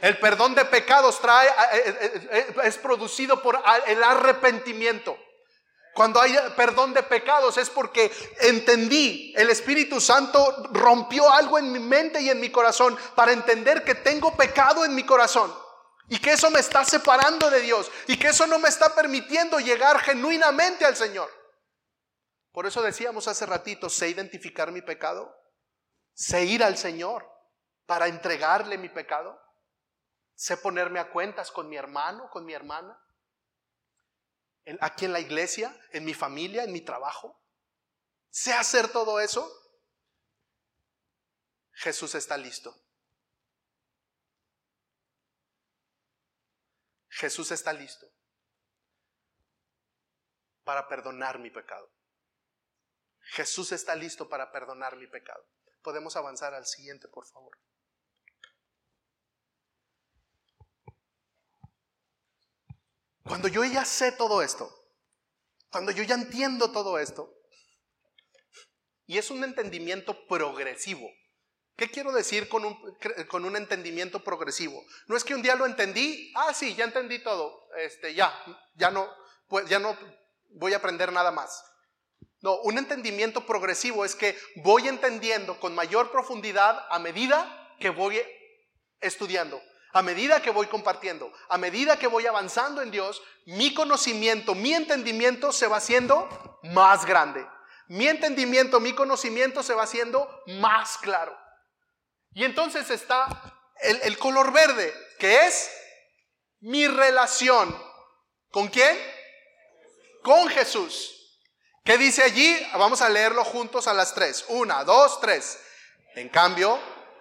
El 0.00 0.18
perdón 0.18 0.54
de 0.54 0.64
pecados 0.64 1.20
trae, 1.20 1.48
eh, 1.48 1.82
eh, 1.86 2.28
eh, 2.30 2.54
es 2.64 2.78
producido 2.78 3.42
por 3.42 3.60
el 3.86 4.02
arrepentimiento. 4.02 5.16
Cuando 5.98 6.20
hay 6.20 6.32
perdón 6.56 6.94
de 6.94 7.02
pecados 7.02 7.56
es 7.58 7.68
porque 7.68 8.12
entendí, 8.42 9.34
el 9.36 9.50
Espíritu 9.50 10.00
Santo 10.00 10.68
rompió 10.70 11.28
algo 11.28 11.58
en 11.58 11.72
mi 11.72 11.80
mente 11.80 12.20
y 12.20 12.30
en 12.30 12.38
mi 12.38 12.52
corazón 12.52 12.96
para 13.16 13.32
entender 13.32 13.82
que 13.82 13.96
tengo 13.96 14.36
pecado 14.36 14.84
en 14.84 14.94
mi 14.94 15.04
corazón 15.04 15.52
y 16.06 16.20
que 16.20 16.34
eso 16.34 16.52
me 16.52 16.60
está 16.60 16.84
separando 16.84 17.50
de 17.50 17.62
Dios 17.62 17.90
y 18.06 18.16
que 18.16 18.28
eso 18.28 18.46
no 18.46 18.60
me 18.60 18.68
está 18.68 18.94
permitiendo 18.94 19.58
llegar 19.58 19.98
genuinamente 19.98 20.84
al 20.84 20.94
Señor. 20.94 21.28
Por 22.52 22.66
eso 22.66 22.80
decíamos 22.80 23.26
hace 23.26 23.44
ratito, 23.44 23.90
sé 23.90 24.08
identificar 24.08 24.70
mi 24.70 24.82
pecado, 24.82 25.34
sé 26.14 26.44
ir 26.44 26.62
al 26.62 26.78
Señor 26.78 27.28
para 27.86 28.06
entregarle 28.06 28.78
mi 28.78 28.88
pecado, 28.88 29.36
sé 30.36 30.58
ponerme 30.58 31.00
a 31.00 31.10
cuentas 31.10 31.50
con 31.50 31.68
mi 31.68 31.76
hermano, 31.76 32.30
con 32.30 32.44
mi 32.44 32.54
hermana 32.54 32.96
aquí 34.80 35.04
en 35.04 35.12
la 35.12 35.20
iglesia, 35.20 35.74
en 35.92 36.04
mi 36.04 36.14
familia, 36.14 36.64
en 36.64 36.72
mi 36.72 36.80
trabajo? 36.80 37.40
¿Sé 38.30 38.52
hacer 38.52 38.88
todo 38.92 39.20
eso? 39.20 39.50
Jesús 41.72 42.14
está 42.14 42.36
listo. 42.36 42.74
Jesús 47.08 47.50
está 47.50 47.72
listo 47.72 48.06
para 50.64 50.86
perdonar 50.86 51.38
mi 51.38 51.50
pecado. 51.50 51.90
Jesús 53.20 53.72
está 53.72 53.94
listo 53.94 54.28
para 54.28 54.52
perdonar 54.52 54.96
mi 54.96 55.06
pecado. 55.06 55.44
Podemos 55.82 56.16
avanzar 56.16 56.54
al 56.54 56.66
siguiente, 56.66 57.08
por 57.08 57.26
favor. 57.26 57.58
Cuando 63.28 63.48
yo 63.48 63.62
ya 63.62 63.84
sé 63.84 64.12
todo 64.12 64.42
esto, 64.42 64.74
cuando 65.70 65.92
yo 65.92 66.02
ya 66.02 66.14
entiendo 66.14 66.72
todo 66.72 66.98
esto, 66.98 67.30
y 69.06 69.18
es 69.18 69.30
un 69.30 69.44
entendimiento 69.44 70.26
progresivo. 70.26 71.08
¿Qué 71.76 71.90
quiero 71.90 72.10
decir 72.10 72.48
con 72.48 72.64
un, 72.64 72.76
con 73.28 73.44
un 73.44 73.54
entendimiento 73.54 74.24
progresivo? 74.24 74.82
No 75.06 75.16
es 75.16 75.24
que 75.24 75.34
un 75.34 75.42
día 75.42 75.54
lo 75.54 75.66
entendí, 75.66 76.32
ah, 76.34 76.52
sí, 76.52 76.74
ya 76.74 76.84
entendí 76.84 77.22
todo, 77.22 77.68
este, 77.76 78.14
ya, 78.14 78.34
ya 78.74 78.90
no, 78.90 79.08
pues, 79.46 79.68
ya 79.68 79.78
no 79.78 79.96
voy 80.48 80.72
a 80.72 80.78
aprender 80.78 81.12
nada 81.12 81.30
más. 81.30 81.62
No, 82.40 82.56
un 82.62 82.78
entendimiento 82.78 83.46
progresivo 83.46 84.04
es 84.04 84.14
que 84.14 84.38
voy 84.56 84.88
entendiendo 84.88 85.60
con 85.60 85.74
mayor 85.74 86.10
profundidad 86.10 86.86
a 86.90 86.98
medida 86.98 87.76
que 87.78 87.90
voy 87.90 88.20
estudiando. 89.00 89.60
A 89.92 90.02
medida 90.02 90.42
que 90.42 90.50
voy 90.50 90.66
compartiendo, 90.66 91.32
a 91.48 91.56
medida 91.56 91.98
que 91.98 92.06
voy 92.06 92.26
avanzando 92.26 92.82
en 92.82 92.90
Dios, 92.90 93.22
mi 93.46 93.72
conocimiento, 93.72 94.54
mi 94.54 94.74
entendimiento 94.74 95.50
se 95.52 95.66
va 95.66 95.78
haciendo 95.78 96.58
más 96.62 97.06
grande. 97.06 97.46
Mi 97.88 98.06
entendimiento, 98.06 98.80
mi 98.80 98.92
conocimiento 98.92 99.62
se 99.62 99.74
va 99.74 99.84
haciendo 99.84 100.42
más 100.46 100.98
claro. 100.98 101.36
Y 102.34 102.44
entonces 102.44 102.90
está 102.90 103.26
el, 103.80 104.18
color 104.18 104.52
verde, 104.52 104.94
que 105.18 105.46
es 105.46 105.70
mi 106.60 106.86
relación. 106.86 107.74
¿Con 108.50 108.68
quién? 108.68 108.96
Con 110.22 110.48
Jesús. 110.48 111.14
¿Qué 111.82 111.96
dice 111.96 112.22
allí? 112.22 112.68
Vamos 112.74 113.00
a 113.00 113.08
leerlo 113.08 113.42
juntos 113.44 113.86
a 113.86 113.94
las 113.94 114.14
tres. 114.14 114.44
Una, 114.48 114.84
dos, 114.84 115.20
tres. 115.20 115.58
En 116.14 116.28
cambio, 116.28 116.78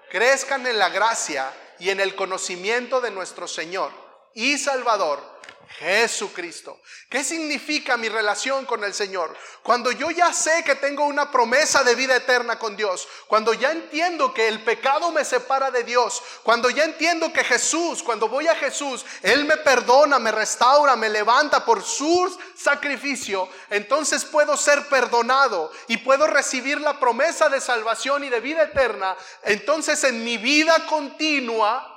crezcan 0.10 0.68
en 0.68 0.78
la 0.78 0.90
gracia 0.90 1.50
y 1.80 1.90
en 1.90 2.00
el 2.00 2.16
conocimiento 2.16 3.02
de 3.02 3.12
nuestro 3.12 3.48
Señor 3.48 3.92
y 4.34 4.58
Salvador 4.58 5.37
Jesucristo. 5.70 6.82
¿Qué 7.10 7.24
significa 7.24 7.98
mi 7.98 8.10
relación 8.10 8.66
con 8.66 8.84
el 8.84 8.94
Señor? 8.94 9.36
Cuando 9.64 9.92
yo 9.92 10.12
ya 10.12 10.34
sé 10.34 10.64
que 10.64 10.76
tengo 10.76 11.06
una 11.06 11.32
promesa 11.32 11.84
de 11.84 11.96
vida 11.96 12.16
eterna 12.16 12.58
con 12.58 12.76
Dios, 12.76 13.08
cuando 13.28 13.54
ya 13.54 13.72
entiendo 13.72 14.34
que 14.34 14.48
el 14.48 14.64
pecado 14.64 15.12
me 15.12 15.26
separa 15.26 15.72
de 15.72 15.84
Dios, 15.84 16.22
cuando 16.44 16.70
ya 16.70 16.84
entiendo 16.84 17.32
que 17.32 17.44
Jesús, 17.44 18.02
cuando 18.02 18.28
voy 18.28 18.48
a 18.48 18.56
Jesús, 18.56 19.06
Él 19.22 19.46
me 19.46 19.58
perdona, 19.58 20.20
me 20.20 20.32
restaura, 20.32 20.96
me 20.96 21.10
levanta 21.10 21.64
por 21.66 21.84
su 21.84 22.38
sacrificio, 22.56 23.48
entonces 23.70 24.26
puedo 24.26 24.58
ser 24.58 24.88
perdonado 24.88 25.72
y 25.88 25.98
puedo 25.98 26.28
recibir 26.28 26.82
la 26.82 27.00
promesa 27.00 27.50
de 27.50 27.62
salvación 27.62 28.24
y 28.24 28.30
de 28.30 28.40
vida 28.40 28.64
eterna. 28.64 29.16
Entonces 29.44 30.04
en 30.04 30.24
mi 30.24 30.38
vida 30.38 30.86
continua, 30.88 31.94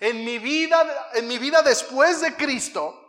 en 0.00 0.24
mi 0.24 0.38
vida, 0.38 1.10
en 1.14 1.28
mi 1.28 1.38
vida 1.38 1.62
después 1.62 2.20
de 2.20 2.34
Cristo, 2.34 3.01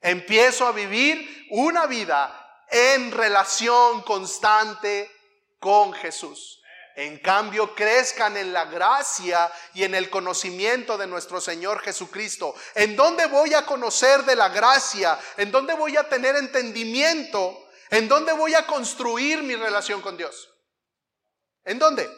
Empiezo 0.00 0.66
a 0.66 0.72
vivir 0.72 1.46
una 1.50 1.86
vida 1.86 2.64
en 2.70 3.10
relación 3.10 4.02
constante 4.02 5.10
con 5.58 5.92
Jesús. 5.92 6.62
En 6.94 7.18
cambio, 7.18 7.76
crezcan 7.76 8.36
en 8.36 8.52
la 8.52 8.64
gracia 8.64 9.52
y 9.72 9.84
en 9.84 9.94
el 9.94 10.10
conocimiento 10.10 10.98
de 10.98 11.06
nuestro 11.06 11.40
Señor 11.40 11.80
Jesucristo. 11.80 12.54
¿En 12.74 12.96
dónde 12.96 13.26
voy 13.26 13.54
a 13.54 13.64
conocer 13.64 14.24
de 14.24 14.34
la 14.34 14.48
gracia? 14.48 15.18
¿En 15.36 15.52
dónde 15.52 15.74
voy 15.74 15.96
a 15.96 16.08
tener 16.08 16.34
entendimiento? 16.34 17.68
¿En 17.90 18.08
dónde 18.08 18.32
voy 18.32 18.54
a 18.54 18.66
construir 18.66 19.44
mi 19.44 19.54
relación 19.54 20.00
con 20.00 20.16
Dios? 20.16 20.52
¿En 21.64 21.78
dónde? 21.78 22.10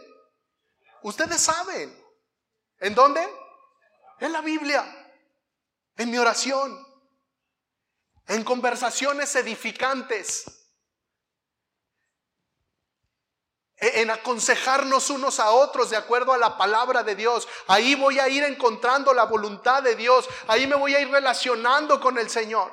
Ustedes 1.03 1.43
saben. 1.43 1.95
¿En 2.79 2.95
dónde? 2.95 3.29
En 4.19 4.33
la 4.33 4.41
Biblia. 4.41 5.13
En 5.99 6.11
mi 6.11 6.17
oración 6.17 6.90
en 8.31 8.45
conversaciones 8.45 9.35
edificantes, 9.35 10.45
en 13.77 14.09
aconsejarnos 14.09 15.11
unos 15.11 15.41
a 15.41 15.51
otros 15.51 15.91
de 15.91 15.97
acuerdo 15.97 16.33
a 16.33 16.39
la 16.39 16.57
palabra 16.57 17.03
de 17.03 17.17
Dios. 17.17 17.49
Ahí 17.67 17.97
voy 17.97 18.21
a 18.21 18.29
ir 18.29 18.45
encontrando 18.45 19.13
la 19.13 19.25
voluntad 19.25 19.83
de 19.83 19.97
Dios, 19.97 20.29
ahí 20.47 20.69
me 20.69 20.77
voy 20.77 20.95
a 20.95 21.01
ir 21.01 21.11
relacionando 21.11 22.01
con 22.01 22.19
el 22.19 22.31
Señor. 22.31 22.73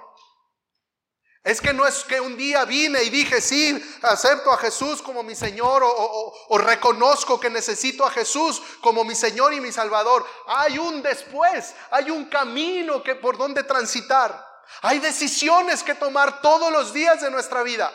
Es 1.44 1.60
que 1.60 1.74
no 1.74 1.88
es 1.88 2.04
que 2.04 2.22
un 2.22 2.38
día 2.38 2.64
vine 2.66 3.02
y 3.02 3.10
dije, 3.10 3.42
sí, 3.42 3.84
acepto 4.04 4.52
a 4.52 4.58
Jesús 4.58 5.02
como 5.02 5.24
mi 5.24 5.34
Señor 5.34 5.82
o, 5.82 6.34
o, 6.50 6.58
reconozco 6.60 7.40
que 7.40 7.50
necesito 7.50 8.06
a 8.06 8.12
Jesús 8.12 8.62
como 8.82 9.04
mi 9.04 9.16
Señor 9.16 9.54
y 9.56 9.62
mi 9.62 9.72
Salvador. 9.72 10.24
Hay 10.46 10.78
un 10.78 11.02
después, 11.02 11.74
hay 11.90 12.12
un 12.12 12.26
camino 12.26 13.02
que 13.02 13.16
por 13.16 13.38
donde 13.38 13.64
transitar. 13.64 14.47
Hay 14.82 15.00
decisiones 15.00 15.84
que 15.84 15.96
tomar 15.96 16.42
todos 16.42 16.72
los 16.72 16.94
días 16.94 17.22
de 17.22 17.32
nuestra 17.32 17.64
vida 17.64 17.92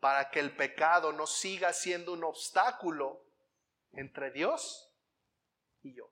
para 0.00 0.30
que 0.30 0.40
el 0.40 0.56
pecado 0.56 1.12
no 1.12 1.26
siga 1.26 1.72
siendo 1.72 2.12
un 2.12 2.24
obstáculo 2.24 3.24
entre 3.92 4.30
Dios 4.30 4.90
y 5.82 5.94
yo. 5.94 6.10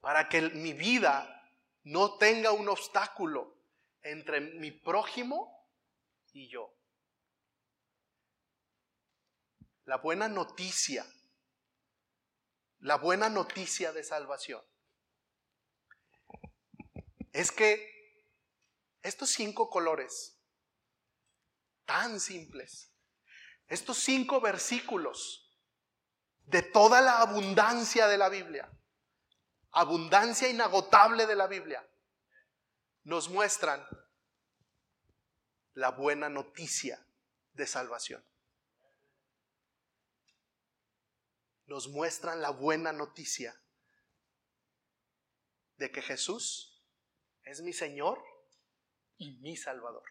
Para 0.00 0.28
que 0.28 0.42
mi 0.42 0.72
vida 0.72 1.50
no 1.84 2.18
tenga 2.18 2.52
un 2.52 2.68
obstáculo 2.68 3.56
entre 4.02 4.40
mi 4.40 4.70
prójimo 4.70 5.68
y 6.32 6.48
yo. 6.48 6.72
La 9.84 9.96
buena 9.96 10.28
noticia, 10.28 11.04
la 12.78 12.96
buena 12.96 13.28
noticia 13.28 13.92
de 13.92 14.04
salvación 14.04 14.62
es 17.32 17.50
que 17.50 17.90
estos 19.02 19.30
cinco 19.30 19.70
colores, 19.70 20.38
tan 21.84 22.20
simples, 22.20 22.92
estos 23.66 23.98
cinco 23.98 24.40
versículos 24.40 25.50
de 26.44 26.62
toda 26.62 27.00
la 27.00 27.20
abundancia 27.20 28.06
de 28.06 28.18
la 28.18 28.28
Biblia, 28.28 28.70
abundancia 29.70 30.48
inagotable 30.48 31.26
de 31.26 31.34
la 31.36 31.46
Biblia, 31.46 31.88
nos 33.04 33.28
muestran 33.28 33.84
la 35.74 35.90
buena 35.90 36.28
noticia 36.28 37.04
de 37.54 37.66
salvación. 37.66 38.24
Nos 41.66 41.88
muestran 41.88 42.42
la 42.42 42.50
buena 42.50 42.92
noticia 42.92 43.58
de 45.76 45.90
que 45.90 46.02
Jesús 46.02 46.71
es 47.44 47.60
mi 47.60 47.72
Señor 47.72 48.22
y 49.16 49.38
mi 49.40 49.56
Salvador. 49.56 50.04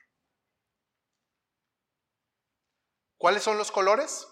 ¿Cuáles 3.18 3.44
son 3.44 3.58
los 3.58 3.72
colores? 3.72 4.28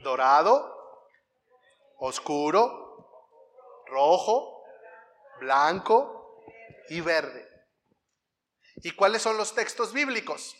Dorado, 0.00 1.08
oscuro, 1.98 3.84
rojo, 3.86 4.64
blanco 5.40 6.42
y 6.88 7.00
verde. 7.00 7.48
¿Y 8.76 8.90
cuáles 8.92 9.22
son 9.22 9.36
los 9.36 9.54
textos 9.54 9.92
bíblicos? 9.92 10.56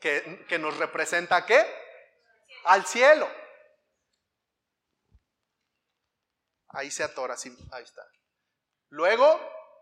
Que, 0.00 0.44
que 0.48 0.58
nos 0.58 0.76
representa 0.76 1.46
qué? 1.46 1.64
Al 2.64 2.86
cielo. 2.86 3.43
Ahí 6.74 6.90
se 6.90 7.04
atora, 7.04 7.36
ahí 7.72 7.82
está. 7.82 8.02
Luego, 8.88 9.40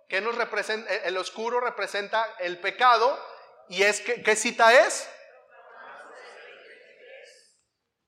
¿qué 0.08 0.20
nos 0.20 0.34
representa? 0.34 0.92
El 0.94 1.16
oscuro 1.16 1.60
representa 1.60 2.36
el 2.38 2.58
pecado. 2.60 3.18
¿Y 3.68 3.82
es 3.82 4.00
que, 4.00 4.22
qué 4.22 4.36
cita 4.36 4.86
es? 4.86 5.08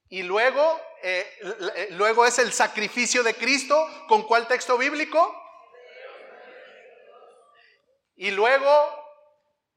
Y 0.09 0.23
luego, 0.23 0.81
eh, 1.03 1.39
eh, 1.77 1.89
luego 1.93 2.27
es 2.27 2.39
el 2.39 2.53
sacrificio 2.53 3.23
de 3.23 3.35
Cristo. 3.35 3.89
¿Con 4.07 4.25
cuál 4.25 4.47
texto 4.47 4.77
bíblico? 4.77 5.35
Y 8.17 8.31
luego, 8.31 9.03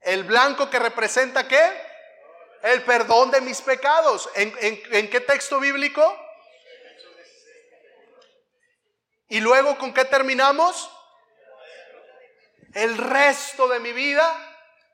el 0.01 0.26
blanco 0.26 0.70
que 0.70 0.80
representa 0.80 1.47
qué? 1.47 1.82
El 2.62 2.84
perdón 2.84 3.32
de 3.32 3.39
mis 3.39 3.62
pecados. 3.62 4.30
en 4.36 5.10
qué 5.10 5.22
texto 5.22 5.60
bíblico? 5.62 6.26
¿Y 9.30 9.39
luego 9.41 9.78
con 9.78 9.93
qué 9.93 10.05
terminamos? 10.05 10.89
El 12.73 12.97
resto 12.97 13.67
de 13.67 13.80
mi 13.80 13.91
vida, 13.91 14.34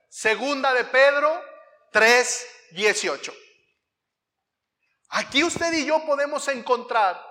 segunda 0.09 0.73
de 0.73 0.85
Pedro 0.85 1.43
3, 1.91 2.47
18. 2.71 3.33
Aquí 5.09 5.43
usted 5.43 5.71
y 5.73 5.85
yo 5.85 6.03
podemos 6.05 6.47
encontrar 6.47 7.21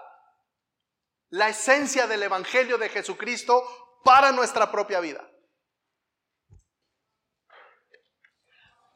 la 1.30 1.48
esencia 1.48 2.06
del 2.06 2.22
Evangelio 2.22 2.78
de 2.78 2.88
Jesucristo 2.88 4.00
para 4.04 4.30
nuestra 4.30 4.70
propia 4.70 5.00
vida. 5.00 5.28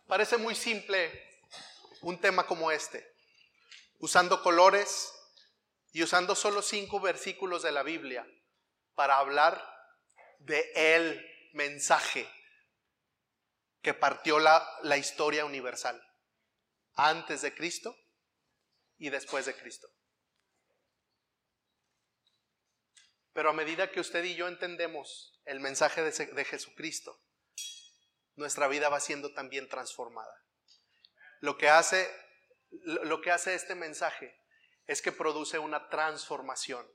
Parece 0.06 0.36
muy 0.36 0.54
simple 0.54 1.40
un 2.02 2.20
tema 2.20 2.46
como 2.46 2.70
este, 2.70 3.12
usando 3.98 4.40
colores, 4.42 5.12
y 5.96 6.02
usando 6.02 6.34
solo 6.34 6.60
cinco 6.60 7.00
versículos 7.00 7.62
de 7.62 7.72
la 7.72 7.82
Biblia 7.82 8.30
para 8.94 9.16
hablar 9.16 9.66
de 10.40 10.70
el 10.74 11.26
mensaje 11.54 12.30
que 13.80 13.94
partió 13.94 14.38
la, 14.38 14.62
la 14.82 14.98
historia 14.98 15.46
universal, 15.46 15.98
antes 16.96 17.40
de 17.40 17.54
Cristo 17.54 17.96
y 18.98 19.08
después 19.08 19.46
de 19.46 19.56
Cristo. 19.56 19.88
Pero 23.32 23.48
a 23.48 23.54
medida 23.54 23.90
que 23.90 24.00
usted 24.00 24.22
y 24.24 24.34
yo 24.34 24.48
entendemos 24.48 25.40
el 25.46 25.60
mensaje 25.60 26.02
de, 26.02 26.26
de, 26.26 26.44
Jesucristo, 26.44 27.18
nuestra 28.34 28.68
vida 28.68 28.90
va 28.90 29.00
siendo 29.00 29.32
también 29.32 29.66
transformada. 29.70 30.44
Lo 31.40 31.56
que 31.56 31.70
hace, 31.70 32.06
lo 32.84 33.22
que 33.22 33.30
hace 33.30 33.54
este 33.54 33.74
mensaje 33.74 34.38
es 34.86 35.02
que 35.02 35.12
produce 35.12 35.58
una 35.58 35.88
transformación 35.88 36.86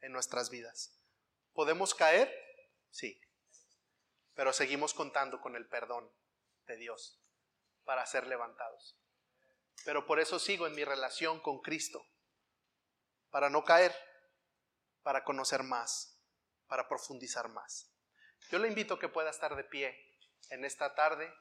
en 0.00 0.12
nuestras 0.12 0.50
vidas. 0.50 1.00
¿Podemos 1.52 1.94
caer? 1.94 2.32
Sí, 2.90 3.20
pero 4.34 4.52
seguimos 4.52 4.94
contando 4.94 5.40
con 5.40 5.56
el 5.56 5.66
perdón 5.66 6.12
de 6.66 6.76
Dios 6.76 7.20
para 7.84 8.06
ser 8.06 8.26
levantados. 8.26 8.96
Pero 9.84 10.06
por 10.06 10.20
eso 10.20 10.38
sigo 10.38 10.66
en 10.66 10.74
mi 10.74 10.84
relación 10.84 11.40
con 11.40 11.60
Cristo, 11.60 12.04
para 13.30 13.50
no 13.50 13.64
caer, 13.64 13.94
para 15.02 15.24
conocer 15.24 15.62
más, 15.62 16.20
para 16.66 16.88
profundizar 16.88 17.48
más. 17.48 17.92
Yo 18.50 18.58
le 18.58 18.68
invito 18.68 18.94
a 18.94 18.98
que 18.98 19.08
pueda 19.08 19.30
estar 19.30 19.56
de 19.56 19.64
pie 19.64 19.96
en 20.50 20.64
esta 20.64 20.94
tarde 20.94 21.32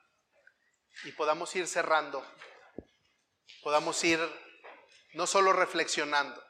y 1.04 1.12
podamos 1.12 1.56
ir 1.56 1.68
cerrando, 1.68 2.26
podamos 3.62 4.04
ir 4.04 4.20
no 5.16 5.26
solo 5.26 5.54
reflexionando. 5.54 6.44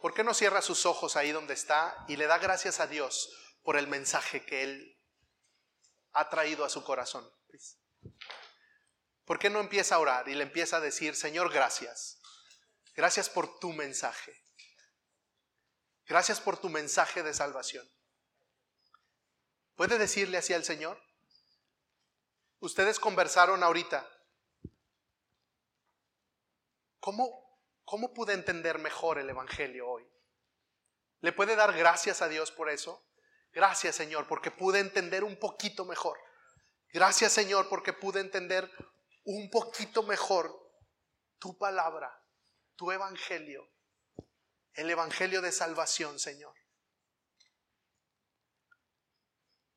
¿Por 0.00 0.14
qué 0.14 0.22
no 0.22 0.34
cierra 0.34 0.62
sus 0.62 0.86
ojos 0.86 1.16
ahí 1.16 1.32
donde 1.32 1.54
está 1.54 2.04
y 2.08 2.16
le 2.16 2.26
da 2.26 2.38
gracias 2.38 2.78
a 2.78 2.86
Dios 2.86 3.30
por 3.64 3.76
el 3.76 3.88
mensaje 3.88 4.44
que 4.44 4.62
Él 4.62 5.00
ha 6.12 6.30
traído 6.30 6.64
a 6.64 6.68
su 6.68 6.84
corazón? 6.84 7.28
¿Por 9.24 9.38
qué 9.38 9.50
no 9.50 9.58
empieza 9.60 9.96
a 9.96 9.98
orar 9.98 10.28
y 10.28 10.34
le 10.34 10.44
empieza 10.44 10.76
a 10.76 10.80
decir, 10.80 11.16
Señor, 11.16 11.52
gracias? 11.52 12.20
Gracias 12.94 13.28
por 13.28 13.58
tu 13.58 13.72
mensaje. 13.72 14.40
Gracias 16.06 16.40
por 16.40 16.58
tu 16.58 16.68
mensaje 16.68 17.24
de 17.24 17.34
salvación. 17.34 17.90
¿Puede 19.74 19.98
decirle 19.98 20.38
así 20.38 20.52
al 20.52 20.64
Señor? 20.64 21.02
Ustedes 22.64 22.98
conversaron 22.98 23.62
ahorita. 23.62 24.08
¿Cómo, 26.98 27.60
¿Cómo 27.84 28.14
pude 28.14 28.32
entender 28.32 28.78
mejor 28.78 29.18
el 29.18 29.28
Evangelio 29.28 29.88
hoy? 29.88 30.08
¿Le 31.20 31.32
puede 31.32 31.56
dar 31.56 31.76
gracias 31.76 32.22
a 32.22 32.28
Dios 32.28 32.50
por 32.50 32.70
eso? 32.70 33.06
Gracias 33.52 33.96
Señor, 33.96 34.26
porque 34.26 34.50
pude 34.50 34.80
entender 34.80 35.24
un 35.24 35.38
poquito 35.38 35.84
mejor. 35.84 36.18
Gracias 36.88 37.32
Señor, 37.32 37.68
porque 37.68 37.92
pude 37.92 38.20
entender 38.20 38.70
un 39.24 39.50
poquito 39.50 40.02
mejor 40.02 40.58
tu 41.38 41.58
palabra, 41.58 42.18
tu 42.76 42.90
Evangelio 42.90 43.68
el 44.74 44.90
Evangelio 44.90 45.40
de 45.40 45.52
salvación, 45.52 46.18
Señor. 46.18 46.54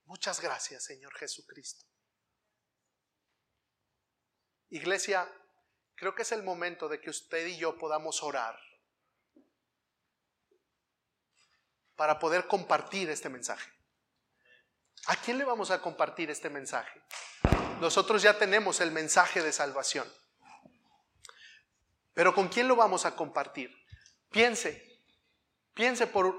Muchas 0.06 0.40
gracias, 0.42 0.86
Señor 0.86 1.14
Jesucristo. 1.16 1.87
Iglesia, 4.70 5.30
creo 5.96 6.14
que 6.16 6.24
es 6.24 6.32
el 6.32 6.44
momento 6.44 6.88
de 6.88 7.00
que 7.00 7.10
usted 7.10 7.46
y 7.48 7.58
yo 7.58 7.78
podamos 7.78 8.22
orar 8.24 8.60
para 11.96 12.20
poder 12.20 12.48
compartir 12.48 13.10
este 13.10 13.30
mensaje. 13.30 13.72
¿A 15.08 15.16
quién 15.16 15.38
le 15.38 15.46
vamos 15.46 15.72
a 15.72 15.82
compartir 15.82 16.30
este 16.30 16.50
mensaje? 16.50 17.02
Nosotros 17.80 18.22
ya 18.22 18.38
tenemos 18.38 18.82
el 18.82 18.92
mensaje 18.92 19.42
de 19.42 19.52
salvación. 19.52 20.12
Pero 22.14 22.34
¿con 22.34 22.50
quién 22.50 22.68
lo 22.68 22.76
vamos 22.76 23.06
a 23.06 23.16
compartir? 23.16 23.74
Piense, 24.32 24.88
Piense 25.78 26.08
por 26.08 26.36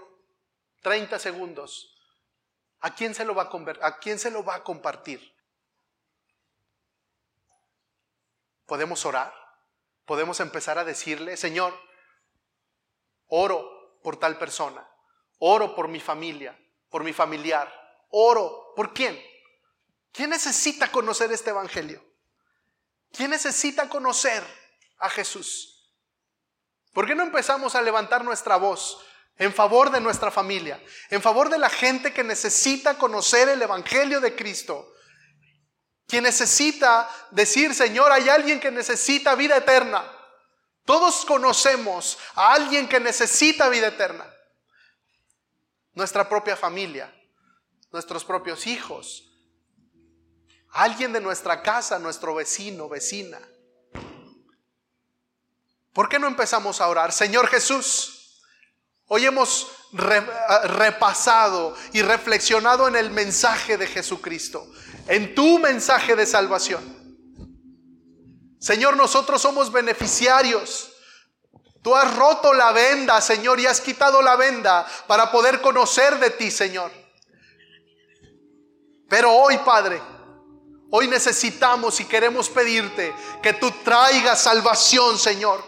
30 0.82 1.16
segundos. 1.20 1.94
¿A 2.80 2.92
quién 2.92 3.14
se 3.14 3.24
lo 3.24 3.36
va 3.36 3.44
a, 3.44 3.86
¿A 3.86 3.98
quién 4.00 4.18
se 4.18 4.32
lo 4.32 4.42
va 4.42 4.56
a 4.56 4.64
compartir? 4.64 5.32
Podemos 8.68 9.06
orar. 9.06 9.32
Podemos 10.04 10.40
empezar 10.40 10.78
a 10.78 10.84
decirle, 10.84 11.38
Señor, 11.38 11.74
oro 13.26 13.98
por 14.02 14.18
tal 14.18 14.38
persona. 14.38 14.86
Oro 15.38 15.74
por 15.74 15.88
mi 15.88 16.00
familia, 16.00 16.56
por 16.90 17.02
mi 17.02 17.14
familiar. 17.14 17.72
Oro. 18.10 18.74
¿Por 18.76 18.92
quién? 18.92 19.18
¿Quién 20.12 20.30
necesita 20.30 20.92
conocer 20.92 21.32
este 21.32 21.48
Evangelio? 21.48 22.04
¿Quién 23.10 23.30
necesita 23.30 23.88
conocer 23.88 24.44
a 24.98 25.08
Jesús? 25.08 25.90
¿Por 26.92 27.06
qué 27.06 27.14
no 27.14 27.22
empezamos 27.22 27.74
a 27.74 27.80
levantar 27.80 28.22
nuestra 28.22 28.56
voz 28.56 29.02
en 29.38 29.54
favor 29.54 29.90
de 29.90 30.00
nuestra 30.00 30.30
familia, 30.30 30.82
en 31.08 31.22
favor 31.22 31.48
de 31.48 31.58
la 31.58 31.70
gente 31.70 32.12
que 32.12 32.22
necesita 32.22 32.98
conocer 32.98 33.48
el 33.48 33.62
Evangelio 33.62 34.20
de 34.20 34.36
Cristo, 34.36 34.92
quien 36.08 36.24
necesita 36.24 37.08
decir, 37.30 37.74
Señor, 37.74 38.10
hay 38.10 38.30
alguien 38.30 38.58
que 38.58 38.70
necesita 38.70 39.34
vida 39.34 39.58
eterna. 39.58 40.10
Todos 40.86 41.26
conocemos 41.26 42.18
a 42.34 42.54
alguien 42.54 42.88
que 42.88 42.98
necesita 42.98 43.68
vida 43.68 43.88
eterna. 43.88 44.26
Nuestra 45.92 46.26
propia 46.26 46.56
familia, 46.56 47.14
nuestros 47.92 48.24
propios 48.24 48.66
hijos, 48.66 49.30
alguien 50.70 51.12
de 51.12 51.20
nuestra 51.20 51.62
casa, 51.62 51.98
nuestro 51.98 52.34
vecino, 52.34 52.88
vecina. 52.88 53.38
¿Por 55.92 56.08
qué 56.08 56.18
no 56.18 56.26
empezamos 56.26 56.80
a 56.80 56.88
orar? 56.88 57.12
Señor 57.12 57.48
Jesús, 57.48 58.17
Hoy 59.10 59.24
hemos 59.24 59.68
ah, 59.96 60.60
repasado 60.64 61.74
y 61.94 62.02
reflexionado 62.02 62.86
en 62.88 62.94
el 62.94 63.10
mensaje 63.10 63.78
de 63.78 63.86
Jesucristo, 63.86 64.70
en 65.06 65.34
tu 65.34 65.58
mensaje 65.58 66.14
de 66.14 66.26
salvación. 66.26 66.98
Señor, 68.60 68.96
nosotros 68.96 69.40
somos 69.40 69.72
beneficiarios. 69.72 70.92
Tú 71.82 71.96
has 71.96 72.14
roto 72.16 72.52
la 72.52 72.72
venda, 72.72 73.18
Señor, 73.22 73.58
y 73.60 73.66
has 73.66 73.80
quitado 73.80 74.20
la 74.20 74.36
venda 74.36 74.86
para 75.06 75.30
poder 75.30 75.62
conocer 75.62 76.18
de 76.18 76.30
ti, 76.30 76.50
Señor. 76.50 76.92
Pero 79.08 79.32
hoy, 79.32 79.56
Padre, 79.58 80.02
hoy 80.90 81.08
necesitamos 81.08 81.98
y 82.00 82.04
queremos 82.04 82.50
pedirte 82.50 83.14
que 83.42 83.54
tú 83.54 83.70
traigas 83.82 84.42
salvación, 84.42 85.18
Señor, 85.18 85.64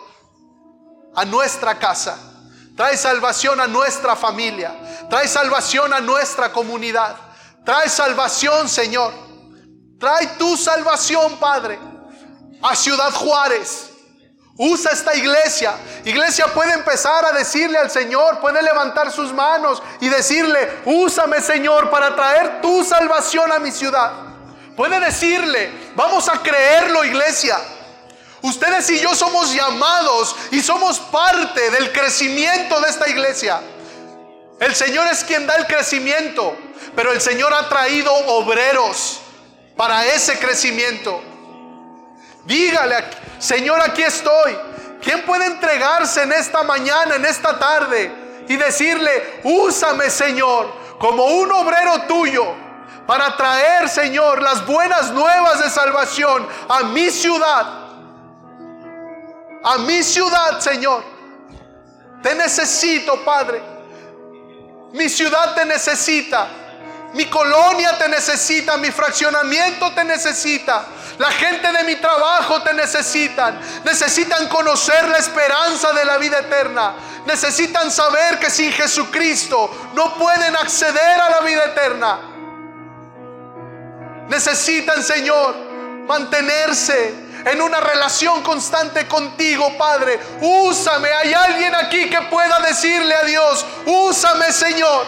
a 1.14 1.24
nuestra 1.24 1.78
casa 1.78 2.29
Trae 2.76 2.96
salvación 2.96 3.60
a 3.60 3.66
nuestra 3.66 4.16
familia. 4.16 4.74
Trae 5.08 5.28
salvación 5.28 5.92
a 5.92 6.00
nuestra 6.00 6.52
comunidad. 6.52 7.16
Trae 7.64 7.88
salvación, 7.88 8.68
Señor. 8.68 9.12
Trae 9.98 10.26
tu 10.38 10.56
salvación, 10.56 11.36
Padre, 11.38 11.78
a 12.62 12.74
Ciudad 12.74 13.12
Juárez. 13.12 13.90
Usa 14.56 14.92
esta 14.92 15.14
iglesia. 15.14 15.74
Iglesia 16.04 16.46
puede 16.48 16.72
empezar 16.72 17.24
a 17.24 17.32
decirle 17.32 17.78
al 17.78 17.90
Señor, 17.90 18.40
puede 18.40 18.62
levantar 18.62 19.10
sus 19.10 19.32
manos 19.32 19.82
y 20.00 20.08
decirle, 20.08 20.82
úsame 20.84 21.40
Señor 21.40 21.90
para 21.90 22.14
traer 22.14 22.60
tu 22.60 22.84
salvación 22.84 23.50
a 23.52 23.58
mi 23.58 23.70
ciudad. 23.70 24.12
Puede 24.76 25.00
decirle, 25.00 25.92
vamos 25.94 26.28
a 26.28 26.42
creerlo 26.42 27.04
iglesia. 27.04 27.58
Ustedes 28.42 28.88
y 28.90 29.00
yo 29.00 29.14
somos 29.14 29.52
llamados 29.52 30.34
y 30.50 30.60
somos 30.60 30.98
parte 30.98 31.70
del 31.70 31.92
crecimiento 31.92 32.80
de 32.80 32.88
esta 32.88 33.08
iglesia. 33.08 33.60
El 34.58 34.74
Señor 34.74 35.06
es 35.08 35.24
quien 35.24 35.46
da 35.46 35.56
el 35.56 35.66
crecimiento, 35.66 36.56
pero 36.94 37.12
el 37.12 37.20
Señor 37.20 37.52
ha 37.52 37.68
traído 37.68 38.12
obreros 38.12 39.20
para 39.76 40.06
ese 40.06 40.38
crecimiento. 40.38 41.22
Dígale, 42.44 43.04
Señor, 43.38 43.80
aquí 43.80 44.02
estoy. 44.02 44.56
¿Quién 45.02 45.22
puede 45.24 45.46
entregarse 45.46 46.22
en 46.22 46.32
esta 46.32 46.62
mañana, 46.62 47.16
en 47.16 47.24
esta 47.24 47.58
tarde 47.58 48.44
y 48.48 48.56
decirle, 48.56 49.40
úsame, 49.44 50.10
Señor, 50.10 50.70
como 50.98 51.24
un 51.24 51.50
obrero 51.52 52.02
tuyo 52.02 52.54
para 53.06 53.36
traer, 53.36 53.88
Señor, 53.88 54.42
las 54.42 54.66
buenas 54.66 55.10
nuevas 55.10 55.62
de 55.62 55.70
salvación 55.70 56.46
a 56.68 56.82
mi 56.84 57.10
ciudad? 57.10 57.79
A 59.62 59.78
mi 59.78 60.02
ciudad, 60.02 60.60
Señor. 60.60 61.02
Te 62.22 62.34
necesito, 62.34 63.24
Padre. 63.24 63.62
Mi 64.92 65.08
ciudad 65.08 65.54
te 65.54 65.64
necesita. 65.64 66.48
Mi 67.12 67.26
colonia 67.26 67.98
te 67.98 68.08
necesita, 68.08 68.76
mi 68.76 68.90
fraccionamiento 68.92 69.92
te 69.92 70.04
necesita, 70.04 70.84
la 71.18 71.30
gente 71.32 71.72
de 71.72 71.82
mi 71.82 71.96
trabajo 71.96 72.62
te 72.62 72.72
necesitan, 72.72 73.58
necesitan 73.84 74.46
conocer 74.46 75.08
la 75.08 75.18
esperanza 75.18 75.92
de 75.92 76.04
la 76.04 76.18
vida 76.18 76.38
eterna, 76.38 76.94
necesitan 77.26 77.90
saber 77.90 78.38
que 78.38 78.48
sin 78.48 78.70
Jesucristo 78.70 79.90
no 79.94 80.14
pueden 80.14 80.54
acceder 80.54 81.20
a 81.20 81.30
la 81.30 81.40
vida 81.40 81.64
eterna. 81.64 82.20
Necesitan, 84.28 85.02
Señor, 85.02 85.56
mantenerse 86.06 87.12
en 87.44 87.60
una 87.60 87.80
relación 87.80 88.42
constante 88.42 89.06
contigo, 89.06 89.76
Padre. 89.78 90.18
Úsame. 90.40 91.08
Hay 91.08 91.32
alguien 91.32 91.74
aquí 91.74 92.08
que 92.08 92.22
pueda 92.22 92.60
decirle 92.60 93.14
a 93.14 93.24
Dios, 93.24 93.66
úsame, 93.86 94.52
Señor. 94.52 95.06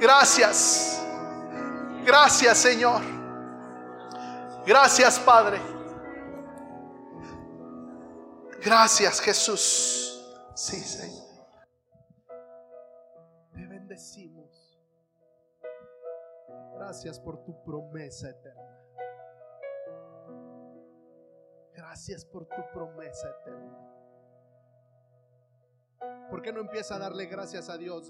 Gracias. 0.00 1.00
Gracias, 2.04 2.58
Señor. 2.58 3.00
Gracias, 4.66 5.18
Padre. 5.20 5.60
Gracias, 8.64 9.20
Jesús. 9.20 10.24
Sí, 10.54 10.80
Señor. 10.80 11.22
Te 13.54 13.66
bendecimos. 13.66 14.78
Gracias 16.76 17.18
por 17.20 17.44
tu 17.44 17.62
promesa 17.64 18.28
eterna. 18.30 18.51
Gracias 21.92 22.24
por 22.24 22.46
tu 22.46 22.62
promesa 22.72 23.28
eterna. 23.28 23.76
¿Por 26.30 26.40
qué 26.40 26.50
no 26.50 26.60
empieza 26.60 26.94
a 26.94 26.98
darle 26.98 27.26
gracias 27.26 27.68
a 27.68 27.76
Dios 27.76 28.08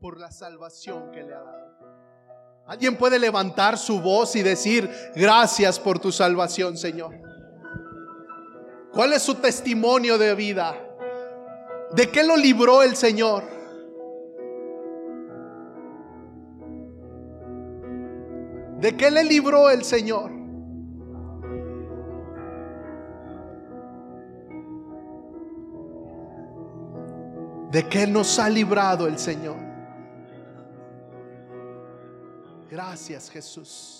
por 0.00 0.16
la 0.16 0.30
salvación 0.30 1.10
que 1.10 1.24
le 1.24 1.34
ha 1.34 1.42
dado? 1.42 2.62
Alguien 2.68 2.96
puede 2.96 3.18
levantar 3.18 3.78
su 3.78 4.00
voz 4.00 4.36
y 4.36 4.42
decir, 4.42 4.88
gracias 5.16 5.80
por 5.80 5.98
tu 5.98 6.12
salvación, 6.12 6.78
Señor. 6.78 7.16
¿Cuál 8.92 9.12
es 9.14 9.24
su 9.24 9.34
testimonio 9.34 10.16
de 10.16 10.32
vida? 10.36 10.76
¿De 11.90 12.12
qué 12.12 12.22
lo 12.22 12.36
libró 12.36 12.84
el 12.84 12.94
Señor? 12.94 13.42
¿De 18.78 18.96
qué 18.96 19.10
le 19.10 19.24
libró 19.24 19.68
el 19.68 19.82
Señor? 19.82 20.39
¿De 27.70 27.88
qué 27.88 28.06
nos 28.06 28.38
ha 28.38 28.48
librado 28.48 29.06
el 29.06 29.18
Señor? 29.18 29.56
Gracias 32.68 33.30
Jesús. 33.30 33.99